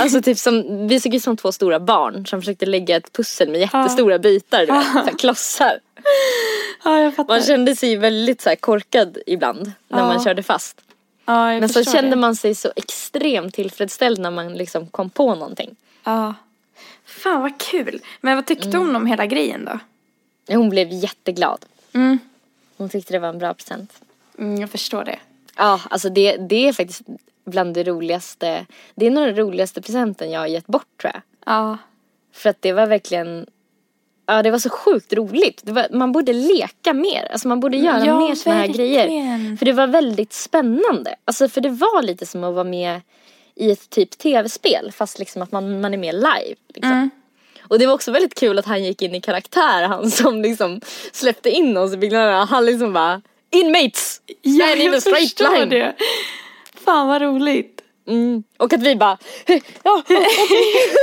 Alltså 0.00 0.22
typ 0.22 0.38
som, 0.38 0.88
vi 0.88 1.00
såg 1.00 1.14
ut 1.14 1.22
som 1.22 1.36
två 1.36 1.52
stora 1.52 1.80
barn 1.80 2.26
som 2.26 2.40
försökte 2.42 2.66
lägga 2.66 2.96
ett 2.96 3.12
pussel 3.12 3.48
med 3.50 3.60
jättestora 3.60 4.18
bitar, 4.18 4.66
du 4.66 4.72
vet, 4.72 4.84
så 4.92 4.98
här 4.98 5.12
klossar. 5.18 5.78
Ja, 6.84 7.00
jag 7.00 7.14
fattar. 7.16 7.34
Man 7.34 7.42
kände 7.42 7.76
sig 7.76 7.96
väldigt 7.96 8.40
så 8.40 8.48
här 8.48 8.56
korkad 8.56 9.18
ibland 9.26 9.72
när 9.88 9.98
Ja. 9.98 10.06
man 10.06 10.24
körde 10.24 10.42
fast. 10.42 10.80
jag 11.24 11.60
Men 11.60 11.68
så 11.68 11.84
kände 11.84 12.10
det. 12.10 12.16
man 12.16 12.36
sig 12.36 12.54
så 12.54 12.72
extremt 12.76 13.54
tillfredsställd 13.54 14.18
när 14.18 14.30
man 14.30 14.54
liksom 14.54 14.86
kom 14.86 15.10
på 15.10 15.34
någonting. 15.34 15.76
Ja. 16.04 16.34
Fan 17.06 17.42
vad 17.42 17.58
kul. 17.60 18.00
Men 18.20 18.36
vad 18.36 18.46
tyckte 18.46 18.76
hon 18.78 18.96
om 18.96 19.06
hela 19.06 19.26
grejen 19.26 19.64
då? 19.64 19.78
Hon 20.54 20.68
blev 20.70 20.88
jätteglad. 20.92 21.64
Mm. 21.92 22.18
Hon 22.76 22.88
tyckte 22.88 23.12
det 23.12 23.18
var 23.18 23.28
en 23.28 23.38
bra 23.38 23.54
present. 23.54 23.92
Mm, 24.38 24.60
jag 24.60 24.70
förstår 24.70 25.04
det. 25.04 25.18
Ja, 25.56 25.80
alltså 25.90 26.08
det, 26.08 26.36
det 26.36 26.68
är 26.68 26.72
faktiskt 26.72 27.02
bland 27.46 27.74
det 27.74 27.84
roligaste. 27.84 28.66
Det 28.94 29.06
är 29.06 29.10
nog 29.10 29.24
den 29.24 29.36
roligaste 29.36 29.82
presenten 29.82 30.30
jag 30.30 30.40
har 30.40 30.46
gett 30.46 30.66
bort 30.66 31.00
tror 31.00 31.12
jag. 31.14 31.22
Ja. 31.46 31.78
För 32.32 32.50
att 32.50 32.62
det 32.62 32.72
var 32.72 32.86
verkligen, 32.86 33.46
ja 34.26 34.42
det 34.42 34.50
var 34.50 34.58
så 34.58 34.70
sjukt 34.70 35.12
roligt. 35.12 35.62
Var, 35.64 35.86
man 35.90 36.12
borde 36.12 36.32
leka 36.32 36.94
mer, 36.94 37.28
alltså 37.32 37.48
man 37.48 37.60
borde 37.60 37.76
göra 37.76 38.06
Ja, 38.06 38.18
mer 38.18 38.34
såna 38.34 38.56
här 38.56 38.66
grejer. 38.66 39.56
För 39.56 39.66
det 39.66 39.72
var 39.72 39.86
väldigt 39.86 40.32
spännande. 40.32 41.14
Alltså 41.24 41.48
för 41.48 41.60
det 41.60 41.70
var 41.70 42.02
lite 42.02 42.26
som 42.26 42.44
att 42.44 42.54
vara 42.54 42.64
med 42.64 43.00
i 43.54 43.70
ett 43.70 43.90
typ 43.90 44.18
tv-spel 44.18 44.92
fast 44.92 45.18
liksom 45.18 45.42
att 45.42 45.52
man, 45.52 45.80
man 45.80 45.94
är 45.94 45.98
med 45.98 46.14
live. 46.14 46.56
Liksom. 46.74 46.92
Mm. 46.92 47.10
Och 47.68 47.78
det 47.78 47.86
var 47.86 47.94
också 47.94 48.12
väldigt 48.12 48.34
kul 48.34 48.58
att 48.58 48.66
han 48.66 48.84
gick 48.84 49.02
in 49.02 49.14
i 49.14 49.20
karaktär, 49.20 49.82
han 49.82 50.10
som 50.10 50.42
liksom 50.42 50.80
släppte 51.12 51.50
in 51.50 51.76
oss 51.76 51.94
i 51.94 51.96
byggnaderna. 51.96 52.44
Han 52.44 52.66
liksom 52.66 52.92
bara 52.92 53.22
Inmates! 53.60 54.20
Ja, 54.42 54.66
Stand 54.66 54.80
in 54.80 54.92
jag 54.92 55.02
straight 55.02 55.22
förstår 55.38 55.58
line. 55.58 55.68
det. 55.68 55.94
Fan 56.84 57.08
vad 57.08 57.22
roligt. 57.22 57.72
Mm. 58.08 58.42
Och 58.58 58.72
att 58.72 58.82
vi 58.82 58.96
bara 58.96 59.18
ja, 59.46 59.58
ja, 59.84 60.02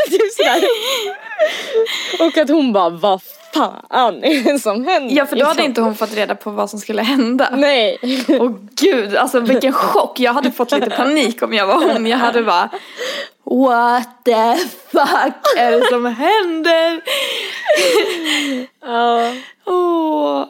typ. 0.10 0.22
Och 2.20 2.38
att 2.38 2.50
hon 2.50 2.74
bara 2.74 2.89
vad 2.89 3.22
fan 3.54 4.24
är 4.24 4.44
det 4.54 4.60
som 4.60 4.86
händer? 4.88 5.16
Ja, 5.16 5.26
för 5.26 5.36
då 5.36 5.46
hade 5.46 5.54
Liksom. 5.56 5.70
inte 5.70 5.82
hon 5.82 5.96
fått 5.96 6.13
reda 6.16 6.36
på 6.36 6.50
vad 6.52 6.70
som 6.70 6.80
skulle 6.80 7.02
hända. 7.02 7.50
Nej. 7.58 7.98
Åh 8.28 8.52
gud, 8.72 9.16
alltså 9.16 9.39
vilken 9.39 9.74
chock. 9.74 10.20
Jag 10.20 10.34
hade 10.34 10.52
fått 10.52 10.72
lite 10.72 10.89
panik 10.89 11.42
om 11.44 11.54
jag 11.54 11.68
var 11.68 11.94
hon. 11.94 12.06
Jag 12.08 12.18
hade 12.18 12.44
bara 12.44 12.70
What 13.46 14.26
the 14.26 14.56
fuck 14.92 15.58
är 15.58 15.72
det 15.72 15.86
som 15.89 16.06
händer? 16.06 17.02
Ja. 18.82 19.34
Åh. 19.66 20.46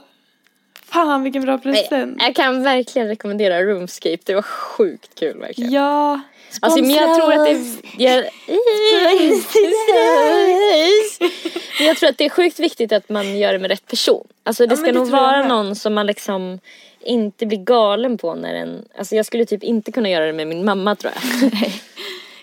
Fan 0.93 1.23
vilken 1.23 1.41
bra 1.41 1.58
present. 1.58 2.17
Jag 2.21 2.36
kan 2.36 2.63
verkligen 2.63 3.08
rekommendera 3.08 3.63
Roomscape, 3.63 4.17
det 4.23 4.36
var 4.36 4.41
sjukt 4.41 5.19
kul 5.19 5.39
verkligen. 5.39 5.71
Ja. 5.71 6.19
Alltså 6.62 6.82
men 6.82 6.89
jag 6.91 7.15
tror 7.15 7.34
att 7.34 7.45
det 7.45 7.60
jag, 7.97 8.25
Men 11.79 11.88
jag 11.88 11.97
tror 11.97 12.10
att 12.10 12.17
det 12.17 12.25
är 12.25 12.29
sjukt 12.29 12.60
viktigt 12.60 12.91
att 12.91 13.10
man 13.10 13.38
gör 13.38 13.53
det 13.53 13.60
med 13.60 13.71
rätt 13.71 13.88
person. 13.88 14.27
Alltså 14.43 14.65
det 14.65 14.73
Ja, 14.73 14.77
ska 14.77 14.86
det 14.86 14.91
nog 14.91 15.08
vara 15.08 15.47
någon 15.47 15.75
som 15.75 15.93
man 15.93 16.06
liksom 16.06 16.60
inte 17.01 17.45
blir 17.45 17.58
galen 17.58 18.17
på 18.17 18.36
när 18.36 18.53
en, 18.53 18.86
alltså 18.97 19.15
jag 19.15 19.25
skulle 19.25 19.45
typ 19.45 19.63
inte 19.63 19.91
kunna 19.91 20.10
göra 20.10 20.25
det 20.25 20.34
med 20.34 20.47
min 20.47 20.65
mamma 20.65 20.95
tror 20.95 21.13
jag. 21.15 21.51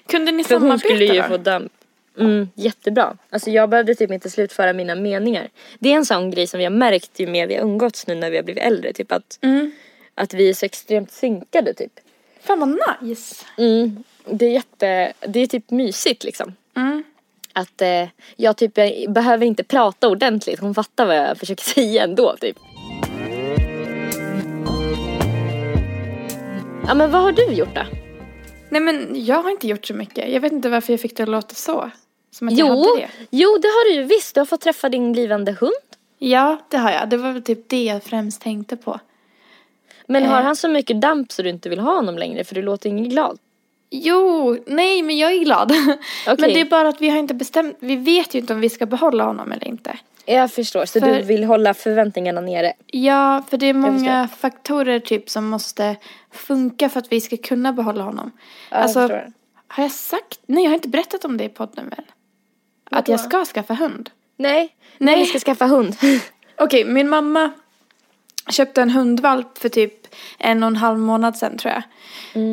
Kunde 0.06 0.32
ni 0.32 0.44
För 0.44 0.54
hon 0.54 0.62
samarbeta 0.62 0.88
skulle 0.88 1.04
ju 1.04 1.22
då? 1.22 1.28
få 1.28 1.36
damp. 1.36 1.72
Mm, 2.18 2.48
jättebra. 2.54 3.16
Alltså 3.30 3.50
jag 3.50 3.68
behövde 3.70 3.94
typ 3.94 4.10
inte 4.10 4.30
slutföra 4.30 4.72
mina 4.72 4.94
meningar. 4.94 5.48
Det 5.78 5.92
är 5.92 5.96
en 5.96 6.06
sån 6.06 6.30
grej 6.30 6.46
som 6.46 6.58
vi 6.58 6.64
har 6.64 6.70
märkt 6.70 7.20
ju 7.20 7.26
mer 7.26 7.46
vi 7.46 7.54
har 7.54 7.62
umgåtts 7.62 8.06
nu 8.06 8.14
när 8.14 8.30
vi 8.30 8.36
har 8.36 8.44
blivit 8.44 8.62
äldre. 8.62 8.92
Typ 8.92 9.12
att, 9.12 9.38
Mm. 9.42 9.72
att 10.14 10.34
vi 10.34 10.48
är 10.48 10.54
så 10.54 10.66
extremt 10.66 11.12
synkade 11.12 11.74
typ. 11.74 11.92
Fan 12.42 12.60
vad 12.60 12.78
nice. 13.08 13.44
Mm, 13.58 14.04
det 14.30 14.46
är 14.46 14.50
jätte, 14.50 15.12
det 15.28 15.40
är 15.40 15.46
typ 15.46 15.70
mysigt 15.70 16.24
liksom. 16.24 16.54
Mm. 16.76 17.04
Att 17.52 17.82
eh, 17.82 18.08
jag 18.36 18.56
typ 18.56 18.78
jag 18.78 19.12
behöver 19.12 19.46
inte 19.46 19.64
prata 19.64 20.08
ordentligt. 20.08 20.60
Hon 20.60 20.74
fattar 20.74 21.06
vad 21.06 21.16
jag 21.16 21.38
försöker 21.38 21.64
säga 21.74 22.04
ändå 22.04 22.36
typ. 22.40 22.56
Ja 26.86 26.94
men 26.94 27.10
vad 27.10 27.22
har 27.22 27.32
du 27.32 27.52
gjort 27.52 27.74
då? 27.74 27.82
Nej 28.70 28.80
men 28.80 29.24
jag 29.24 29.42
har 29.42 29.50
inte 29.50 29.66
gjort 29.68 29.86
så 29.86 29.94
mycket. 29.94 30.32
Jag 30.32 30.40
vet 30.40 30.52
inte 30.52 30.68
varför 30.68 30.92
jag 30.92 31.00
fick 31.00 31.16
det 31.16 31.22
att 31.22 31.28
låta 31.28 31.54
så. 31.54 31.90
Som 32.30 32.48
att 32.48 32.58
jag 32.58 32.68
Jo, 32.68 32.74
hade 32.74 33.00
det. 33.00 33.08
jo 33.30 33.58
det 33.62 33.68
har 33.68 33.88
du 33.90 33.94
ju 33.94 34.02
visst. 34.02 34.34
Du 34.34 34.40
har 34.40 34.46
fått 34.46 34.60
träffa 34.60 34.88
din 34.88 35.12
blivande 35.12 35.52
hund. 35.52 35.72
Ja, 36.18 36.58
det 36.68 36.76
har 36.76 36.90
jag. 36.90 37.08
Det 37.08 37.16
var 37.16 37.32
väl 37.32 37.42
typ 37.42 37.68
det 37.68 37.84
jag 37.84 38.02
främst 38.04 38.42
tänkte 38.42 38.76
på. 38.76 39.00
Men 40.06 40.22
Eh. 40.22 40.28
har 40.30 40.42
han 40.42 40.56
så 40.56 40.68
mycket 40.68 41.00
damp 41.00 41.32
så 41.32 41.42
du 41.42 41.48
inte 41.48 41.68
vill 41.68 41.78
ha 41.80 41.94
honom 41.94 42.18
längre 42.18 42.44
för 42.44 42.54
du 42.54 42.62
låter 42.62 42.88
ingen 42.88 43.08
glad? 43.08 43.38
Jo, 43.90 44.56
nej 44.66 45.02
men 45.02 45.18
jag 45.18 45.32
är 45.32 45.38
glad. 45.44 45.70
Okej. 46.26 46.36
Men 46.38 46.50
det 46.54 46.60
är 46.60 46.64
bara 46.64 46.88
att 46.88 47.00
vi 47.00 47.08
har 47.08 47.18
inte 47.18 47.34
bestämt, 47.34 47.76
vi 47.80 47.96
vet 47.96 48.34
ju 48.34 48.38
inte 48.38 48.52
om 48.54 48.60
vi 48.60 48.68
ska 48.70 48.86
behålla 48.86 49.24
honom 49.24 49.52
eller 49.52 49.68
inte. 49.68 49.98
Jag 50.34 50.52
förstår, 50.52 50.84
så 50.84 51.00
För- 51.00 51.06
du 51.14 51.22
vill 51.22 51.44
hålla 51.44 51.74
förväntningarna 51.74 52.40
nere. 52.40 52.72
Ja, 52.86 53.42
för 53.50 53.56
det 53.56 53.66
är 53.66 53.74
många 53.74 54.28
faktorer 54.38 54.98
typ 55.00 55.30
som 55.30 55.48
måste 55.48 55.96
funka 56.32 56.88
för 56.88 56.98
att 57.00 57.12
vi 57.12 57.20
ska 57.20 57.36
kunna 57.36 57.72
behålla 57.72 58.02
honom. 58.04 58.30
Ja, 58.34 58.40
jag 58.76 58.82
alltså, 58.82 59.00
förstår. 59.00 59.32
har 59.68 59.82
jag 59.84 59.92
sagt? 59.92 60.40
Nej, 60.46 60.64
jag 60.64 60.70
har 60.70 60.74
inte 60.74 60.88
berättat 60.88 61.24
om 61.24 61.36
det 61.36 61.44
i 61.44 61.48
podden 61.48 61.88
väl? 61.88 62.04
Att 62.90 63.08
Vadå? 63.08 63.12
jag 63.12 63.20
ska 63.20 63.44
skaffa 63.44 63.74
hund. 63.74 64.10
Nej, 64.36 64.74
Nej. 64.98 65.18
vi 65.20 65.26
ska 65.26 65.38
skaffa 65.38 65.66
hund. 65.66 65.96
Okej, 66.58 66.84
min 66.84 67.08
mamma 67.08 67.50
köpte 68.50 68.82
en 68.82 68.90
hundvalp 68.90 69.58
för 69.58 69.68
typ 69.68 69.99
en 70.38 70.62
och 70.62 70.66
en 70.66 70.76
halv 70.76 70.98
månad 70.98 71.36
sedan 71.36 71.58
tror 71.58 71.74
jag. 71.74 71.82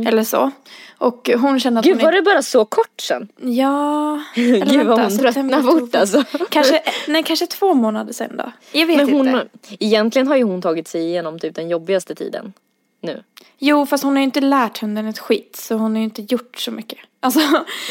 Eller 0.07 0.23
så. 0.23 0.51
Och 0.97 1.29
hon 1.37 1.59
kände 1.59 1.79
att 1.79 1.85
Mm. 1.85 1.97
Gud 1.97 2.03
hon 2.03 2.05
var 2.05 2.11
det 2.17 2.21
bara 2.21 2.41
så 2.41 2.65
kort 2.65 3.01
sen? 3.01 3.27
Ja. 3.37 4.19
eller 4.35 4.65
Gud 4.65 4.87
vad 4.87 4.99
hon 4.99 5.17
tröttnar 5.17 5.61
fort 5.61 5.95
alltså. 5.95 6.23
Kanske, 6.49 6.81
nej 7.07 7.23
kanske 7.23 7.47
två 7.47 7.73
månader 7.73 8.13
sedan 8.13 8.37
då. 8.37 8.51
Jag 8.71 8.85
vet 8.87 8.97
Men 8.97 9.09
hon, 9.13 9.27
inte. 9.27 9.47
egentligen 9.79 10.27
har 10.27 10.35
ju 10.35 10.43
hon 10.43 10.61
tagit 10.61 10.87
sig 10.87 11.01
igenom 11.01 11.39
typ 11.39 11.55
den 11.55 11.69
jobbigaste 11.69 12.15
tiden 12.15 12.53
nu. 13.01 13.23
Jo 13.59 13.85
fast 13.85 14.03
hon 14.03 14.13
har 14.13 14.19
ju 14.19 14.23
inte 14.23 14.41
lärt 14.41 14.77
hunden 14.81 15.07
ett 15.07 15.19
skit 15.19 15.55
så 15.55 15.75
hon 15.75 15.91
har 15.91 15.97
ju 15.97 16.03
inte 16.03 16.21
gjort 16.21 16.57
så 16.57 16.71
mycket. 16.71 16.99
Alltså 17.19 17.39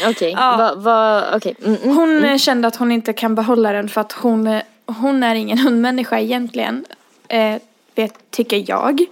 Okej, 0.07 0.31
Ja. 0.37 0.57
va, 0.57 0.75
va, 0.75 1.25
okej. 1.35 1.55
Mm, 1.65 1.77
mm. 1.83 1.95
hon 1.95 2.25
eh, 2.25 2.37
kände 2.37 2.67
att 2.67 2.75
hon 2.75 2.91
inte 2.91 3.13
kan 3.13 3.35
behålla 3.35 3.71
den 3.71 3.89
för 3.89 4.01
att 4.01 4.11
hon, 4.11 4.59
hon 4.85 5.23
är 5.23 5.35
ingen 5.35 5.57
hundmänniska 5.57 6.19
egentligen. 6.19 6.85
Eh, 7.27 7.55
vet, 7.95 8.31
tycker 8.31 8.63
jag. 8.69 9.05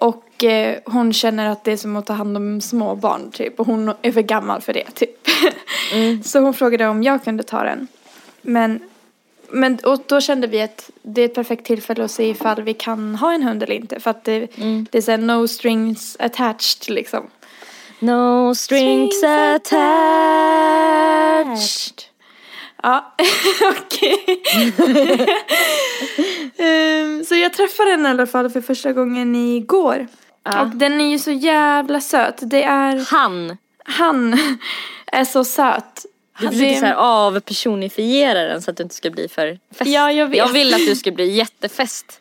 Och 0.00 0.44
eh, 0.44 0.78
hon 0.84 1.12
känner 1.12 1.50
att 1.50 1.64
det 1.64 1.72
är 1.72 1.76
som 1.76 1.96
att 1.96 2.06
ta 2.06 2.12
hand 2.12 2.36
om 2.36 2.60
små 2.60 2.94
barn 2.94 3.30
typ. 3.30 3.60
Och 3.60 3.66
hon 3.66 3.94
är 4.02 4.12
för 4.12 4.22
gammal 4.22 4.60
för 4.60 4.72
det 4.72 4.90
typ. 4.94 5.28
Så 6.24 6.40
hon 6.40 6.54
frågade 6.54 6.86
om 6.86 7.02
jag 7.02 7.24
kunde 7.24 7.42
ta 7.42 7.62
den. 7.62 7.88
Men, 8.42 8.80
men 9.48 9.78
och 9.84 10.02
då 10.06 10.20
kände 10.20 10.46
vi 10.46 10.62
att 10.62 10.90
det 11.02 11.20
är 11.20 11.24
ett 11.24 11.34
perfekt 11.34 11.66
tillfälle 11.66 12.04
att 12.04 12.10
se 12.10 12.28
ifall 12.28 12.62
vi 12.62 12.74
kan 12.74 13.14
ha 13.14 13.32
en 13.32 13.42
hund 13.42 13.62
eller 13.62 13.74
inte. 13.74 14.00
För 14.00 14.10
att 14.10 14.24
det, 14.24 14.46
det 14.90 14.98
är 14.98 15.02
såhär 15.02 15.18
no 15.18 15.48
strings 15.48 16.16
attached 16.20 16.94
liksom. 16.94 17.26
No 17.98 18.54
strings 18.54 19.16
Strings 19.16 19.24
attached. 19.64 22.09
Ja, 22.82 23.14
okej. 23.70 24.42
Ehm, 26.58 27.24
så 27.24 27.34
jag 27.34 27.52
träffade 27.52 27.90
den 27.90 28.06
i 28.06 28.08
alla 28.08 28.26
fall 28.26 28.50
för 28.50 28.60
första 28.60 28.92
gången 28.92 29.34
igår. 29.36 30.06
Ja. 30.44 30.60
Och 30.60 30.68
den 30.68 31.00
är 31.00 31.10
ju 31.10 31.18
så 31.18 31.30
jävla 31.30 32.00
söt. 32.00 32.38
Det 32.40 32.62
är, 32.62 33.10
Han. 33.10 33.56
han 33.84 34.38
är 35.06 35.24
så 35.24 35.44
söt. 35.44 36.06
Du 36.40 36.48
försöker 36.48 36.74
så 36.74 36.86
här 36.86 36.94
avpersonifiera 36.94 38.42
den 38.42 38.62
så 38.62 38.70
att 38.70 38.76
du 38.76 38.82
inte 38.82 38.94
ska 38.94 39.10
bli 39.10 39.28
för 39.28 39.58
fest. 39.74 39.90
Ja, 39.90 40.12
jag 40.12 40.28
vet. 40.28 40.38
Jag 40.38 40.48
vill 40.48 40.74
att 40.74 40.86
du 40.86 40.96
ska 40.96 41.10
bli 41.10 41.30
jättefest. 41.30 42.20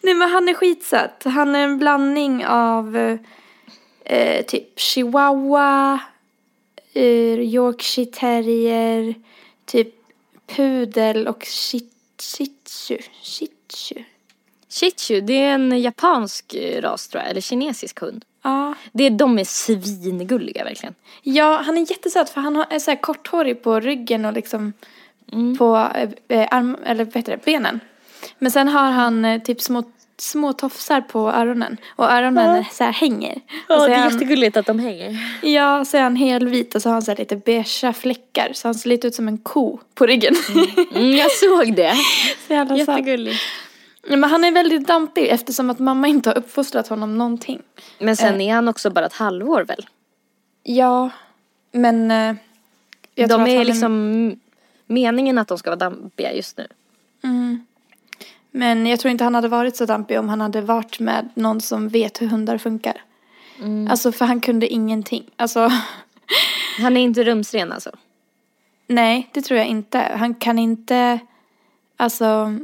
Nej 0.00 0.14
men 0.14 0.30
han 0.30 0.48
är 0.48 0.54
skitsöt. 0.54 1.24
Han 1.24 1.54
är 1.54 1.64
en 1.64 1.78
blandning 1.78 2.46
av 2.46 2.96
eh, 2.96 3.18
eh, 4.04 4.44
typ 4.44 4.80
chihuahua, 4.80 6.00
eh, 6.92 7.40
yorkshire 7.40 8.10
terrier, 8.10 9.14
typ 9.74 9.94
pudel 10.46 11.28
och 11.28 11.44
shih 11.44 11.82
tzu. 12.16 12.98
Shih 13.22 13.48
tzu. 13.68 13.94
Shih 14.68 14.90
Tzu, 14.90 15.20
det 15.20 15.32
är 15.42 15.54
en 15.54 15.80
japansk 15.82 16.54
ras 16.80 17.08
tror 17.08 17.22
jag, 17.22 17.30
eller 17.30 17.40
kinesisk 17.40 18.00
hund. 18.00 18.24
Ja. 18.42 18.74
Det, 18.92 19.08
de 19.10 19.38
är 19.38 19.44
svingulliga 19.44 20.64
verkligen. 20.64 20.94
Ja, 21.22 21.62
han 21.66 21.76
är 21.78 21.90
jättesöt 21.90 22.30
för 22.30 22.40
han 22.40 22.56
har- 22.56 22.66
är 22.70 22.78
så 22.78 22.90
här 22.90 23.00
korthårig 23.00 23.62
på 23.62 23.80
ryggen 23.80 24.24
och 24.24 24.32
liksom 24.32 24.72
på 25.58 25.90
eh, 25.94 26.10
eh, 26.40 26.48
arm, 26.50 26.76
eller 26.84 27.04
vad 27.04 27.16
heter 27.16 27.32
det, 27.36 27.44
benen. 27.44 27.80
Men 28.38 28.50
sen 28.50 28.68
har 28.68 28.90
han 28.90 29.24
eh, 29.24 29.42
typ 29.42 29.60
små, 29.60 29.82
små 30.18 30.52
tofsar 30.52 31.00
på 31.00 31.30
öronen 31.30 31.76
och 31.96 32.12
öronen 32.12 32.64
så 32.72 32.84
här 32.84 32.92
hänger. 32.92 33.40
och 33.68 33.76
så 33.76 33.84
är 33.84 33.94
han, 33.94 34.10
jättegulligt 34.10 34.56
att 34.56 34.66
de 34.66 34.78
hänger. 34.78 35.38
Ja, 35.42 35.84
så 35.84 35.96
är 35.96 36.02
han 36.02 36.16
helvit 36.16 36.74
och 36.74 36.82
så 36.82 36.88
har 36.88 36.92
han 36.94 37.02
så 37.02 37.10
här 37.10 37.18
lite 37.18 37.36
beigea 37.36 37.92
fläckar 37.92 38.50
så 38.52 38.68
han 38.68 38.74
ser 38.74 38.88
lite 38.88 39.06
ut 39.06 39.14
som 39.14 39.28
en 39.28 39.38
ko 39.38 39.78
på 39.94 40.06
ryggen. 40.06 40.34
Mm, 40.94 41.16
jag 41.16 41.30
såg 41.30 41.74
det. 41.74 41.94
så 42.46 42.52
jävla. 42.52 42.76
Jättegulligt. 42.76 43.42
Ja, 44.06 44.16
Men 44.16 44.30
han 44.30 44.44
är 44.44 44.52
väldigt 44.52 44.86
dampig 44.86 45.28
eftersom 45.28 45.70
att 45.70 45.78
mamma 45.78 46.08
inte 46.08 46.30
har 46.30 46.38
uppfostrat 46.38 46.88
honom 46.88 47.18
någonting. 47.18 47.62
Men 47.98 48.16
sen 48.16 48.40
är 48.40 48.54
han 48.54 48.68
också 48.68 48.90
bara 48.90 49.06
ett 49.06 49.12
halvår 49.12 49.64
väl? 49.64 49.86
Ja, 50.62 51.10
men 51.72 52.10
eh, 52.10 52.34
jag 53.14 53.28
tror 53.30 53.38
de 53.38 53.42
att 53.42 53.48
är 53.48 53.56
han 53.56 53.66
liksom 53.66 54.36
meningen 54.86 55.38
att 55.38 55.48
de 55.48 55.58
ska 55.58 55.70
vara 55.70 55.78
dampiga 55.78 56.32
just 56.32 56.58
nu. 56.58 56.66
Men 58.56 58.86
jag 58.86 59.00
tror 59.00 59.10
inte 59.10 59.24
han 59.24 59.34
hade 59.34 59.48
varit 59.48 59.76
så 59.76 59.86
dampig 59.86 60.18
om 60.18 60.28
han 60.28 60.40
hade 60.40 60.60
varit 60.60 61.00
med 61.00 61.28
någon 61.34 61.60
som 61.60 61.88
vet 61.88 62.22
hur 62.22 62.26
hundar 62.26 62.58
funkar. 62.58 63.02
Alltså 63.90 64.12
för 64.12 64.24
han 64.24 64.40
kunde 64.40 64.66
ingenting. 64.72 65.24
Alltså 65.36 65.70
Han 66.80 66.96
är 66.96 67.00
inte 67.00 67.24
rumsren 67.24 67.72
alltså. 67.72 67.90
nej, 68.86 69.28
det 69.32 69.42
tror 69.42 69.58
jag 69.58 69.66
inte. 69.66 69.98
Han 70.18 70.34
kan 70.34 70.58
inte, 70.58 71.18
alltså 71.96 72.58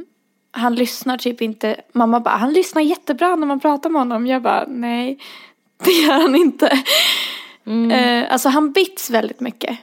han 0.51 0.75
lyssnar 0.75 1.17
typ 1.17 1.41
inte. 1.41 1.81
Mamma 1.91 2.19
bara, 2.19 2.35
han 2.37 2.53
lyssnar 2.53 2.81
jättebra 2.81 3.35
när 3.35 3.47
man 3.47 3.59
pratar 3.59 3.89
med 3.89 4.01
honom. 4.01 4.27
Jag 4.27 4.41
bara, 4.41 4.65
nej, 4.67 5.19
det 5.83 5.91
gör 5.91 6.13
han 6.21 6.35
inte. 6.35 6.79
Eh, 7.93 8.33
alltså 8.33 8.49
han 8.49 8.71
bits 8.71 9.09
väldigt 9.09 9.39
mycket. 9.39 9.77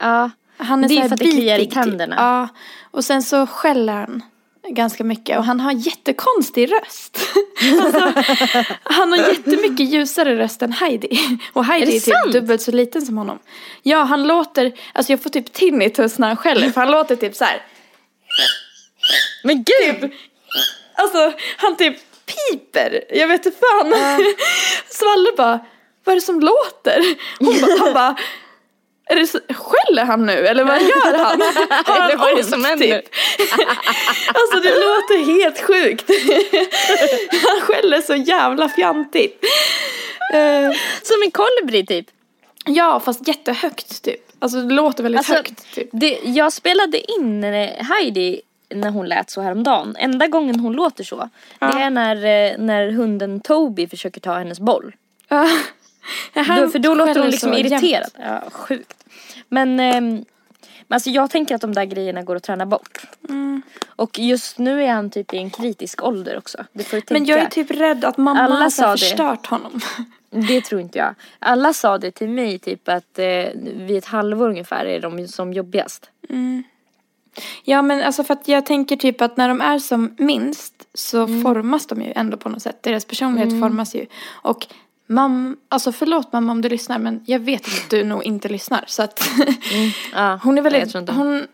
Ja. 0.00 0.30
Han 0.56 0.84
är 0.84 0.88
Det 0.88 0.96
är 0.98 1.08
för 1.08 1.14
att 1.14 1.20
det 1.20 1.30
kliar 1.30 1.58
i 1.58 1.64
typ. 1.64 1.74
tänderna. 1.74 2.14
Ja, 2.18 2.48
och 2.90 3.04
sen 3.04 3.22
så 3.22 3.46
skäller 3.46 3.92
han 3.92 4.22
ganska 4.68 5.04
mycket 5.04 5.38
och 5.38 5.44
han 5.44 5.60
har 5.60 5.72
jättekonstig 5.72 6.72
röst. 6.72 7.18
alltså, 7.82 8.12
han 8.82 9.12
har 9.12 9.18
jättemycket 9.18 9.86
ljusare 9.92 10.36
röst 10.38 10.62
än 10.62 10.72
Heidi. 10.72 11.38
Och 11.52 11.64
Heidi 11.64 11.92
Är 11.92 11.96
är, 11.96 12.00
typ 12.00 12.14
sant? 12.14 12.32
dubbelt 12.32 12.62
så 12.62 12.72
liten 12.72 13.02
som 13.02 13.18
honom. 13.18 13.38
Ja, 13.82 14.02
han 14.02 14.22
låter, 14.22 14.72
alltså 14.92 15.12
jag 15.12 15.22
får 15.22 15.30
typ 15.30 15.52
tinnitus 15.52 16.18
när 16.18 16.28
han 16.28 16.36
skäller 16.36 16.70
för 16.70 16.80
han 16.80 16.90
låter 16.90 17.16
typ 17.16 17.36
så 17.36 17.44
här. 17.44 17.62
Men 19.44 19.64
gud! 19.64 20.12
Alltså 20.94 21.32
han 21.56 21.76
typ 21.76 21.96
piper. 22.26 23.04
Jag 23.10 23.28
vet 23.28 23.46
inte 23.46 23.58
fan. 23.58 23.94
Svalle 24.88 25.32
bara, 25.36 25.58
vad 26.04 26.12
är 26.12 26.16
det 26.16 26.20
som 26.20 26.40
låter? 26.40 27.04
Hon 27.38 27.60
bara, 27.60 27.84
han 27.84 27.94
bara, 27.94 28.16
är 29.10 29.16
det 29.16 29.26
så, 29.26 29.38
skäller 29.48 30.04
han 30.04 30.26
nu 30.26 30.32
eller 30.46 30.64
vad 30.64 30.82
gör 30.82 31.18
han? 31.18 31.40
Har 31.86 32.00
han 32.00 32.18
vad 32.18 32.28
är 32.30 32.34
det 32.34 32.40
ont, 32.40 32.50
som 32.50 32.64
händer? 32.64 32.86
typ? 33.00 33.08
Alltså 34.34 34.60
det 34.62 34.74
låter 34.74 35.40
helt 35.42 35.60
sjukt. 35.60 36.10
Han 37.48 37.60
skäller 37.60 38.00
så 38.00 38.14
jävla 38.14 38.68
fjantigt. 38.68 39.44
Eh, 40.34 40.70
Som 41.02 41.22
en 41.24 41.30
kolibri 41.30 41.86
typ. 41.86 42.06
ja 42.64 43.00
fast 43.00 43.28
jättehögt 43.28 44.02
typ. 44.02 44.20
Alltså 44.38 44.60
det 44.62 44.74
låter 44.74 45.02
väldigt 45.02 45.18
Alltså, 45.18 45.34
högt 45.34 45.74
typ. 45.74 45.88
Det, 45.92 46.18
jag 46.24 46.52
spelade 46.52 47.12
in 47.12 47.44
eh, 47.44 47.70
Heidi 47.84 48.40
när 48.74 48.90
hon 48.90 49.06
lät 49.08 49.30
så 49.30 49.40
häromdagen. 49.40 49.96
Enda 49.98 50.26
gången 50.26 50.60
hon 50.60 50.72
låter 50.72 51.04
så. 51.04 51.28
Det 51.58 51.66
är 51.66 51.90
när, 51.90 52.16
eh, 52.16 52.58
när 52.58 52.90
hunden 52.90 53.40
Toby 53.40 53.88
försöker 53.88 54.20
ta 54.20 54.32
hennes 54.38 54.60
boll. 54.60 54.92
Ja. 55.28 55.48
Då, 56.34 56.68
för 56.68 56.78
då 56.78 56.94
låter 56.94 57.20
hon 57.20 57.30
liksom 57.30 57.52
jämt. 57.54 57.66
irriterad. 57.66 58.10
Ja, 58.18 58.42
sjukt. 58.52 58.99
Men, 59.50 59.76
men 59.76 60.24
alltså 60.88 61.10
jag 61.10 61.30
tänker 61.30 61.54
att 61.54 61.60
de 61.60 61.74
där 61.74 61.84
grejerna 61.84 62.22
går 62.22 62.36
att 62.36 62.42
träna 62.42 62.66
bort. 62.66 63.00
Mm. 63.28 63.62
Och 63.86 64.18
just 64.18 64.58
nu 64.58 64.82
är 64.84 64.92
han 64.92 65.10
typ 65.10 65.34
i 65.34 65.38
en 65.38 65.50
kritisk 65.50 66.02
ålder 66.02 66.38
också. 66.38 66.64
Det 66.72 66.84
får 66.84 66.96
du 66.96 67.00
tänka. 67.00 67.14
Men 67.14 67.24
jag 67.24 67.38
är 67.38 67.46
typ 67.50 67.70
rädd 67.70 68.04
att 68.04 68.16
mamma 68.16 68.40
Alla 68.40 68.54
har 68.54 68.70
sa 68.70 68.90
det. 68.92 68.98
förstört 68.98 69.46
honom. 69.46 69.80
Det 70.30 70.60
tror 70.60 70.80
inte 70.80 70.98
jag. 70.98 71.14
Alla 71.38 71.72
sa 71.72 71.98
det 71.98 72.10
till 72.10 72.28
mig 72.28 72.58
typ 72.58 72.88
att 72.88 73.18
eh, 73.18 73.24
vid 73.54 73.96
ett 73.96 74.04
halvår 74.04 74.48
ungefär 74.48 74.84
är 74.84 75.00
de 75.00 75.28
som 75.28 75.52
jobbigast. 75.52 76.10
Ja 77.64 77.82
men 77.82 78.02
alltså 78.02 78.24
för 78.24 78.34
att 78.34 78.48
jag 78.48 78.66
tänker 78.66 78.96
typ 78.96 79.20
att 79.20 79.36
när 79.36 79.48
de 79.48 79.60
är 79.60 79.78
som 79.78 80.14
minst 80.18 80.74
så 80.94 81.22
Mm. 81.24 81.42
formas 81.42 81.86
de 81.86 82.02
ju 82.02 82.12
ändå 82.16 82.36
på 82.36 82.48
något 82.48 82.62
sätt. 82.62 82.82
Deras 82.82 83.04
personlighet 83.04 83.60
formas 83.60 83.94
ju. 83.94 84.06
Och 84.30 84.66
mamma, 85.10 85.56
alltså 85.68 85.92
förlåt 85.92 86.32
mamma 86.32 86.52
om 86.52 86.62
du 86.62 86.68
lyssnar 86.68 86.98
men 86.98 87.22
jag 87.26 87.38
vet 87.38 87.66
att 87.66 87.90
du 87.90 88.04
nog 88.04 88.24
inte 88.24 88.48
lyssnar 88.48 88.84
så 88.86 89.02
att 89.02 89.28
Ja, 90.12 90.40
hon 90.42 90.58
är 90.58 90.62
nej, 90.62 90.72
väldigt, 90.72 90.94
inte. 90.94 91.12
hon 91.12 91.46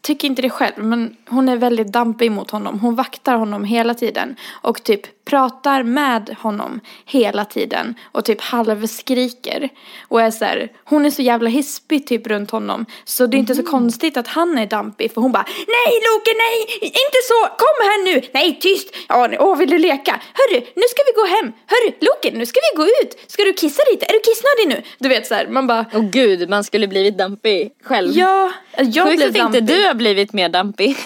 tycker 0.00 0.28
inte 0.28 0.42
det 0.42 0.50
själv 0.50 0.84
men 0.84 1.16
hon 1.28 1.48
är 1.48 1.56
väldigt 1.56 1.92
dampig 1.92 2.32
mot 2.32 2.50
honom. 2.50 2.80
Hon 2.80 2.94
vaktar 2.94 3.36
honom 3.36 3.64
hela 3.64 3.94
tiden 3.94 4.36
och 4.50 4.82
typ 4.82 5.21
pratar 5.24 5.82
med 5.82 6.36
honom 6.38 6.80
hela 7.06 7.44
tiden 7.44 7.94
och 8.12 8.24
typ 8.24 8.40
halvskriker. 8.40 9.68
Och 10.08 10.20
är 10.22 10.30
så 10.30 10.44
här, 10.44 10.68
hon 10.84 11.04
är 11.06 11.10
så 11.10 11.22
jävla 11.22 11.50
hispig 11.50 12.06
typ 12.06 12.26
runt 12.26 12.50
honom 12.50 12.86
så 13.04 13.26
det 13.26 13.36
är 13.36 13.38
inte 13.38 13.54
så 13.54 13.62
konstigt 13.62 14.16
att 14.16 14.28
han 14.28 14.58
är 14.58 14.66
dampig 14.66 15.14
för 15.14 15.20
hon 15.20 15.32
bara 15.32 15.44
Nej 15.48 15.92
Loke 16.08 16.30
nej 16.44 16.78
inte 16.80 17.18
så 17.28 17.48
kom 17.62 17.76
här 17.88 18.04
nu 18.04 18.28
nej 18.32 18.58
tyst 18.60 18.94
ja 19.08 19.28
åh 19.38 19.56
vill 19.58 19.70
du 19.70 19.78
leka 19.78 20.20
hörru 20.34 20.60
nu 20.60 20.82
ska 20.90 21.02
vi 21.06 21.12
gå 21.20 21.26
hem 21.26 21.52
hörru 21.66 21.92
Loke 22.00 22.38
nu 22.38 22.46
ska 22.46 22.60
vi 22.72 22.76
gå 22.76 22.84
ut 22.86 23.30
ska 23.30 23.42
du 23.44 23.52
kissa 23.52 23.82
lite 23.92 24.06
är 24.06 24.12
du 24.12 24.20
kissnödig 24.20 24.76
nu 24.76 24.90
du 24.98 25.08
vet 25.08 25.26
så 25.26 25.34
här 25.34 25.46
man 25.46 25.66
bara 25.66 25.86
Åh 25.94 26.00
gud, 26.02 26.48
man 26.50 26.64
skulle 26.64 26.88
blivit 26.88 27.18
dampig 27.18 27.72
själv. 27.84 28.12
ja 28.12 28.52
jag 28.78 29.06
Sjukt 29.06 29.16
blev 29.16 29.28
att 29.28 29.36
inte 29.36 29.60
dampig. 29.60 29.66
du 29.66 29.86
har 29.86 29.94
blivit 29.94 30.32
mer 30.32 30.48
dampig. 30.48 30.96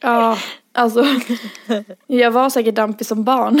Ja, 0.00 0.38
alltså. 0.76 1.04
Jag 2.06 2.30
var 2.30 2.50
säkert 2.50 2.74
dampig 2.74 3.06
som 3.06 3.24
barn. 3.24 3.60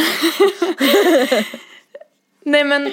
Nej 2.44 2.64
men. 2.64 2.90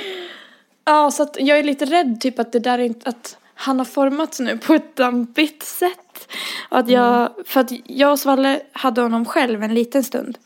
Ja, 0.85 1.11
så 1.11 1.23
att 1.23 1.37
jag 1.39 1.59
är 1.59 1.63
lite 1.63 1.85
rädd 1.85 2.21
typ 2.21 2.39
att 2.39 2.51
det 2.51 2.59
där 2.59 2.79
är 2.79 2.83
inte, 2.83 3.09
att 3.09 3.37
han 3.55 3.77
har 3.79 3.85
formats 3.85 4.39
nu 4.39 4.57
på 4.57 4.73
ett 4.73 4.95
dampigt 4.95 5.63
sätt. 5.63 6.27
Och 6.69 6.77
att 6.79 6.89
jag, 6.89 7.29
för 7.45 7.59
att 7.59 7.71
jag 7.85 8.11
och 8.11 8.19
Svalle 8.19 8.61
hade 8.71 9.01
honom 9.01 9.25
själv 9.25 9.63
en 9.63 9.73
liten 9.73 10.03
stund. 10.03 10.37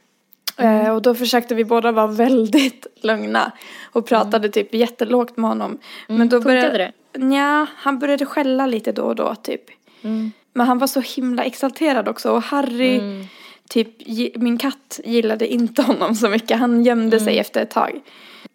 Eh, 0.58 0.90
och 0.96 1.02
då 1.02 1.16
försökte 1.16 1.56
vi 1.56 1.66
båda 1.66 1.92
vara 1.92 2.08
väldigt 2.08 2.88
lugna 3.02 3.52
och 3.92 4.06
pratade 4.08 4.50
typ 4.50 4.74
jättelågt 4.74 5.38
med 5.38 5.50
honom. 5.50 5.78
Men 6.08 6.30
då 6.30 6.36
Mm. 6.38 6.44
funkade 6.44 6.62
började, 6.72 6.92
det? 7.12 7.20
Nja, 7.20 7.68
han 7.76 8.00
började 8.00 8.26
skälla 8.26 8.66
lite 8.66 8.92
då 8.92 9.04
och 9.04 9.16
då 9.16 9.36
typ. 9.36 9.62
Mm. 10.02 10.32
Men 10.54 10.68
han 10.68 10.78
var 10.80 10.88
så 10.88 11.02
himla 11.02 11.44
exalterad 11.44 12.08
också 12.08 12.32
och 12.32 12.44
Harry, 12.44 12.96
Mm. 12.98 13.26
Typ 13.70 13.88
min 14.36 14.58
katt 14.58 15.00
gillade 15.06 15.48
inte 15.54 15.82
honom 15.82 16.16
så 16.16 16.30
mycket. 16.30 16.60
Han 16.60 16.84
gömde 16.86 17.18
Mm. 17.18 17.26
sig 17.26 17.40
efter 17.40 17.62
ett 17.62 17.72
tag. 17.72 18.00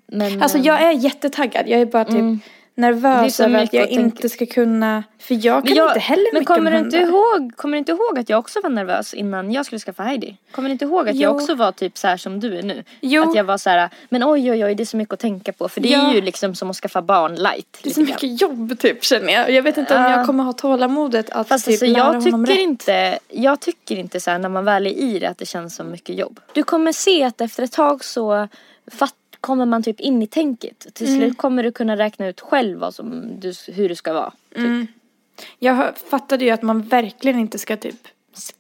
Men, 0.06 0.42
Alltså 0.42 0.58
eh, 0.58 0.66
jag 0.66 0.82
är 0.82 0.92
jättetaggad. 0.92 1.68
Jag 1.68 1.80
är 1.80 1.86
bara 1.86 2.04
typ 2.04 2.14
Mm. 2.14 2.40
Nervös 2.75 3.41
över 3.41 3.62
att 3.62 3.73
jag 3.73 3.85
att 3.85 3.91
inte 3.91 4.29
ska 4.29 4.47
kunna. 4.47 5.05
För 5.18 5.47
jag 5.47 5.66
kan 5.66 5.77
jag- 5.77 5.91
inte 5.91 6.01
heller 6.01 6.33
Men 6.33 6.41
mycket 6.41 6.57
kommer 6.57 6.70
om 6.77 6.79
du, 6.79 6.85
inte 6.85 6.97
ihåg, 6.99 7.53
kommer 7.57 7.73
du 7.75 7.79
inte 7.79 7.93
ihåg 7.93 8.18
att 8.18 8.29
jag 8.29 8.39
också 8.39 8.61
var 8.62 8.70
nervös 8.70 9.14
innan 9.14 9.53
jag 9.53 9.66
skulle 9.66 9.79
skaffa 9.79 10.03
Heidi? 10.03 10.37
Kommer 10.53 10.68
du 10.68 10.73
inte 10.73 10.85
ihåg 10.85 11.09
att 11.09 11.16
jag 11.16 11.31
Jo. 11.33 11.37
också 11.41 11.55
var 11.55 11.73
typ 11.73 11.99
så 11.99 12.07
här 12.09 12.16
som 12.16 12.41
du 12.41 12.59
är 12.59 12.62
nu? 12.62 12.85
Jo. 13.01 13.23
Att 13.31 13.35
jag 13.37 13.45
var 13.45 13.59
så 13.59 13.70
här, 13.70 13.91
men 14.09 14.25
oj 14.25 14.51
oj 14.51 14.64
oj 14.64 14.75
det 14.75 14.83
är 14.83 14.85
så 14.85 14.97
mycket 14.97 15.12
att 15.12 15.20
tänka 15.20 15.53
på. 15.53 15.68
För 15.68 15.81
det 15.81 15.89
Ja. 15.89 16.11
är 16.11 16.14
ju 16.14 16.20
liksom 16.20 16.55
som 16.55 16.70
att 16.70 16.77
skaffa 16.77 17.03
barn 17.03 17.35
light. 17.35 17.79
Det 17.83 17.91
är 17.91 17.95
så 17.95 18.01
grann. 18.01 18.07
mycket 18.11 18.41
jobb 18.43 18.79
typ 18.79 19.05
känner 19.05 19.33
jag. 19.33 19.51
Jag 19.51 19.62
vet 19.62 19.77
inte 19.79 19.97
om 19.97 20.03
Ja. 20.03 20.11
jag 20.16 20.27
kommer 20.27 20.45
ha 20.45 20.53
tålamodet 20.53 21.31
att 21.31 21.49
Fast 21.49 21.64
typ 21.64 21.73
alltså, 21.73 21.87
lära 21.87 22.14
jag 22.14 22.25
tycker 22.25 22.39
rätt. 22.47 22.59
inte, 22.59 23.18
jag 23.29 23.61
tycker 23.61 23.97
inte 23.97 24.20
så 24.20 24.31
här 24.31 24.39
när 24.39 24.49
man 24.49 24.64
väl 24.64 24.87
är 24.87 24.91
i 24.91 25.18
det 25.18 25.27
att 25.27 25.39
det 25.39 25.47
känns 25.47 25.77
som 25.77 25.91
mycket 25.91 26.16
jobb. 26.18 26.41
Du 26.53 26.62
kommer 26.62 26.93
se 26.93 27.25
att 27.25 27.41
efter 27.41 27.62
ett 27.62 27.73
tag 27.73 28.05
så 28.05 28.49
fatt, 28.93 29.14
kommer 29.43 29.66
man 29.66 29.82
typ 29.82 30.01
in 30.01 30.22
i 30.22 30.26
tänket. 30.26 30.86
Till 30.95 31.07
Mm. 31.07 31.18
slut 31.20 31.38
kommer 31.38 31.62
du 31.62 31.72
kunna 31.72 31.97
räkna 31.97 32.26
ut 32.28 32.40
själv 32.40 32.78
vad 32.78 32.95
som, 32.95 33.40
du, 33.40 33.53
hur 33.68 33.88
det 33.88 33.97
ska 33.97 34.12
vara. 34.12 34.32
Mm. 34.57 34.86
Jag 35.59 35.99
fattade 35.99 36.45
ju 36.45 36.51
att 36.51 36.62
man 36.62 36.82
verkligen 36.82 37.38
inte 37.38 37.59
ska 37.59 37.76
typ 37.76 38.09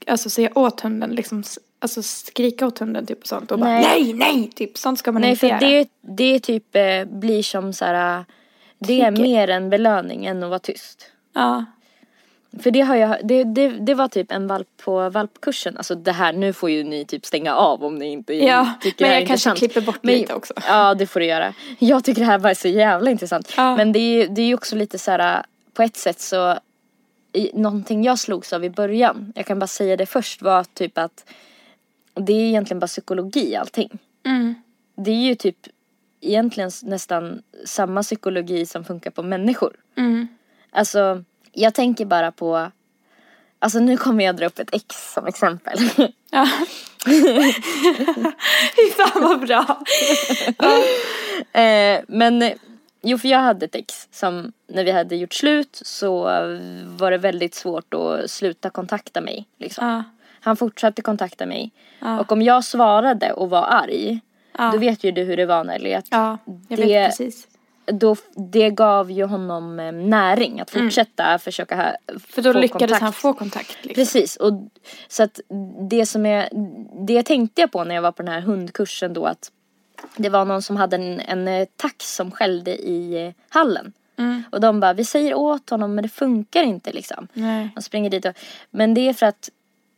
alltså 0.06 0.30
säga 0.30 0.50
åt 0.54 0.80
hunden 0.80 1.10
liksom 1.10 1.42
alltså 1.78 2.02
skrika 2.02 2.66
åt 2.66 2.78
hunden 2.78 3.06
typ 3.06 3.20
och 3.20 3.26
sånt 3.26 3.50
och 3.52 3.58
bara 3.58 3.70
Nej. 3.70 3.84
nej 3.88 4.12
nej 4.12 4.50
typ 4.54 4.78
sånt 4.78 4.98
ska 4.98 5.12
man 5.12 5.22
Nej 5.22 5.30
inte 5.30 5.40
för 5.40 5.46
göra. 5.46 5.58
det, 5.60 5.88
det 6.00 6.40
typ 6.40 6.76
eh, 6.76 7.04
blir 7.04 7.42
som 7.42 7.72
så 7.72 7.84
här. 7.84 8.24
Det 8.78 9.00
är 9.00 9.10
mer 9.10 9.48
en 9.48 9.70
belöning 9.70 10.26
än 10.26 10.42
att 10.42 10.48
vara 10.48 10.58
tyst. 10.58 11.10
Ja. 11.32 11.64
För 12.60 12.70
det 12.70 12.80
har 12.80 12.96
jag, 12.96 13.16
det, 13.24 13.44
det, 13.44 13.68
det 13.68 13.94
var 13.94 14.08
typ 14.08 14.32
en 14.32 14.46
valp 14.46 14.68
på 14.84 15.10
valpkursen. 15.10 15.76
Alltså 15.76 15.94
det 15.94 16.12
här, 16.12 16.32
nu 16.32 16.52
får 16.52 16.70
ju 16.70 16.84
ni 16.84 17.04
typ 17.04 17.26
stänga 17.26 17.54
av 17.54 17.84
om 17.84 17.94
ni 17.94 18.06
inte 18.06 18.34
Ja, 18.34 18.72
tycker 18.80 19.04
men 19.04 19.08
det 19.08 19.14
här 19.14 19.20
jag 19.20 19.22
är 19.22 19.26
kanske 19.26 19.50
intressant. 19.50 19.58
klipper 19.72 19.80
bort 19.92 20.02
Men- 20.02 20.14
lite 20.14 20.34
också. 20.34 20.54
Ja 20.68 20.94
det 20.94 21.06
får 21.06 21.20
du 21.20 21.26
göra. 21.26 21.54
Jag 21.78 22.04
tycker 22.04 22.20
det 22.20 22.26
här 22.26 22.38
bara 22.38 22.50
är 22.50 22.54
så 22.54 22.68
jävla 22.68 23.10
intressant. 23.10 23.52
Ja. 23.56 23.76
Men 23.76 23.92
det 23.92 23.98
är 23.98 24.22
ju 24.22 24.26
det 24.26 24.42
är 24.42 24.54
också 24.54 24.76
lite 24.76 24.98
så 24.98 25.10
här 25.10 25.42
på 25.74 25.82
ett 25.82 25.96
sätt 25.96 26.20
så 26.20 26.58
i, 27.32 27.50
någonting 27.54 28.04
jag 28.04 28.18
slogs 28.18 28.52
av 28.52 28.64
i 28.64 28.70
början, 28.70 29.32
jag 29.36 29.46
kan 29.46 29.58
bara 29.58 29.66
säga 29.66 29.96
det 29.96 30.06
först, 30.06 30.42
var 30.42 30.64
typ 30.64 30.98
att 30.98 31.24
det 32.14 32.32
är 32.32 32.44
egentligen 32.48 32.80
bara 32.80 32.86
psykologi 32.86 33.56
allting. 33.56 33.98
Mm. 34.26 34.54
Det 34.96 35.10
är 35.10 35.22
ju 35.22 35.34
typ 35.34 35.56
egentligen 36.20 36.70
nästan 36.82 37.42
samma 37.64 38.02
psykologi 38.02 38.66
som 38.66 38.84
funkar 38.84 39.10
på 39.10 39.22
människor. 39.22 39.76
Mm. 39.96 40.28
Alltså, 40.70 41.24
jag 41.52 41.74
tänker 41.74 42.04
bara 42.04 42.32
på, 42.32 42.70
alltså 43.58 43.78
nu 43.78 43.96
kommer 43.96 44.24
jag 44.24 44.36
dra 44.36 44.46
upp 44.46 44.58
ett 44.58 44.74
ex 44.74 45.12
som 45.12 45.26
exempel. 45.26 45.78
Ja. 46.30 46.48
Fy 48.76 48.90
fan 48.96 49.22
vad 49.22 49.40
bra. 49.46 49.82
eh, 51.60 52.00
men 52.08 52.52
jo, 53.02 53.18
för 53.18 53.28
jag 53.28 53.38
hade 53.38 53.64
ett 53.66 53.74
ex 53.74 54.08
som 54.10 54.52
när 54.68 54.84
vi 54.84 54.90
hade 54.90 55.16
gjort 55.16 55.34
slut 55.34 55.80
så 55.84 56.22
var 56.86 57.10
det 57.10 57.18
väldigt 57.18 57.54
svårt 57.54 57.94
att 57.94 58.30
sluta 58.30 58.70
kontakta 58.70 59.20
mig. 59.20 59.46
Liksom. 59.58 59.88
Ja. 59.88 60.02
Han 60.40 60.56
fortsatte 60.56 61.02
kontakta 61.02 61.46
mig. 61.46 61.70
Ja. 62.00 62.20
Och 62.20 62.32
om 62.32 62.42
jag 62.42 62.64
svarade 62.64 63.32
och 63.32 63.50
var 63.50 63.62
arg, 63.62 64.20
då 64.72 64.78
vet 64.78 65.04
ju 65.04 65.12
du 65.12 65.22
hur 65.22 65.36
det 65.36 65.46
var 65.46 65.64
Nelly. 65.64 65.92
Att 65.94 66.10
Det- 66.68 66.76
vet 66.76 67.08
precis. 67.10 67.46
Då, 67.84 68.16
det 68.52 68.70
gav 68.70 69.10
ju 69.10 69.24
honom 69.24 69.80
eh, 69.80 69.92
näring 69.92 70.60
att 70.60 70.70
fortsätta 70.70 71.38
försöka 71.38 71.76
ha, 71.76 71.82
Mm. 71.82 72.20
För 72.20 72.42
då 72.42 72.52
få 72.52 72.58
lyckades 72.58 72.80
kontakt. 72.80 73.02
han 73.02 73.12
få 73.12 73.32
kontakt. 73.32 73.76
Liksom. 73.82 73.94
Precis, 73.94 74.36
och 74.36 74.52
så 75.08 75.22
att 75.22 75.40
det 75.90 76.06
som 76.06 76.26
är, 76.26 76.48
det 77.06 77.22
tänkte 77.22 77.60
jag 77.60 77.72
på 77.72 77.84
när 77.84 77.94
jag 77.94 78.02
var 78.02 78.12
på 78.12 78.22
den 78.22 78.32
här 78.32 78.40
hundkursen 78.40 79.12
då 79.12 79.26
att 79.26 79.50
det 80.16 80.28
var 80.28 80.44
någon 80.44 80.62
som 80.62 80.76
hade 80.76 80.96
en, 80.96 81.20
en 81.20 81.48
eh, 81.48 81.68
tax 81.76 82.14
som 82.14 82.30
skällde 82.30 82.76
i 82.76 83.26
eh, 83.26 83.32
hallen. 83.48 83.92
Mm. 84.18 84.42
Och 84.50 84.60
de 84.60 84.80
bara, 84.80 84.92
vi 84.92 85.04
säger 85.04 85.34
åt 85.34 85.70
honom 85.70 85.94
men 85.94 86.02
det 86.02 86.08
funkar 86.08 86.62
inte 86.62 86.92
liksom. 86.92 87.28
Nej. 87.32 87.70
Man 87.74 87.82
springer 87.82 88.10
dit 88.10 88.24
och, 88.24 88.34
men 88.70 88.94
det 88.94 89.08
är 89.08 89.14
för 89.14 89.26
att 89.26 89.48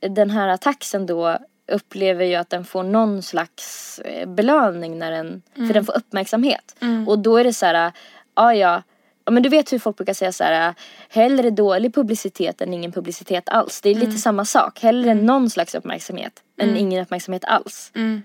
den 0.01 0.31
här 0.31 0.57
taxen 0.57 1.07
då 1.07 1.39
upplever 1.67 2.25
ju 2.25 2.35
att 2.35 2.51
den 2.51 2.65
får 2.65 2.83
någon 2.83 3.23
slags 3.23 3.99
eh, 3.99 4.29
belöning 4.29 4.99
när 4.99 5.11
den, 5.11 5.43
för 5.55 5.75
den 5.75 5.85
får 5.85 5.97
uppmärksamhet. 5.97 6.77
Och 7.07 7.19
då 7.19 7.37
är 7.37 7.45
det 7.45 7.53
så 7.53 7.67
här, 7.67 7.93
ja 8.35 8.55
ja, 8.55 8.83
ja 9.25 9.31
men 9.33 9.43
du 9.43 9.49
vet 9.49 9.73
hur 9.73 9.79
folk 9.79 9.97
brukar 9.97 10.15
säga 10.15 10.33
så 10.33 10.45
här, 10.45 10.75
hellre 11.09 11.51
dålig 11.51 11.95
publicitet 11.95 12.61
än 12.61 12.75
ingen 12.75 12.93
publicitet 12.93 13.49
alls. 13.49 13.81
Det 13.81 13.91
är 13.91 13.95
lite 13.95 14.19
samma 14.19 14.45
sak, 14.45 14.81
hellre 14.83 15.15
någon 15.15 15.51
slags 15.51 15.75
uppmärksamhet 15.75 16.43
än 16.59 16.77
ingen 16.77 17.03
uppmärksamhet 17.03 17.45
alls. 17.45 17.93
Mm. 17.95 18.23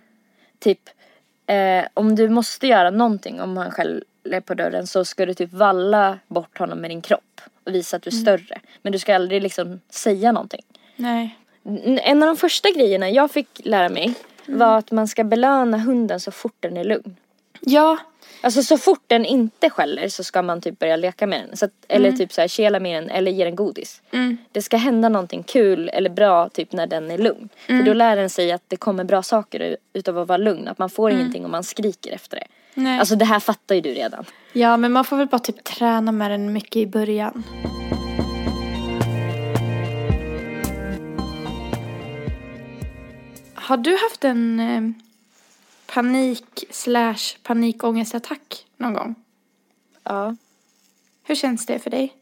Typ, 0.59 0.79
eh, 1.47 1.85
om 1.93 2.15
du 2.15 2.29
måste 2.29 2.67
göra 2.67 2.89
någonting 2.89 3.41
om 3.41 3.57
han 3.57 3.71
skäller 3.71 4.41
på 4.45 4.53
dörren 4.53 4.87
så 4.87 5.05
ska 5.05 5.25
du 5.25 5.33
typ 5.33 5.53
valla 5.53 6.19
bort 6.27 6.57
honom 6.57 6.79
med 6.79 6.91
din 6.91 7.01
kropp 7.01 7.41
och 7.63 7.75
visa 7.75 7.97
att 7.97 8.03
du 8.03 8.09
är 8.09 8.11
större. 8.11 8.61
Men 8.81 8.91
du 8.91 8.99
ska 8.99 9.15
aldrig 9.15 9.41
liksom 9.41 9.81
säga 9.89 10.31
någonting. 10.31 10.63
Nej. 10.95 11.38
En 12.03 12.23
av 12.23 12.27
de 12.27 12.37
första 12.37 12.71
grejerna 12.71 13.09
jag 13.09 13.31
fick 13.31 13.61
lära 13.63 13.89
mig 13.89 14.13
var 14.45 14.77
att 14.77 14.91
man 14.91 15.07
ska 15.07 15.23
belöna 15.23 15.77
hunden 15.77 16.19
så 16.19 16.31
fort 16.31 16.55
den 16.59 16.77
är 16.77 16.83
lugn. 16.83 17.15
Ja. 17.61 17.97
Alltså 18.41 18.63
så 18.63 18.77
fort 18.77 19.03
den 19.07 19.25
inte 19.25 19.69
skäller 19.69 20.07
så 20.07 20.23
ska 20.23 20.41
man 20.41 20.61
typ 20.61 20.79
börja 20.79 20.95
leka 20.95 21.27
med 21.27 21.41
den. 21.47 21.57
Så 21.57 21.65
att, 21.65 21.71
eller 21.87 22.11
typ 22.11 22.33
så 22.33 22.41
här 22.41 22.47
kela 22.47 22.79
med 22.79 23.03
den 23.03 23.09
eller 23.09 23.31
ge 23.31 23.45
den 23.45 23.55
godis. 23.55 24.01
Mm. 24.11 24.37
Det 24.51 24.61
ska 24.61 24.77
hända 24.77 25.09
någonting 25.09 25.43
kul 25.43 25.89
eller 25.93 26.09
bra 26.09 26.49
typ 26.49 26.71
när 26.71 26.87
den 26.87 27.11
är 27.11 27.17
lugn. 27.17 27.49
För 27.65 27.83
då 27.83 27.93
lär 27.93 28.15
den 28.15 28.29
sig 28.29 28.51
att 28.51 28.63
det 28.67 28.75
kommer 28.75 29.03
bra 29.03 29.23
saker 29.23 29.77
utav 29.93 30.17
att 30.17 30.27
vara 30.27 30.37
lugn. 30.37 30.67
Att 30.67 30.77
man 30.77 30.89
får 30.89 31.11
ingenting 31.11 31.45
om 31.45 31.51
man 31.51 31.63
skriker 31.63 32.11
efter 32.11 32.37
det. 32.37 32.47
Nej. 32.73 32.99
Alltså 32.99 33.15
det 33.15 33.25
här 33.25 33.39
fattar 33.39 33.75
ju 33.75 33.81
du 33.81 33.93
redan. 33.93 34.25
Ja, 34.53 34.77
men 34.77 34.91
man 34.91 35.05
får 35.05 35.17
väl 35.17 35.27
bara 35.27 35.39
typ 35.39 35.63
träna 35.63 36.11
med 36.11 36.31
den 36.31 36.53
mycket 36.53 36.75
i 36.75 36.87
början. 36.87 37.43
Har 43.69 43.77
du 43.77 43.97
haft 43.97 44.23
en 44.23 44.59
eh, 44.59 44.91
panik 45.85 46.65
slash 46.69 47.37
panikångestattack 47.43 48.65
någon 48.77 48.93
gång? 48.93 49.15
Ja. 50.03 50.35
Hur 51.23 51.35
känns 51.35 51.65
det 51.65 51.79
för 51.79 51.89
dig? 51.89 52.15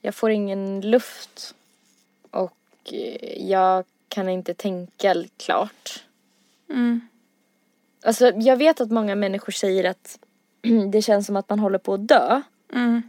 Jag 0.00 0.14
får 0.14 0.30
ingen 0.30 0.80
luft. 0.80 1.54
Och 2.30 2.56
eh, 2.92 3.48
jag 3.50 3.84
kan 4.08 4.28
inte 4.28 4.54
tänka 4.54 5.14
klart. 5.36 6.04
Mm. 6.70 7.00
Alltså 8.04 8.32
jag 8.36 8.56
vet 8.56 8.80
att 8.80 8.90
många 8.90 9.14
människor 9.14 9.52
säger 9.52 9.84
att 9.84 10.18
det 10.92 11.02
känns 11.02 11.26
som 11.26 11.36
att 11.36 11.48
man 11.48 11.58
håller 11.58 11.78
på 11.78 11.94
att 11.94 12.08
dö. 12.08 12.42
Mm. 12.72 13.02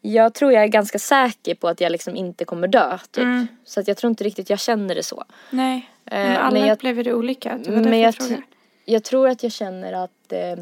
Jag 0.00 0.34
tror 0.34 0.52
jag 0.52 0.62
är 0.62 0.68
ganska 0.68 0.98
säker 0.98 1.54
på 1.54 1.68
att 1.68 1.80
jag 1.80 1.92
liksom 1.92 2.16
inte 2.16 2.44
kommer 2.44 2.68
dö. 2.68 2.98
Typ. 3.10 3.24
Mm. 3.24 3.46
Så 3.64 3.80
att 3.80 3.88
jag 3.88 3.96
tror 3.96 4.10
inte 4.10 4.24
riktigt 4.24 4.50
jag 4.50 4.60
känner 4.60 4.94
det 4.94 5.02
så. 5.02 5.24
Nej, 5.50 5.90
men 6.04 6.36
alla 6.36 6.50
men 6.50 6.66
jag- 6.66 6.74
upplever 6.76 7.04
det 7.04 7.14
olika. 7.14 7.58
Det 7.58 7.70
var 7.70 7.80
men 7.80 7.90
därför 7.90 8.22
jag 8.24 8.32
jag, 8.32 8.42
jag 8.84 9.04
tror 9.04 9.28
att 9.28 9.42
jag 9.42 9.52
känner 9.52 9.92
att 9.92 10.32
eh, 10.32 10.56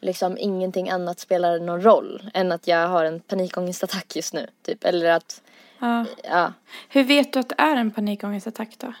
liksom 0.00 0.38
ingenting 0.38 0.90
annat 0.90 1.18
spelar 1.20 1.58
någon 1.60 1.82
roll 1.82 2.30
än 2.34 2.52
att 2.52 2.66
jag 2.66 2.88
har 2.88 3.04
en 3.04 3.20
panikångestattack 3.20 4.16
just 4.16 4.34
nu. 4.34 4.46
Typ. 4.62 4.84
Eller 4.84 5.10
att, 5.10 5.42
Ja. 5.78 6.04
ja, 6.24 6.52
Hur 6.88 7.04
vet 7.04 7.32
du 7.32 7.38
att 7.38 7.48
det 7.48 7.54
är 7.58 7.76
en 7.76 7.90
panikångestattack 7.90 8.78
då? 8.78 8.92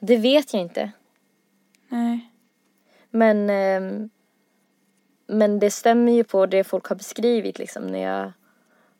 det 0.00 0.16
vet 0.16 0.52
jag 0.52 0.62
inte. 0.62 0.90
Nej. 1.88 2.30
Men, 3.10 3.50
ehm, 3.50 4.10
men 5.26 5.58
det 5.58 5.70
stämmer 5.70 6.12
ju 6.12 6.24
på 6.24 6.46
det 6.46 6.64
folk 6.64 6.86
har 6.86 6.96
beskrivit 6.96 7.58
liksom 7.58 7.86
när 7.86 7.98
jag 7.98 8.32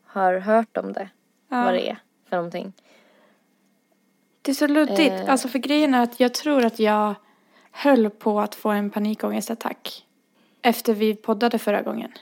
har 0.05 0.39
hört 0.39 0.77
om 0.77 0.93
det. 0.93 1.09
Ja. 1.49 1.65
Vad 1.65 1.75
det 1.75 1.89
är 1.91 1.99
för 2.29 2.37
någonting. 2.37 2.73
Det 4.47 4.53
är 4.53 4.55
så 4.55 4.67
luddigt. 4.67 5.01
Eh. 5.01 5.31
Alltså 5.31 5.49
för 5.49 5.59
grejen 5.59 5.95
är 5.95 6.03
att 6.03 6.21
jag 6.21 6.35
tror 6.35 6.65
att 6.65 6.79
jag 6.79 7.15
höll 7.71 8.11
på 8.11 8.41
att 8.41 8.55
få 8.55 8.69
en 8.69 8.91
panikångestattack. 8.91 10.05
Efter 10.63 10.95
vi 10.95 11.15
poddade 11.15 11.59
förra 11.59 11.83
gången. 11.83 12.13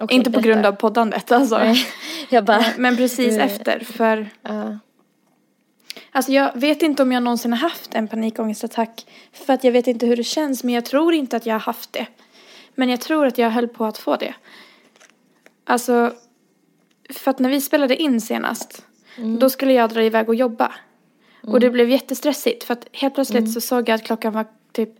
Okej, 0.00 0.16
Inte 0.16 0.30
på 0.30 0.40
berätta. 0.40 0.48
grund 0.48 0.66
av 0.66 0.72
poddandet 0.72 1.32
alltså. 1.32 1.60
Bara, 2.42 2.64
Men 2.78 2.96
precis 2.96 3.36
Eh. 3.38 3.44
efter. 3.44 3.80
För 3.80 4.28
ja. 4.42 4.78
alltså 6.12 6.32
jag 6.32 6.50
vet 6.60 6.82
inte 6.82 7.02
om 7.02 7.12
jag 7.12 7.22
någonsin 7.22 7.52
har 7.52 7.58
haft 7.60 7.94
en 7.94 8.08
panikångestattack. 8.08 9.06
För 9.32 9.52
att 9.52 9.64
jag 9.64 9.72
vet 9.72 9.86
inte 9.86 10.06
hur 10.06 10.16
det 10.16 10.24
känns. 10.24 10.64
Men 10.64 10.74
jag 10.74 10.84
tror 10.84 11.14
inte 11.14 11.36
att 11.36 11.46
jag 11.46 11.54
har 11.54 11.60
haft 11.60 11.92
det. 11.92 12.06
Men 12.74 12.88
jag 12.88 13.00
tror 13.00 13.26
att 13.26 13.38
jag 13.38 13.50
höll 13.50 13.68
på 13.68 13.84
att 13.84 13.98
få 13.98 14.16
det. 14.16 14.34
Alltså. 15.64 16.12
För 17.10 17.30
att 17.30 17.38
när 17.38 17.48
vi 17.50 17.60
spelade 17.60 17.96
in 17.96 18.20
senast. 18.20 18.86
Då 19.38 19.50
skulle 19.50 19.72
jag 19.72 19.90
dra 19.90 20.02
iväg 20.02 20.28
och 20.28 20.34
jobba. 20.34 20.72
Och 21.46 21.60
det 21.60 21.70
blev 21.70 21.90
jättestressigt 21.90 22.64
för 22.64 22.72
att 22.72 22.86
helt 22.92 23.14
plötsligt 23.14 23.52
så 23.52 23.60
såg 23.60 23.88
jag 23.88 23.94
att 23.94 24.04
klockan 24.04 24.32
var 24.32 24.46
typ 24.72 24.90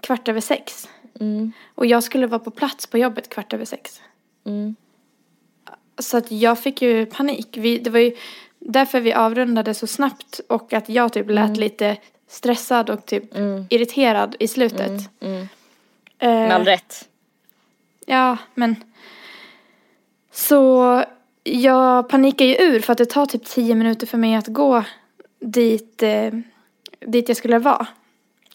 kvart 0.00 0.28
över 0.28 0.40
sex. 0.40 0.88
Mm. 1.20 1.52
Och 1.74 1.86
jag 1.86 2.02
skulle 2.02 2.26
vara 2.26 2.38
på 2.38 2.50
plats 2.50 2.86
på 2.86 2.98
jobbet 2.98 3.28
kvart 3.28 3.52
över 3.52 3.64
sex. 3.64 4.00
Mm. 4.44 4.76
Så 5.98 6.16
att 6.16 6.32
jag 6.32 6.58
fick 6.58 6.82
ju 6.82 7.06
panik. 7.06 7.48
Vi, 7.56 7.78
det 7.78 7.90
var 7.90 8.00
ju 8.00 8.16
därför 8.58 9.00
vi 9.00 9.12
avrundade 9.12 9.74
så 9.74 9.86
snabbt 9.86 10.40
och 10.48 10.72
att 10.72 10.88
jag 10.88 11.12
typ 11.12 11.30
lät 11.30 11.56
lite 11.56 11.96
stressad 12.28 12.90
och 12.90 13.06
typ 13.06 13.36
Mm. 13.36 13.66
irriterad 13.70 14.36
i 14.38 14.48
slutet. 14.48 15.10
Mm. 15.20 15.48
Eh, 16.18 16.28
Med 16.30 16.52
all 16.54 16.64
rätt. 16.64 17.08
Ja, 18.06 18.36
men. 18.54 18.76
Så 20.32 21.04
jag 21.44 22.08
panikar 22.08 22.44
ju 22.44 22.54
ur 22.54 22.80
för 22.80 22.92
att 22.92 22.98
det 22.98 23.06
tar 23.06 23.26
typ 23.26 23.44
tio 23.44 23.74
minuter 23.74 24.06
för 24.06 24.18
mig 24.18 24.34
att 24.34 24.46
gå 24.46 24.84
dit, 25.40 26.02
eh, 26.02 26.32
dit 27.06 27.28
jag 27.28 27.36
skulle 27.36 27.58
vara. 27.58 27.86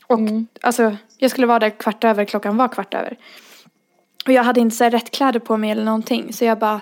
Och 0.08 0.20
Mm. 0.20 0.48
alltså, 0.62 0.98
jag 1.18 1.32
skulle 1.32 1.48
vara 1.48 1.60
där 1.60 1.70
kvart 1.70 2.04
över, 2.04 2.26
klockan 2.26 2.58
var 2.58 2.68
kvart 2.68 2.94
över. 2.94 3.18
Och 4.26 4.32
jag 4.34 4.44
hade 4.44 4.60
inte 4.60 4.76
så 4.76 4.90
rätt 4.90 5.12
kläder 5.12 5.40
på 5.40 5.58
mig 5.58 5.72
eller 5.72 5.84
någonting. 5.84 6.34
Så 6.34 6.46
jag 6.46 6.60
bara, 6.60 6.82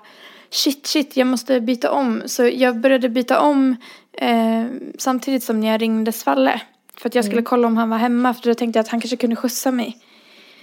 shit, 0.49 0.87
shit, 0.87 1.17
jag 1.17 1.27
måste 1.27 1.61
byta 1.61 1.91
om. 1.91 2.21
Så 2.25 2.43
jag 2.47 2.79
började 2.79 3.09
byta 3.09 3.39
om 3.39 3.75
eh, 4.13 4.65
samtidigt 4.97 5.43
som 5.43 5.63
jag 5.63 5.81
ringde 5.81 6.11
Svalle. 6.11 6.61
För 6.97 7.09
att 7.09 7.15
jag 7.15 7.25
skulle 7.25 7.41
kolla 7.41 7.67
om 7.67 7.77
han 7.77 7.89
var 7.89 7.97
hemma, 7.97 8.33
för 8.33 8.49
då 8.49 8.53
tänkte 8.53 8.77
jag 8.79 8.83
att 8.83 8.89
han 8.91 9.01
kanske 9.01 9.17
kunde 9.17 9.35
skjutsa 9.35 9.71
mig. 9.71 9.97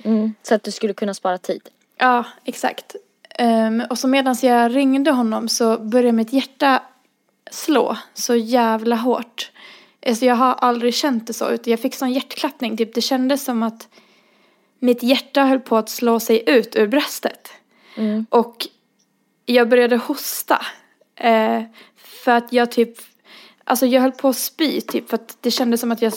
Mm. 0.03 0.34
Så 0.43 0.55
att 0.55 0.62
du 0.62 0.70
skulle 0.70 0.95
kunna 0.95 1.14
spara 1.14 1.39
tid. 1.39 1.62
Ja, 1.99 2.24
exakt. 2.45 2.97
Ehm, 3.39 3.82
och 3.91 3.99
så 3.99 4.09
medan 4.09 4.36
jag 4.43 4.76
ringde 4.76 5.11
honom 5.11 5.49
så 5.49 5.78
började 5.78 6.12
mitt 6.12 6.32
hjärta 6.32 6.82
slå 7.51 7.96
så 8.14 8.36
jävla 8.36 8.96
hårt. 8.96 9.51
Alltså 10.07 10.24
jag 10.24 10.34
har 10.34 10.55
aldrig 10.55 10.94
känt 10.94 11.26
det 11.26 11.32
så, 11.32 11.51
utan 11.51 11.70
jag 11.70 11.80
fick 11.80 11.94
sån 11.94 12.12
hjärtklappning. 12.12 12.76
Typ 12.76 12.94
det 12.94 13.01
kändes 13.01 13.44
som 13.44 13.62
att 13.62 13.88
mitt 14.78 15.03
hjärta 15.03 15.44
höll 15.44 15.61
på 15.61 15.76
att 15.76 15.88
slå 15.88 16.20
sig 16.20 16.42
ut 16.46 16.76
ur 16.76 16.86
bröstet. 16.86 17.51
Mm. 17.96 18.26
Och 18.30 18.66
jag 19.46 19.68
började 19.68 19.96
hosta. 19.96 20.66
Eh, 21.16 21.62
för 21.96 22.32
att 22.32 22.53
jag 22.53 22.72
typ, 22.72 22.99
alltså 23.64 23.86
jag 23.86 24.01
höll 24.01 24.12
på 24.12 24.28
att 24.28 24.36
spy 24.36 24.80
typ. 24.80 25.09
För 25.09 25.14
att 25.14 25.36
det 25.40 25.51
kändes 25.51 25.80
som 25.80 25.92
att 25.92 26.03
jag, 26.03 26.12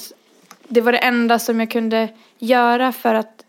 det 0.67 0.81
var 0.81 0.91
det 0.91 0.97
enda 0.97 1.39
som 1.39 1.59
jag 1.59 1.71
kunde 1.71 2.09
göra 2.39 2.91
för 2.91 3.13
att 3.13 3.45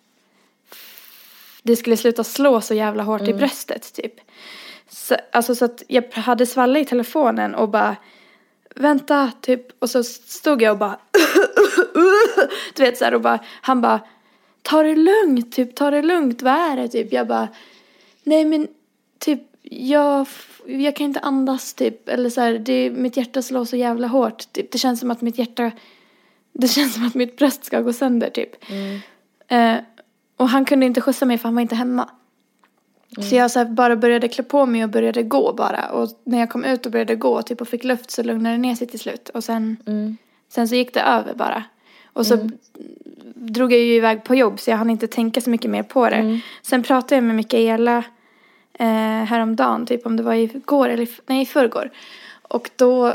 det 1.62 1.76
skulle 1.76 1.97
sluta 1.97 2.24
slå 2.24 2.61
så 2.61 2.74
jävla 2.74 3.03
hårt 3.03 3.28
i 3.28 3.35
bröstet 3.35 3.93
typ. 3.93 4.14
Så, 4.93 5.16
alltså 5.32 5.55
så 5.55 5.64
att 5.64 5.82
jag 5.88 6.05
hade 6.12 6.47
Svalle 6.47 6.80
i 6.80 6.84
telefonen 6.84 7.55
och 7.55 7.68
bara 7.68 7.97
vänta 8.76 9.32
typ. 9.40 9.82
Och 9.82 9.90
så 9.90 10.05
stod 10.05 10.62
jag 10.62 10.72
och 10.72 10.78
bara 10.78 10.99
du 12.74 12.82
vet 12.82 12.99
så 12.99 13.05
här 13.05 13.14
och 13.14 13.20
bara 13.20 13.38
han 13.62 13.80
bara 13.80 14.01
ta 14.62 14.82
det 14.82 14.97
lugnt 14.97 15.53
typ 15.53 15.74
ta 15.74 15.90
det 15.90 16.03
lugnt 16.03 16.43
vad 16.43 16.55
är 16.55 16.76
det 16.76 16.88
typ? 16.88 17.12
Jag 17.12 17.26
bara 17.26 17.49
nej 18.22 18.45
men 18.45 18.68
typ 19.18 19.40
jag 19.62 20.26
jag 20.66 20.97
kan 20.97 21.05
inte 21.05 21.20
andas 21.20 21.74
typ. 21.74 22.09
Eller 22.09 22.30
så 22.30 22.40
här 22.40 22.59
det 22.59 22.90
mitt 22.90 23.16
hjärta 23.16 23.43
slår 23.43 23.64
så 23.64 23.76
jävla 23.76 24.07
hårt 24.07 24.53
typ. 24.53 24.72
Det 24.72 24.78
känns 24.78 25.01
som 25.01 25.11
att 25.11 25.20
mitt 25.20 25.38
hjärta 25.38 25.70
det 26.53 26.68
känns 26.68 26.95
som 26.95 27.07
att 27.07 27.14
mitt 27.14 27.36
bröst 27.36 27.64
ska 27.64 27.80
gå 27.80 27.93
sönder 27.93 28.30
typ. 28.30 28.51
Eh, 29.49 29.76
och 30.36 30.49
han 30.49 30.64
kunde 30.64 30.86
inte 30.86 31.01
skjutsa 31.01 31.24
mig 31.24 31.38
för 31.38 31.45
han 31.45 31.55
var 31.55 31.62
inte 31.62 31.74
hemma 31.74 32.11
så 33.20 33.34
jag 33.34 33.50
så 33.50 33.64
bara 33.64 33.96
började 33.96 34.28
klä 34.28 34.44
på 34.44 34.66
mig 34.66 34.84
och 34.84 34.90
började 34.90 35.22
gå 35.22 35.52
bara. 35.52 35.88
Och 35.88 36.08
när 36.24 36.38
jag 36.38 36.50
kom 36.50 36.64
ut 36.64 36.86
och 36.86 36.92
började 36.92 37.14
gå 37.16 37.42
typ 37.42 37.60
och 37.60 37.68
fick 37.68 37.84
luft 37.84 38.10
så 38.10 38.22
lugnade 38.22 38.54
det 38.54 38.58
ner 38.58 38.74
sig 38.74 38.86
till 38.86 39.00
slut. 39.00 39.28
Och 39.28 39.44
sen, 39.44 39.76
Mm. 39.86 40.16
sen 40.48 40.68
så 40.68 40.74
gick 40.74 40.94
det 40.94 41.00
över 41.00 41.34
bara. 41.34 41.64
Och 42.12 42.26
så 42.26 42.48
drog 43.34 43.72
jag 43.72 43.80
ju 43.80 43.94
iväg 43.94 44.24
på 44.24 44.34
jobb 44.34 44.60
så 44.60 44.70
jag 44.70 44.76
hann 44.76 44.90
inte 44.90 45.06
tänka 45.06 45.40
så 45.40 45.50
mycket 45.50 45.70
mer 45.70 45.82
på 45.82 46.10
det. 46.10 46.40
Sen 46.62 46.82
pratade 46.82 47.14
jag 47.14 47.24
med 47.24 47.36
Mikaela 47.36 48.04
eh, 48.78 48.86
häromdagen, 49.24 49.86
typ 49.86 50.06
om 50.06 50.16
det 50.16 50.22
var 50.22 50.34
igår 50.34 50.88
eller 50.88 51.08
nej, 51.26 51.42
i 51.42 51.46
förrgår. 51.46 51.90
Och 52.42 52.70
då, 52.76 53.06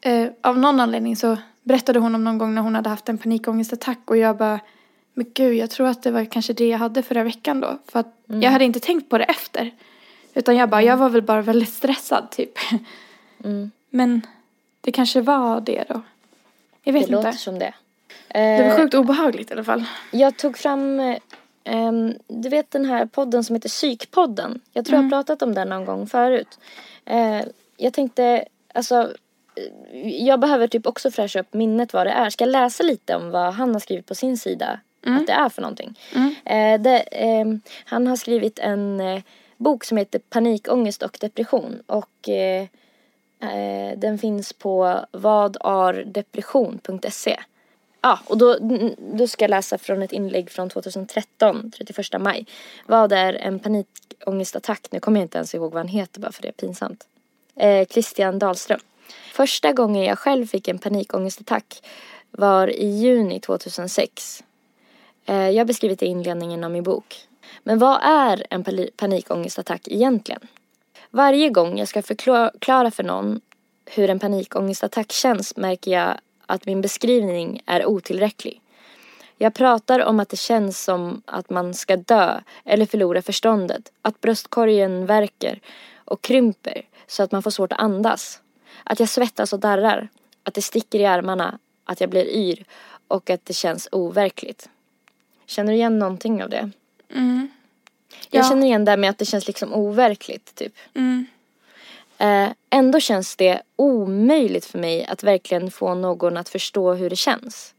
eh, 0.00 0.26
av 0.40 0.58
någon 0.58 0.80
anledning 0.80 1.16
så 1.16 1.36
berättade 1.62 1.98
hon 1.98 2.14
om 2.14 2.24
någon 2.24 2.38
gång 2.38 2.54
när 2.54 2.62
hon 2.62 2.74
hade 2.74 2.88
haft 2.90 3.08
en 3.08 3.18
panikångestattack 3.18 3.98
och 4.04 4.16
jag 4.16 4.36
bara 4.36 4.60
men 5.16 5.26
gud, 5.34 5.54
jag 5.54 5.70
tror 5.70 5.86
att 5.88 6.02
det 6.02 6.10
var 6.10 6.24
kanske 6.24 6.52
det 6.52 6.68
jag 6.68 6.78
hade 6.78 7.02
förra 7.02 7.24
veckan 7.24 7.60
då. 7.60 7.78
För 7.86 8.00
att 8.00 8.14
jag 8.26 8.50
hade 8.50 8.64
inte 8.64 8.80
tänkt 8.80 9.08
på 9.10 9.18
det 9.18 9.24
efter. 9.24 9.70
Utan 10.34 10.56
jag 10.56 10.68
bara, 10.68 10.82
jag 10.82 10.96
var 10.96 11.08
väl 11.08 11.22
bara 11.22 11.42
väldigt 11.42 11.72
stressad 11.72 12.30
typ. 12.30 12.52
Mm. 13.44 13.70
Men 13.90 14.26
det 14.80 14.92
kanske 14.92 15.20
var 15.20 15.60
det 15.60 15.84
då. 15.88 16.00
Jag 16.82 16.92
vet 16.92 17.06
Det 17.06 17.12
låter 17.12 17.28
inte. 17.28 17.38
som 17.40 17.58
det. 17.58 17.74
Det 18.28 18.62
var 18.62 18.70
Eh, 18.70 18.76
sjukt 18.76 18.94
obehagligt 18.94 19.50
i 19.50 19.52
alla 19.54 19.64
fall. 19.64 19.84
Jag 20.10 20.36
tog 20.36 20.58
fram, 20.58 21.16
ehm, 21.64 22.14
du 22.28 22.48
vet 22.48 22.70
den 22.70 22.84
här 22.84 23.06
podden 23.06 23.44
som 23.44 23.56
heter 23.56 23.68
Psykpodden. 23.68 24.60
Jag 24.72 24.84
tror 24.84 24.96
jag 24.96 25.02
har 25.02 25.10
pratat 25.10 25.42
om 25.42 25.54
den 25.54 25.68
någon 25.68 25.84
gång 25.84 26.06
förut. 26.06 26.58
Eh, 27.04 27.40
jag 27.76 27.92
tänkte, 27.92 28.44
alltså, 28.74 29.12
jag 30.02 30.40
behöver 30.40 30.66
typ 30.66 30.86
också 30.86 31.10
fräscha 31.10 31.40
upp 31.40 31.54
minnet 31.54 31.92
vad 31.92 32.06
det 32.06 32.10
är. 32.10 32.30
Ska 32.30 32.44
jag 32.44 32.52
läsa 32.52 32.82
lite 32.82 33.16
om 33.16 33.30
vad 33.30 33.54
han 33.54 33.72
har 33.72 33.80
skrivit 33.80 34.06
på 34.06 34.14
sin 34.14 34.38
sida? 34.38 34.80
Att 35.14 35.26
det 35.26 35.32
är 35.32 35.48
för 35.48 35.62
någonting. 35.62 35.98
Eh, 36.44 36.80
det, 36.80 36.98
ehm, 36.98 37.60
han 37.84 38.06
har 38.06 38.16
skrivit 38.16 38.58
en 38.58 39.00
eh, 39.00 39.22
bok 39.56 39.84
som 39.84 39.96
heter 39.96 40.18
Panikångest 40.18 41.02
och 41.02 41.18
depression. 41.20 41.82
Och 41.86 42.28
eh, 42.28 42.66
eh, 43.40 43.98
den 43.98 44.18
finns 44.18 44.52
på 44.52 45.00
vadardepression.se. 45.12 47.36
Ja, 48.00 48.18
och 48.26 48.38
då, 48.38 48.58
då 48.98 49.26
ska 49.26 49.44
jag 49.44 49.50
läsa 49.50 49.78
från 49.78 50.02
ett 50.02 50.12
inlägg 50.12 50.50
från 50.50 50.68
2013, 50.68 51.72
31 51.76 52.06
maj. 52.20 52.46
Vad 52.86 53.12
är 53.12 53.34
en 53.34 53.58
panikångestattack? 53.58 54.86
Nu 54.90 55.00
kommer 55.00 55.20
jag 55.20 55.24
inte 55.24 55.38
ens 55.38 55.54
ihåg 55.54 55.72
vad 55.72 55.80
han 55.80 55.88
heter 55.88 56.20
bara 56.20 56.32
för 56.32 56.42
det 56.42 56.48
är 56.48 56.52
pinsamt. 56.52 57.06
Eh, 57.56 57.86
Christian 57.86 58.38
Dahlström. 58.38 58.80
Första 59.32 59.72
gången 59.72 60.04
jag 60.04 60.18
själv 60.18 60.46
fick 60.46 60.68
en 60.68 60.78
panikångestattack 60.78 61.82
var 62.30 62.68
i 62.68 62.86
juni 62.86 63.40
2006. 63.40 64.44
Eh, 65.26 65.50
jag 65.50 65.60
har 65.60 65.64
beskrivit 65.64 65.98
det 65.98 66.06
i 66.06 66.08
inledningen 66.08 66.64
av 66.64 66.70
min 66.70 66.82
bok. 66.82 67.28
Men 67.62 67.78
vad 67.78 68.00
är 68.02 68.46
en 68.50 68.64
panikångestattack 68.96 69.88
egentligen? 69.88 70.40
Varje 71.10 71.50
gång 71.50 71.78
jag 71.78 71.88
ska 71.88 72.02
förklara 72.02 72.90
för 72.90 73.02
någon 73.02 73.40
hur 73.86 74.10
en 74.10 74.18
panikångestattack 74.18 75.12
känns 75.12 75.56
märker 75.56 75.90
jag 75.90 76.18
att 76.46 76.66
min 76.66 76.80
beskrivning 76.80 77.62
är 77.66 77.86
otillräcklig. 77.86 78.60
Jag 79.38 79.54
pratar 79.54 80.04
om 80.04 80.20
att 80.20 80.28
det 80.28 80.36
känns 80.36 80.84
som 80.84 81.22
att 81.24 81.50
man 81.50 81.74
ska 81.74 81.96
dö 81.96 82.40
eller 82.64 82.86
förlora 82.86 83.22
förståndet, 83.22 83.92
att 84.02 84.20
bröstkorgen 84.20 85.06
värker 85.06 85.60
och 86.04 86.22
krymper 86.22 86.82
så 87.06 87.22
att 87.22 87.32
man 87.32 87.42
får 87.42 87.50
svårt 87.50 87.72
att 87.72 87.80
andas. 87.80 88.40
Att 88.84 89.00
jag 89.00 89.08
svettas 89.08 89.52
och 89.52 89.60
darrar, 89.60 90.08
att 90.42 90.54
det 90.54 90.62
sticker 90.62 90.98
i 90.98 91.06
armarna, 91.06 91.58
att 91.84 92.00
jag 92.00 92.10
blir 92.10 92.36
yr 92.36 92.64
och 93.08 93.30
att 93.30 93.44
det 93.44 93.52
känns 93.52 93.88
overkligt. 93.92 94.68
Känner 95.46 95.72
du 95.72 95.76
igen 95.78 95.98
någonting 95.98 96.42
av 96.42 96.50
det? 96.50 96.70
Mm. 97.14 97.48
Jag 98.30 98.44
Ja. 98.44 98.48
känner 98.48 98.66
igen 98.66 98.84
det 98.84 98.96
med 98.96 99.10
att 99.10 99.18
det 99.18 99.24
känns 99.24 99.46
liksom 99.46 99.74
overkligt, 99.74 100.54
typ. 100.54 100.72
Mm. 100.94 101.26
Eh, 102.18 102.48
ändå 102.70 103.00
känns 103.00 103.36
det 103.36 103.62
omöjligt 103.76 104.64
för 104.64 104.78
mig 104.78 105.06
att 105.06 105.22
verkligen 105.22 105.70
få 105.70 105.94
någon 105.94 106.36
att 106.36 106.48
förstå 106.48 106.94
hur 106.94 107.10
det 107.10 107.16
känns. 107.16 107.74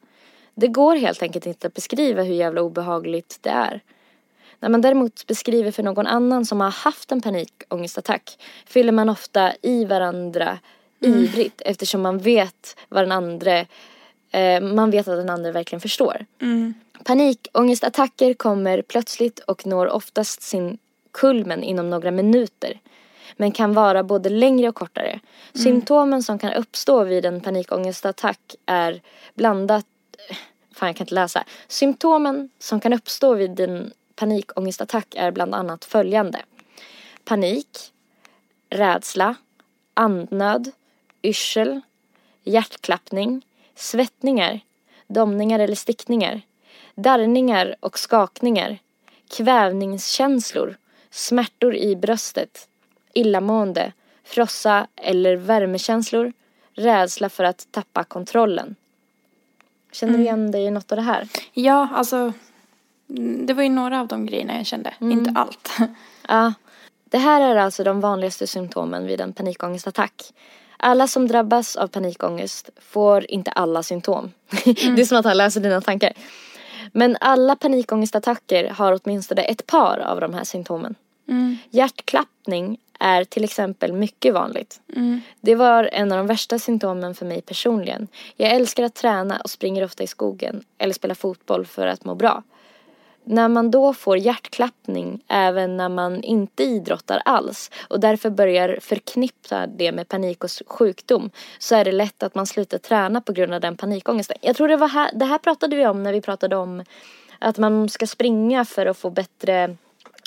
Det 0.55 0.67
går 0.67 0.95
helt 0.95 1.21
enkelt 1.21 1.45
inte 1.45 1.67
att 1.67 1.73
beskriva 1.73 2.23
hur 2.23 2.33
jävla 2.35 2.61
obehagligt 2.61 3.37
det 3.41 3.49
är. 3.49 3.81
När 4.59 4.69
man 4.69 4.81
däremot 4.81 5.27
beskriver 5.27 5.71
för 5.71 5.83
någon 5.83 6.07
annan 6.07 6.45
som 6.45 6.61
har 6.61 6.71
haft 6.71 7.11
en 7.11 7.21
panikångestattack 7.21 8.37
fyller 8.65 8.91
man 8.91 9.09
ofta 9.09 9.53
i 9.61 9.85
varandra 9.85 10.59
ivrigt 10.99 11.61
eftersom 11.65 12.01
man 12.01 12.17
vet 12.17 12.77
vad 12.89 13.03
den 13.03 13.11
andra, 13.11 13.65
eh, 14.31 14.61
man 14.61 14.91
vet 14.91 15.07
att 15.07 15.17
den 15.17 15.29
andra 15.29 15.51
verkligen 15.51 15.81
förstår. 15.81 16.25
Mm. 16.41 16.73
Panikångestattacker 17.03 18.33
kommer 18.33 18.81
plötsligt 18.81 19.39
och 19.39 19.65
når 19.65 19.87
oftast 19.87 20.41
sin 20.41 20.77
kulmen 21.11 21.63
inom 21.63 21.89
några 21.89 22.11
minuter. 22.11 22.79
Men 23.37 23.51
kan 23.51 23.73
vara 23.73 24.03
både 24.03 24.29
längre 24.29 24.69
och 24.69 24.75
kortare. 24.75 25.19
Symptomen 25.53 26.23
som 26.23 26.39
kan 26.39 26.53
uppstå 26.53 27.03
vid 27.03 27.25
en 27.25 27.41
panikångestattack 27.41 28.55
är 28.65 29.01
blandat... 29.35 29.85
Fan, 30.71 30.87
jag 30.87 30.95
kan 30.95 31.03
inte 31.03 31.15
läsa. 31.15 31.43
Symptomen 31.67 32.49
som 32.59 32.79
kan 32.79 32.93
uppstå 32.93 33.33
vid 33.33 33.59
en 33.59 33.91
panikångestattack 34.15 35.15
är 35.17 35.31
bland 35.31 35.55
annat 35.55 35.85
följande. 35.85 36.39
Panik, 37.25 37.77
rädsla, 38.69 39.35
andnöd, 39.93 40.71
yrsel, 41.23 41.81
hjärtklappning, 42.43 43.45
svettningar, 43.75 44.59
domningar 45.07 45.59
eller 45.59 45.75
stickningar, 45.75 46.41
darrningar 46.97 47.75
och 47.79 47.99
skakningar, 47.99 48.77
kvävningskänslor, 49.37 50.77
smärtor 51.09 51.75
i 51.75 51.95
bröstet, 51.95 52.67
illamående, 53.13 53.91
frossa 54.23 54.87
eller 54.95 55.35
värmekänslor, 55.35 56.33
rädsla 56.73 57.29
för 57.29 57.43
att 57.43 57.67
tappa 57.71 58.03
kontrollen. 58.03 58.75
Känner 59.91 60.13
du 60.13 60.19
Mm. 60.19 60.25
igen 60.25 60.51
dig 60.51 60.63
i 60.65 60.71
något 60.71 60.91
av 60.91 60.95
det 60.95 61.01
här? 61.01 61.27
Ja, 61.53 61.87
alltså. 61.93 62.33
mm, 63.09 63.45
Det 63.45 63.53
var 63.53 63.63
ju 63.63 63.69
några 63.69 63.99
av 63.99 64.07
de 64.07 64.25
grejerna 64.25 64.57
jag 64.57 64.65
kände. 64.65 64.93
Mm. 65.01 65.11
Inte 65.19 65.31
allt. 65.39 65.69
Ja. 66.29 66.53
Det 67.09 67.17
här 67.17 67.41
är 67.41 67.55
alltså 67.55 67.83
de 67.83 68.01
vanligaste 68.01 68.47
symptomen 68.47 69.07
vid 69.07 69.21
en 69.21 69.33
panikångestattack. 69.33 70.33
Alla 70.77 71.07
som 71.07 71.27
drabbas 71.27 71.75
av 71.75 71.87
panikångest 71.87 72.69
får 72.81 73.31
inte 73.31 73.51
alla 73.51 73.83
symptom. 73.83 74.31
det 74.65 75.01
är 75.01 75.05
som 75.05 75.17
att 75.17 75.25
han 75.25 75.37
läser 75.37 75.61
dina 75.61 75.81
tankar. 75.81 76.13
Men 76.93 77.17
alla 77.21 77.55
panikångestattacker 77.55 78.69
har 78.69 78.99
åtminstone 79.03 79.41
ett 79.41 79.67
par 79.67 79.99
av 79.99 80.21
de 80.21 80.33
här 80.33 80.43
symptomen. 80.43 80.95
Mm. 81.29 81.57
Hjärtklappning 81.69 82.77
är 82.99 83.23
till 83.23 83.43
exempel 83.43 83.93
mycket 83.93 84.33
vanligt. 84.33 84.81
Mm. 84.95 85.21
Det 85.41 85.55
var 85.55 85.89
en 85.93 86.11
av 86.11 86.17
de 86.17 86.27
värsta 86.27 86.59
symptomen 86.59 87.15
för 87.15 87.25
mig 87.25 87.41
personligen. 87.41 88.07
Jag 88.35 88.51
älskar 88.51 88.83
att 88.83 88.95
träna 88.95 89.39
och 89.43 89.49
springer 89.49 89.83
ofta 89.83 90.03
i 90.03 90.07
skogen 90.07 90.63
eller 90.77 90.93
spelar 90.93 91.15
fotboll 91.15 91.65
för 91.65 91.87
att 91.87 92.05
må 92.05 92.15
bra. 92.15 92.43
När 93.29 93.47
man 93.47 93.71
då 93.71 93.93
får 93.93 94.17
hjärtklappning 94.17 95.23
även 95.27 95.77
när 95.77 95.89
man 95.89 96.23
inte 96.23 96.63
idrottar 96.63 97.21
alls 97.25 97.71
och 97.89 97.99
därför 97.99 98.29
börjar 98.29 98.77
förknippa 98.81 99.67
det 99.67 99.91
med 99.91 100.07
panik 100.07 100.43
och 100.43 100.49
sjukdom 100.67 101.29
så 101.59 101.75
är 101.75 101.85
det 101.85 101.91
lätt 101.91 102.23
att 102.23 102.35
man 102.35 102.45
slutar 102.47 102.77
träna 102.77 103.21
på 103.21 103.31
grund 103.31 103.53
av 103.53 103.61
den 103.61 103.77
panikångesten. 103.77 104.37
Jag 104.41 104.55
tror 104.55 104.67
det 104.67 104.77
var 104.77 104.87
här, 104.87 105.11
det 105.13 105.25
här 105.25 105.37
pratade 105.37 105.75
vi 105.75 105.87
om 105.87 106.03
när 106.03 106.13
vi 106.13 106.21
pratade 106.21 106.55
om 106.55 106.83
att 107.39 107.57
man 107.57 107.89
ska 107.89 108.07
springa 108.07 108.65
för 108.65 108.85
att 108.85 108.97
få 108.97 109.09
bättre, 109.09 109.75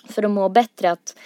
för 0.09 0.23
att 0.23 0.31
må 0.31 0.49
bättre. 0.49 0.91
Att 0.91 1.17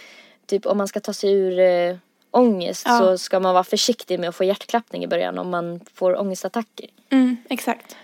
typ 0.47 0.67
om 0.67 0.79
man 0.79 0.89
ska 0.89 1.01
ta 1.01 1.13
sig 1.13 1.33
ur 1.33 1.59
eh, 1.59 1.97
ångest 2.31 2.87
Ja. 2.89 2.99
så 2.99 3.19
ska 3.19 3.41
man 3.41 3.55
vara 3.55 3.65
försiktig 3.65 4.21
med 4.21 4.29
att 4.29 4.35
få 4.35 4.45
hjärtklappning 4.45 5.05
i 5.05 5.07
början 5.07 5.39
om 5.39 5.51
man 5.51 5.81
får 5.95 6.21
ångestattacker. 6.21 6.87
Mm, 7.11 7.37
exakt. 7.49 7.97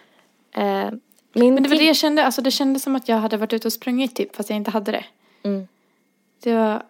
Eh, 0.53 0.91
min 1.33 1.55
Men 1.55 1.63
det 1.63 1.69
var 1.69 1.77
det 1.77 1.85
jag 1.85 1.97
kände. 1.97 2.25
Alltså 2.25 2.43
det 2.43 2.51
kändes 2.51 2.83
som 2.83 2.97
att 2.97 3.09
jag 3.09 3.17
hade 3.17 3.37
varit 3.37 3.53
ute 3.53 3.69
och 3.69 3.73
sprungit 3.73 4.17
typ. 4.17 4.37
Fast 4.37 4.51
jag 4.51 4.57
inte 4.57 4.71
hade 4.71 4.93
det. 4.93 5.05
Mm. 5.43 5.69
Det 6.43 6.55
var. 6.55 6.83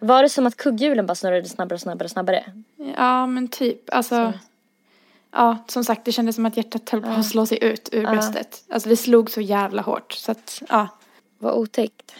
Var 0.00 0.22
det 0.22 0.28
som 0.28 0.46
att 0.46 0.56
kugghjulen 0.56 1.06
bara 1.06 1.14
snurrade 1.14 1.48
snabbare 1.48 1.74
och 1.74 1.80
snabbare 1.80 2.04
och 2.04 2.10
snabbare? 2.10 2.52
Ja 2.96 3.26
men 3.26 3.48
typ. 3.48 3.94
Alltså. 3.94 4.32
Ja 5.30 5.58
som 5.68 5.84
sagt 5.84 6.04
det 6.04 6.12
kändes 6.12 6.36
som 6.36 6.46
att 6.46 6.56
hjärtat 6.56 6.90
höll 6.90 7.02
på 7.02 7.08
att 7.08 7.26
slå 7.26 7.46
sig 7.46 7.64
ut 7.64 7.88
ur 7.92 8.02
Ja. 8.02 8.10
bröstet. 8.10 8.64
Alltså 8.68 8.88
det 8.88 8.96
slog 8.96 9.30
så 9.30 9.40
jävla 9.40 9.82
hårt. 9.82 10.12
Så 10.12 10.32
att 10.32 10.62
ja. 10.68 10.88
Vad 11.38 11.54
otäckt. 11.54 12.14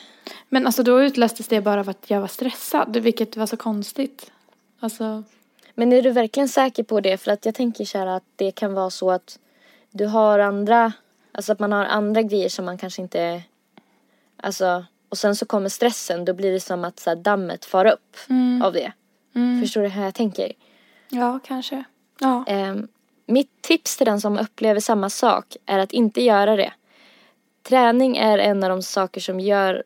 Men 0.49 0.67
alltså 0.67 0.83
då 0.83 1.03
utlöstes 1.03 1.49
det 1.49 1.61
bara 1.61 1.81
av 1.81 1.89
att 1.89 2.11
jag 2.11 2.21
var 2.21 2.29
stressad. 2.29 2.97
Vilket 2.97 3.37
var 3.37 3.47
så 3.47 3.57
konstigt. 3.57 4.31
Alltså. 4.81 5.23
Men 5.75 5.93
är 5.93 6.03
du 6.03 6.11
verkligen 6.11 6.49
säker 6.49 6.83
på 6.83 7.01
det? 7.01 7.19
För 7.19 7.31
att 7.31 7.47
jag 7.47 7.55
tänker 7.55 7.85
så 7.85 7.99
här 7.99 8.07
att 8.07 8.25
det 8.37 8.51
kan 8.51 8.75
vara 8.75 8.91
så 8.91 9.11
att 9.11 9.39
du 9.91 10.07
har 10.07 10.39
andra, 10.39 10.93
alltså 11.33 11.53
att 11.53 11.59
man 11.59 11.73
har 11.73 11.85
andra 11.85 12.23
grejer 12.23 12.49
som 12.49 12.65
man 12.65 12.79
kanske 12.79 13.03
inte, 13.03 13.43
alltså, 14.37 14.85
och 15.09 15.19
sen 15.19 15.37
så 15.37 15.47
kommer 15.47 15.69
stressen, 15.69 16.25
då 16.25 16.33
blir 16.35 16.53
det 16.53 16.61
som 16.61 16.85
att 16.85 16.99
så 17.01 17.11
här, 17.11 17.17
dammet 17.17 17.65
far 17.65 17.85
upp 17.85 18.17
Mm. 18.29 18.63
av 18.63 18.73
det. 18.73 18.93
Mm. 19.35 19.63
Förstår 19.63 19.83
du 19.83 19.89
hur 19.89 20.03
jag 20.05 20.15
tänker? 20.15 20.53
Ja 21.09 21.39
kanske. 21.45 21.85
Ja. 22.21 22.45
Ehm, 22.47 22.89
mitt 23.27 23.63
tips 23.63 23.97
till 23.97 24.07
den 24.07 24.21
som 24.21 24.39
upplever 24.39 24.81
samma 24.81 25.11
sak 25.11 25.57
är 25.67 25.79
att 25.79 25.93
inte 25.93 26.23
göra 26.23 26.57
det. 26.57 26.73
Träning 27.63 28.17
är 28.17 28.39
en 28.39 28.63
av 28.65 28.71
de 28.71 28.83
saker 28.83 29.21
som 29.21 29.41
gör 29.41 29.85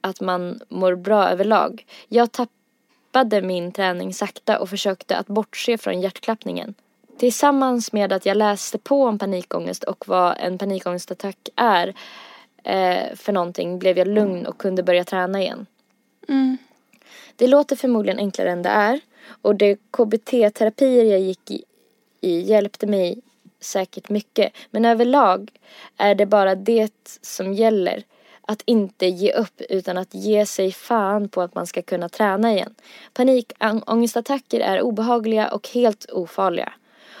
att 0.00 0.20
man 0.20 0.60
mår 0.68 0.94
bra 0.94 1.28
överlag. 1.28 1.86
Jag 2.08 2.32
tappade 2.32 3.42
min 3.42 3.72
träning 3.72 4.14
sakta 4.14 4.58
och 4.58 4.70
försökte 4.70 5.16
att 5.16 5.26
bortse 5.26 5.78
från 5.78 6.00
hjärtklappningen. 6.00 6.74
Tillsammans 7.18 7.92
med 7.92 8.12
att 8.12 8.26
jag 8.26 8.36
läste 8.36 8.78
på 8.78 9.04
om 9.04 9.18
panikångest 9.18 9.84
och 9.84 10.08
vad 10.08 10.36
en 10.38 10.58
panikångestattack 10.58 11.48
är 11.56 11.94
eh, 12.64 13.14
för 13.14 13.32
någonting 13.32 13.78
blev 13.78 13.98
jag 13.98 14.08
lugn 14.08 14.46
och 14.46 14.58
kunde 14.58 14.82
börja 14.82 15.04
träna 15.04 15.42
igen. 15.42 15.66
Mm. 16.28 16.58
Det 17.36 17.46
låter 17.46 17.76
förmodligen 17.76 18.18
enklare 18.18 18.50
än 18.50 18.62
det 18.62 18.68
är 18.68 19.00
och 19.42 19.54
de 19.56 19.76
KBT-terapier 19.90 21.04
jag 21.04 21.20
gick 21.20 21.50
i, 21.50 21.64
i 22.20 22.40
hjälpte 22.40 22.86
mig 22.86 23.20
säkert 23.60 24.08
mycket. 24.08 24.52
Men 24.70 24.84
överlag 24.84 25.50
är 25.96 26.14
det 26.14 26.26
bara 26.26 26.54
det 26.54 27.18
som 27.22 27.54
gäller. 27.54 28.02
Att 28.48 28.62
inte 28.64 29.06
ge 29.06 29.32
upp 29.32 29.60
utan 29.60 29.98
att 29.98 30.14
ge 30.14 30.46
sig 30.46 30.72
fan 30.72 31.28
på 31.28 31.42
att 31.42 31.54
man 31.54 31.66
ska 31.66 31.82
kunna 31.82 32.08
träna 32.08 32.52
igen. 32.52 32.74
Panikångestattacker 33.12 34.60
är 34.60 34.80
obehagliga 34.80 35.48
och 35.48 35.68
helt 35.68 36.10
ofarliga. 36.10 36.72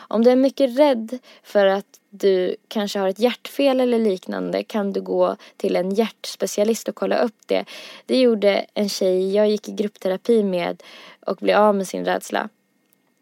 Om 0.08 0.24
du 0.24 0.30
är 0.30 0.36
mycket 0.36 0.78
rädd 0.78 1.18
för 1.42 1.66
att 1.66 2.00
du 2.10 2.56
kanske 2.68 2.98
har 2.98 3.08
ett 3.08 3.18
hjärtfel 3.18 3.80
eller 3.80 3.98
liknande 3.98 4.62
kan 4.62 4.92
du 4.92 5.00
gå 5.00 5.36
till 5.56 5.76
en 5.76 5.90
hjärtspecialist 5.90 6.88
och 6.88 6.94
kolla 6.94 7.18
upp 7.18 7.42
det. 7.46 7.64
Det 8.06 8.20
gjorde 8.20 8.66
en 8.74 8.88
tjej 8.88 9.34
jag 9.34 9.48
gick 9.48 9.68
i 9.68 9.72
gruppterapi 9.72 10.42
med 10.42 10.82
och 11.20 11.36
blev 11.36 11.56
av 11.58 11.74
med 11.74 11.88
sin 11.88 12.04
rädsla. 12.04 12.48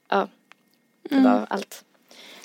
Ja, 0.09 0.28
det 1.03 1.20
var 1.20 1.47
allt. 1.49 1.85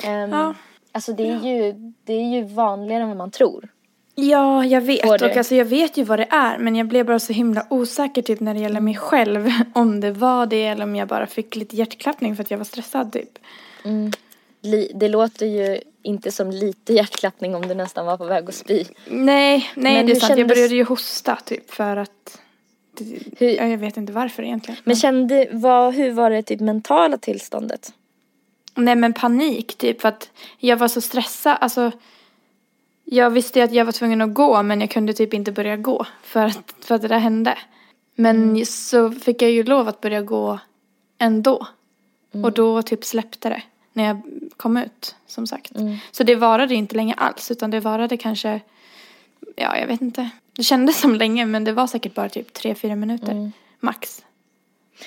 Um, 0.08 0.32
Ja. 0.32 0.54
Alltså 0.92 1.14
det 1.14 1.30
är, 1.30 1.40
ju, 1.40 1.74
det 2.04 2.14
är 2.14 2.36
ju 2.36 2.44
vanligare 2.44 3.04
än 3.04 3.08
vad 3.08 3.18
man 3.18 3.32
tror. 3.32 3.70
Ja, 4.16 4.66
jag 4.66 4.82
vet. 4.82 5.06
Och 5.06 5.38
alltså 5.38 5.56
jag 5.56 5.66
vet 5.66 5.98
ju 5.98 6.04
vad 6.04 6.20
det 6.20 6.28
är. 6.30 6.58
Men 6.58 6.76
jag 6.76 6.88
blev 6.88 7.06
bara 7.06 7.20
så 7.20 7.34
himla 7.34 7.66
osäker 7.70 8.22
typ 8.22 8.40
när 8.40 8.54
det 8.54 8.60
gäller 8.60 8.82
mig 8.82 8.96
själv. 8.96 9.50
Om 9.74 10.00
det 10.00 10.12
var 10.12 10.46
det 10.46 10.66
eller 10.66 10.84
om 10.84 10.96
jag 10.96 11.08
bara 11.08 11.28
fick 11.28 11.56
lite 11.56 11.76
hjärtklappning 11.76 12.36
för 12.36 12.44
att 12.44 12.52
jag 12.52 12.58
var 12.58 12.66
stressad 12.66 13.14
typ. 13.14 13.40
Li, 13.84 14.12
det 14.94 15.08
låter 15.08 15.46
ju 15.46 15.82
inte 16.04 16.32
som 16.32 16.52
lite 16.52 16.94
hjärtklappning 16.94 17.56
om 17.56 17.68
du 17.68 17.74
nästan 17.74 18.06
var 18.06 18.18
på 18.18 18.26
väg 18.26 18.50
att 18.50 18.56
spy. 18.56 18.86
Nej, 19.08 19.72
nej 19.76 19.94
Men 19.96 20.06
det 20.06 20.12
är 20.12 20.16
sant. 20.16 20.30
Jag 20.30 20.38
kändes- 20.38 20.56
började 20.56 20.76
ju 20.76 20.84
hosta 20.84 21.36
typ 21.36 21.72
för 21.72 21.98
att... 21.98 22.42
Hur- 23.38 23.50
ja, 23.50 23.66
jag 23.68 23.78
vet 23.78 23.98
inte 23.98 24.14
varför 24.14 24.44
egentligen. 24.44 24.80
Men 24.84 24.96
kände, 24.96 25.48
vad, 25.52 25.94
hur 25.94 26.12
var 26.12 26.30
det 26.30 26.44
typ 26.44 26.60
mentala 26.60 27.18
tillståndet? 27.18 27.94
Nej 28.76 28.96
men 28.96 29.14
panik 29.14 29.78
typ 29.78 30.02
för 30.02 30.10
att 30.10 30.30
jag 30.58 30.78
var 30.78 30.88
så 30.88 31.02
stressad. 31.02 31.58
Alltså 31.62 31.92
jag 33.06 33.30
visste 33.30 33.60
ju 33.60 33.66
att 33.66 33.74
jag 33.74 33.86
var 33.86 33.92
tvungen 33.92 34.22
att 34.22 34.34
gå 34.34 34.64
men 34.64 34.82
jag 34.82 34.90
kunde 34.90 35.14
typ 35.14 35.34
inte 35.34 35.52
börja 35.52 35.78
gå 35.78 36.06
för 36.24 36.46
att, 36.46 36.74
för 36.82 36.96
att 36.96 37.02
det 37.02 37.08
där 37.08 37.20
hände. 37.20 37.58
Men 38.16 38.66
så 38.66 39.12
fick 39.12 39.42
jag 39.42 39.52
ju 39.52 39.64
lov 39.64 39.88
att 39.88 40.02
börja 40.02 40.22
gå 40.22 40.60
ändå. 41.18 41.68
Och 42.44 42.52
då 42.52 42.82
typ 42.82 43.06
släppte 43.06 43.50
det 43.50 43.62
när 43.94 44.04
jag 44.04 44.22
kom 44.58 44.78
ut 44.78 45.16
som 45.28 45.48
sagt. 45.48 45.72
Så 46.12 46.24
det 46.24 46.36
varade 46.36 46.76
inte 46.76 46.96
länge 46.96 47.14
alls 47.14 47.52
utan 47.52 47.72
det 47.72 47.80
varade 47.80 48.18
kanske, 48.18 48.62
ja 49.56 49.78
jag 49.78 49.88
vet 49.88 50.02
inte. 50.02 50.30
Det 50.56 50.64
kändes 50.64 51.00
som 51.00 51.16
länge 51.16 51.46
men 51.46 51.64
det 51.64 51.74
var 51.74 51.88
säkert 51.88 52.16
bara 52.16 52.30
typ 52.30 52.54
tre, 52.54 52.76
fyra 52.76 52.96
minuter 52.96 53.52
max. 53.80 54.26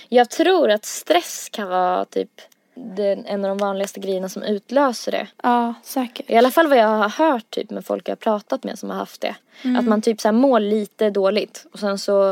Jag 0.08 0.30
tror 0.30 0.70
att 0.70 0.84
stress 0.84 1.48
kan 1.52 1.68
vara 1.68 2.04
typ 2.04 2.40
den, 2.74 3.24
en 3.26 3.44
av 3.44 3.48
de 3.48 3.58
vanligaste 3.58 4.00
grejerna 4.00 4.28
som 4.28 4.42
utlöser 4.42 5.12
det. 5.12 5.26
Ja, 5.42 5.74
säkert. 5.82 6.30
I 6.30 6.36
alla 6.36 6.50
fall 6.50 6.68
vad 6.68 6.78
jag 6.78 6.88
har 6.88 7.08
hört 7.08 7.50
typ 7.50 7.70
med 7.70 7.86
folk 7.86 8.08
jag 8.08 8.12
har 8.12 8.16
pratat 8.16 8.64
med 8.64 8.78
som 8.78 8.90
har 8.90 8.96
haft 8.96 9.20
det. 9.20 9.36
Att 9.78 9.84
man 9.84 10.02
typ 10.02 10.20
så 10.20 10.28
här 10.28 10.32
mår 10.32 10.60
lite 10.60 11.10
dåligt 11.10 11.66
och 11.72 11.78
sen 11.78 11.98
så 11.98 12.30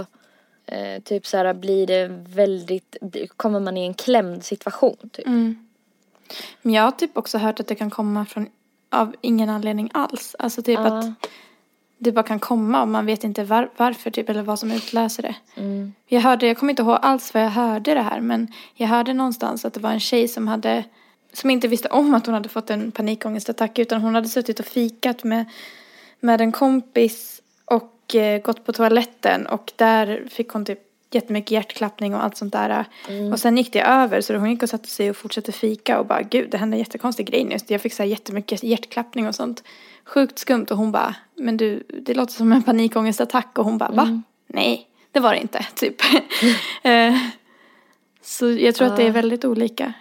eh, 0.66 1.02
typ 1.04 1.26
så 1.26 1.36
här 1.36 1.54
blir 1.54 1.86
det 1.86 2.06
väldigt, 2.28 2.96
kommer 3.36 3.60
man 3.60 3.76
i 3.76 3.86
en 3.86 3.94
klämd 3.94 4.44
situation 4.44 4.96
typ. 5.12 5.26
Mm. 5.26 5.66
Men 6.62 6.74
jag 6.74 6.82
har 6.82 6.90
typ 6.90 7.16
också 7.16 7.38
hört 7.38 7.60
att 7.60 7.66
det 7.66 7.74
kan 7.74 7.90
komma 7.90 8.26
från 8.26 8.46
av 8.90 9.14
ingen 9.20 9.48
anledning 9.48 9.90
alls. 9.94 10.36
Alltså 10.38 10.62
typ 10.62 10.78
Ja. 10.78 10.98
att 10.98 11.04
det 11.98 12.12
bara 12.12 12.22
kan 12.22 12.40
komma 12.40 12.82
och 12.82 12.88
man 12.88 13.06
vet 13.06 13.24
inte 13.24 13.44
var, 13.44 13.70
varför 13.76 14.10
typ 14.10 14.28
eller 14.28 14.42
vad 14.42 14.58
som 14.58 14.72
utlöser 14.72 15.22
det. 15.22 15.34
Mm. 15.54 15.92
Jag 16.06 16.20
hörde, 16.20 16.46
jag 16.46 16.58
kommer 16.58 16.70
inte 16.70 16.82
ihåg 16.82 16.98
alls 17.02 17.34
vad 17.34 17.42
jag 17.42 17.50
hörde 17.50 17.94
det 17.94 18.02
här 18.02 18.20
men 18.20 18.48
jag 18.74 18.88
hörde 18.88 19.14
någonstans 19.14 19.64
att 19.64 19.74
det 19.74 19.80
var 19.80 19.90
en 19.90 20.00
tjej 20.00 20.28
som 20.28 20.48
hade 20.48 20.84
som 21.32 21.50
inte 21.50 21.68
visste 21.68 21.88
om 21.88 22.14
att 22.14 22.26
hon 22.26 22.34
hade 22.34 22.48
fått 22.48 22.70
en 22.70 22.92
panikångestattack 22.92 23.78
utan 23.78 24.00
hon 24.00 24.14
hade 24.14 24.28
suttit 24.28 24.60
och 24.60 24.66
fikat 24.66 25.24
med, 25.24 25.44
med 26.20 26.40
en 26.40 26.52
kompis 26.52 27.42
och 27.64 28.14
eh, 28.14 28.42
gått 28.42 28.64
på 28.64 28.72
toaletten 28.72 29.46
och 29.46 29.72
där 29.76 30.28
fick 30.30 30.48
hon 30.48 30.64
typ 30.64 30.80
jättemycket 31.14 31.50
hjärtklappning 31.50 32.14
och 32.14 32.24
allt 32.24 32.36
sånt 32.36 32.52
där. 32.52 32.84
Och 33.32 33.40
sen 33.40 33.56
gick 33.56 33.72
det 33.72 33.82
över 33.82 34.20
så 34.20 34.36
hon 34.36 34.50
gick 34.50 34.62
och 34.62 34.68
satte 34.68 34.88
sig 34.88 35.10
och 35.10 35.16
fortsatte 35.16 35.52
fika 35.52 35.98
och 35.98 36.06
bara 36.06 36.22
gud 36.22 36.50
det 36.50 36.58
hände 36.58 36.74
en 36.74 36.78
jättekonstig 36.78 37.26
grej 37.26 37.44
nu. 37.44 37.56
Jag 37.66 37.80
fick 37.80 37.94
så 37.94 38.02
här 38.02 38.10
jättemycket 38.10 38.62
hjärtklappning 38.62 39.28
och 39.28 39.34
sånt. 39.34 39.62
Sjukt 40.04 40.38
skumt 40.38 40.66
och 40.70 40.76
hon 40.76 40.92
bara 40.92 41.14
men 41.34 41.56
du 41.56 41.82
det 41.88 42.14
låter 42.14 42.32
som 42.32 42.52
en 42.52 42.62
panikångestattack 42.62 43.58
och 43.58 43.64
hon 43.64 43.78
bara 43.78 43.90
va? 43.90 44.22
Nej 44.46 44.86
det 45.12 45.20
var 45.20 45.32
det 45.32 45.40
inte 45.40 45.66
typ. 45.74 45.96
Eh, 46.82 47.14
så 48.22 48.50
jag 48.50 48.74
tror 48.74 48.88
att 48.88 48.96
det 48.96 49.06
är 49.06 49.10
väldigt 49.10 49.44
olika. 49.44 49.92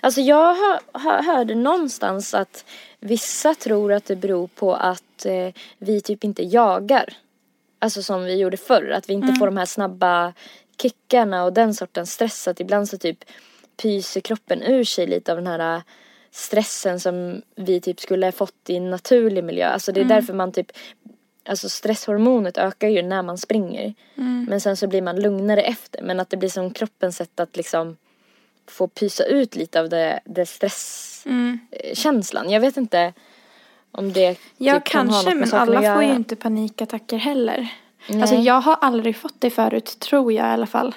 Alltså 0.00 0.20
jag 0.20 0.54
hör, 0.54 0.98
hör, 0.98 1.22
hörde 1.22 1.54
någonstans 1.54 2.34
att 2.34 2.64
vissa 3.00 3.54
tror 3.54 3.92
att 3.92 4.04
det 4.04 4.16
beror 4.16 4.46
på 4.46 4.74
att 4.74 5.26
eh, 5.26 5.48
vi 5.78 6.00
typ 6.00 6.24
inte 6.24 6.42
jagar. 6.42 7.14
Alltså 7.82 8.02
som 8.02 8.24
vi 8.24 8.36
gjorde 8.36 8.56
förr, 8.56 8.90
att 8.90 9.08
vi 9.08 9.12
inte 9.12 9.34
får 9.34 9.46
de 9.46 9.56
här 9.56 9.66
snabba 9.66 10.32
kickarna 10.82 11.44
och 11.44 11.52
den 11.52 11.74
sortens 11.74 12.12
stress. 12.12 12.48
Att 12.48 12.60
ibland 12.60 12.88
så 12.88 12.98
typ 12.98 13.24
pyser 13.82 14.20
kroppen 14.20 14.62
ur 14.62 14.84
sig 14.84 15.06
lite 15.06 15.32
av 15.32 15.38
den 15.38 15.46
här 15.46 15.82
stressen 16.30 17.00
som 17.00 17.42
vi 17.56 17.80
typ 17.80 18.00
skulle 18.00 18.26
ha 18.26 18.32
fått 18.32 18.68
i 18.68 18.76
en 18.76 18.90
naturlig 18.90 19.44
miljö. 19.44 19.66
Alltså 19.66 19.92
det 19.92 20.00
är 20.00 20.04
därför 20.04 20.34
man 20.34 20.52
typ 20.52 20.72
Alltså 21.44 21.68
stresshormonet 21.68 22.58
ökar 22.58 22.88
ju 22.88 23.02
när 23.02 23.22
man 23.22 23.38
springer. 23.38 23.94
Men 24.48 24.60
sen 24.60 24.76
så 24.76 24.86
blir 24.86 25.02
man 25.02 25.20
lugnare 25.20 25.62
efter. 25.62 26.02
Men 26.02 26.20
att 26.20 26.30
det 26.30 26.36
blir 26.36 26.48
som 26.48 26.70
kroppens 26.70 27.16
sätt 27.16 27.40
att 27.40 27.56
liksom 27.56 27.96
få 28.68 28.88
pysa 28.88 29.24
ut 29.24 29.56
lite 29.56 29.80
av 29.80 29.88
det, 29.88 30.20
det 30.24 30.46
stresskänslan. 30.46 32.50
Jag 32.50 32.60
vet 32.60 32.76
inte 32.76 33.12
om 33.92 34.12
det 34.12 34.38
Ja, 34.56 34.74
typ 34.74 34.84
kan 34.84 35.08
kanske, 35.08 35.34
med 35.34 35.48
men 35.48 35.60
alla 35.60 35.94
får 35.94 36.02
ju 36.02 36.12
inte 36.14 36.36
panikattacker 36.36 37.16
heller. 37.16 37.68
Nej. 38.08 38.20
Alltså 38.22 38.36
jag 38.36 38.60
har 38.60 38.76
aldrig 38.80 39.16
fått 39.16 39.34
det 39.40 39.50
förut, 39.50 39.96
tror 39.98 40.32
jag 40.32 40.46
i 40.46 40.50
alla 40.50 40.66
fall. 40.66 40.94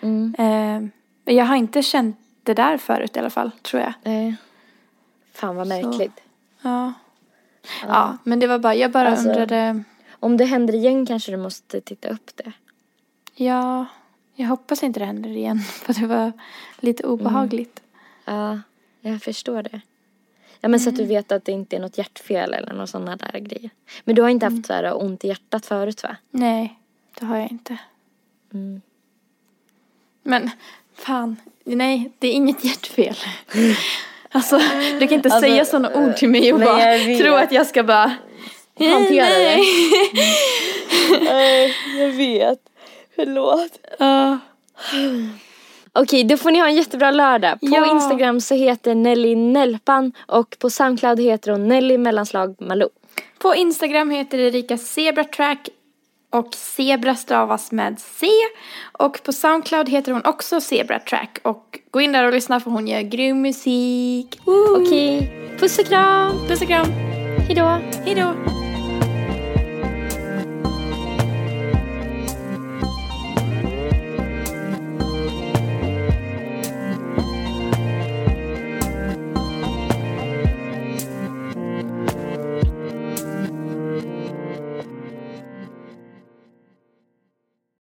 Mm. 0.00 0.34
Eh, 0.38 1.34
jag 1.34 1.44
har 1.44 1.56
inte 1.56 1.82
känt 1.82 2.16
det 2.42 2.54
där 2.54 2.78
förut 2.78 3.16
i 3.16 3.18
alla 3.18 3.30
fall, 3.30 3.50
tror 3.62 3.82
jag. 3.82 3.92
Nej. 4.02 4.36
Fan 5.32 5.56
vad 5.56 5.66
märkligt. 5.66 6.20
Ja. 6.62 6.92
Ja, 7.86 8.16
men 8.24 8.40
det 8.40 8.46
var 8.46 8.58
bara, 8.58 8.74
jag 8.74 8.90
bara 8.90 9.08
Alltså- 9.08 9.28
undrade. 9.28 9.84
Om 10.20 10.36
det 10.36 10.44
händer 10.44 10.74
igen 10.74 11.06
kanske 11.06 11.30
du 11.30 11.36
måste 11.36 11.80
titta 11.80 12.08
upp 12.08 12.30
det. 12.36 12.52
Ja, 13.34 13.86
jag 14.34 14.48
hoppas 14.48 14.82
inte 14.82 15.00
det 15.00 15.06
händer 15.06 15.30
igen. 15.30 15.58
För 15.82 15.92
det 15.94 16.06
var 16.06 16.32
lite 16.80 17.06
obehagligt. 17.06 17.80
Ja, 18.24 18.60
jag 19.00 19.22
förstår 19.22 19.62
det. 19.62 19.80
Ja 20.60 20.68
men 20.68 20.80
så 20.80 20.88
att 20.88 20.96
du 20.96 21.04
vet 21.04 21.32
att 21.32 21.44
det 21.44 21.52
inte 21.52 21.76
är 21.76 21.80
något 21.80 21.98
hjärtfel 21.98 22.54
eller 22.54 22.72
något 22.72 22.90
sådana 22.90 23.16
där 23.16 23.38
grejer. 23.38 23.70
Men 24.04 24.14
du 24.14 24.22
har 24.22 24.28
inte 24.28 24.46
haft 24.46 24.66
så 24.66 24.72
här 24.72 25.02
ont 25.02 25.24
i 25.24 25.28
hjärtat 25.28 25.66
förut 25.66 26.02
va? 26.02 26.16
Nej, 26.30 26.78
det 27.18 27.26
har 27.26 27.36
jag 27.36 27.50
inte. 27.50 27.78
Mm. 28.54 28.80
Men 30.22 30.50
fan, 30.94 31.36
nej, 31.64 32.12
det 32.18 32.28
är 32.28 32.32
inget 32.32 32.64
hjärtfel. 32.64 33.16
Alltså, 34.30 34.60
du 35.00 35.06
kan 35.06 35.12
inte 35.12 35.28
Alltså, 35.28 35.40
säga 35.50 35.64
sådana 35.64 35.94
ord 35.94 36.16
till 36.16 36.28
mig 36.28 36.52
och 36.52 36.60
bara 36.60 36.98
tro 37.18 37.34
att 37.34 37.52
jag 37.52 37.66
ska 37.66 37.82
bara 37.82 38.16
Hantera 38.78 39.24
det. 39.24 39.38
nej. 39.38 39.64
Nej, 41.20 41.74
jag 41.98 42.08
vet. 42.08 42.58
Förlåt. 43.14 43.78
Ja. 43.98 44.38
Okej, 45.92 46.24
då 46.24 46.36
får 46.36 46.50
ni 46.50 46.58
ha 46.58 46.68
en 46.68 46.74
jättebra 46.76 47.10
lördag. 47.10 47.60
På 47.60 47.66
Ja. 47.66 47.92
Instagram 47.92 48.40
så 48.40 48.54
heter 48.54 48.94
Nelly 48.94 49.36
Nelpan 49.36 50.12
och 50.26 50.56
på 50.58 50.70
Soundcloud 50.70 51.20
heter 51.20 51.50
hon 51.52 51.68
Nelly 51.68 51.98
mellanslag 51.98 52.56
Malou. 52.60 52.88
På 53.38 53.54
Instagram 53.54 54.10
heter 54.10 54.38
Erika 54.38 54.78
Zebra 54.78 55.24
Track 55.24 55.68
och 56.30 56.54
Zebra 56.54 57.14
stavas 57.14 57.72
med 57.72 57.98
C. 58.00 58.26
Och 58.92 59.22
på 59.22 59.32
Soundcloud 59.32 59.88
heter 59.88 60.12
hon 60.12 60.24
också 60.24 60.60
Zebra 60.60 60.98
Track. 60.98 61.38
Och 61.42 61.78
gå 61.90 62.00
in 62.00 62.12
där 62.12 62.24
och 62.24 62.32
lyssna 62.32 62.60
för 62.60 62.70
hon 62.70 62.88
gör 62.88 63.00
grym 63.00 63.42
musik. 63.42 64.40
Okej, 64.76 65.32
puss 65.60 65.78
och 65.78 65.84
kram. 65.86 66.32
Puss 66.48 66.60
och 66.62 66.68
kram. 66.68 66.86
Hejdå. 67.48 67.78
Hej 68.04 68.14
då. 68.14 68.57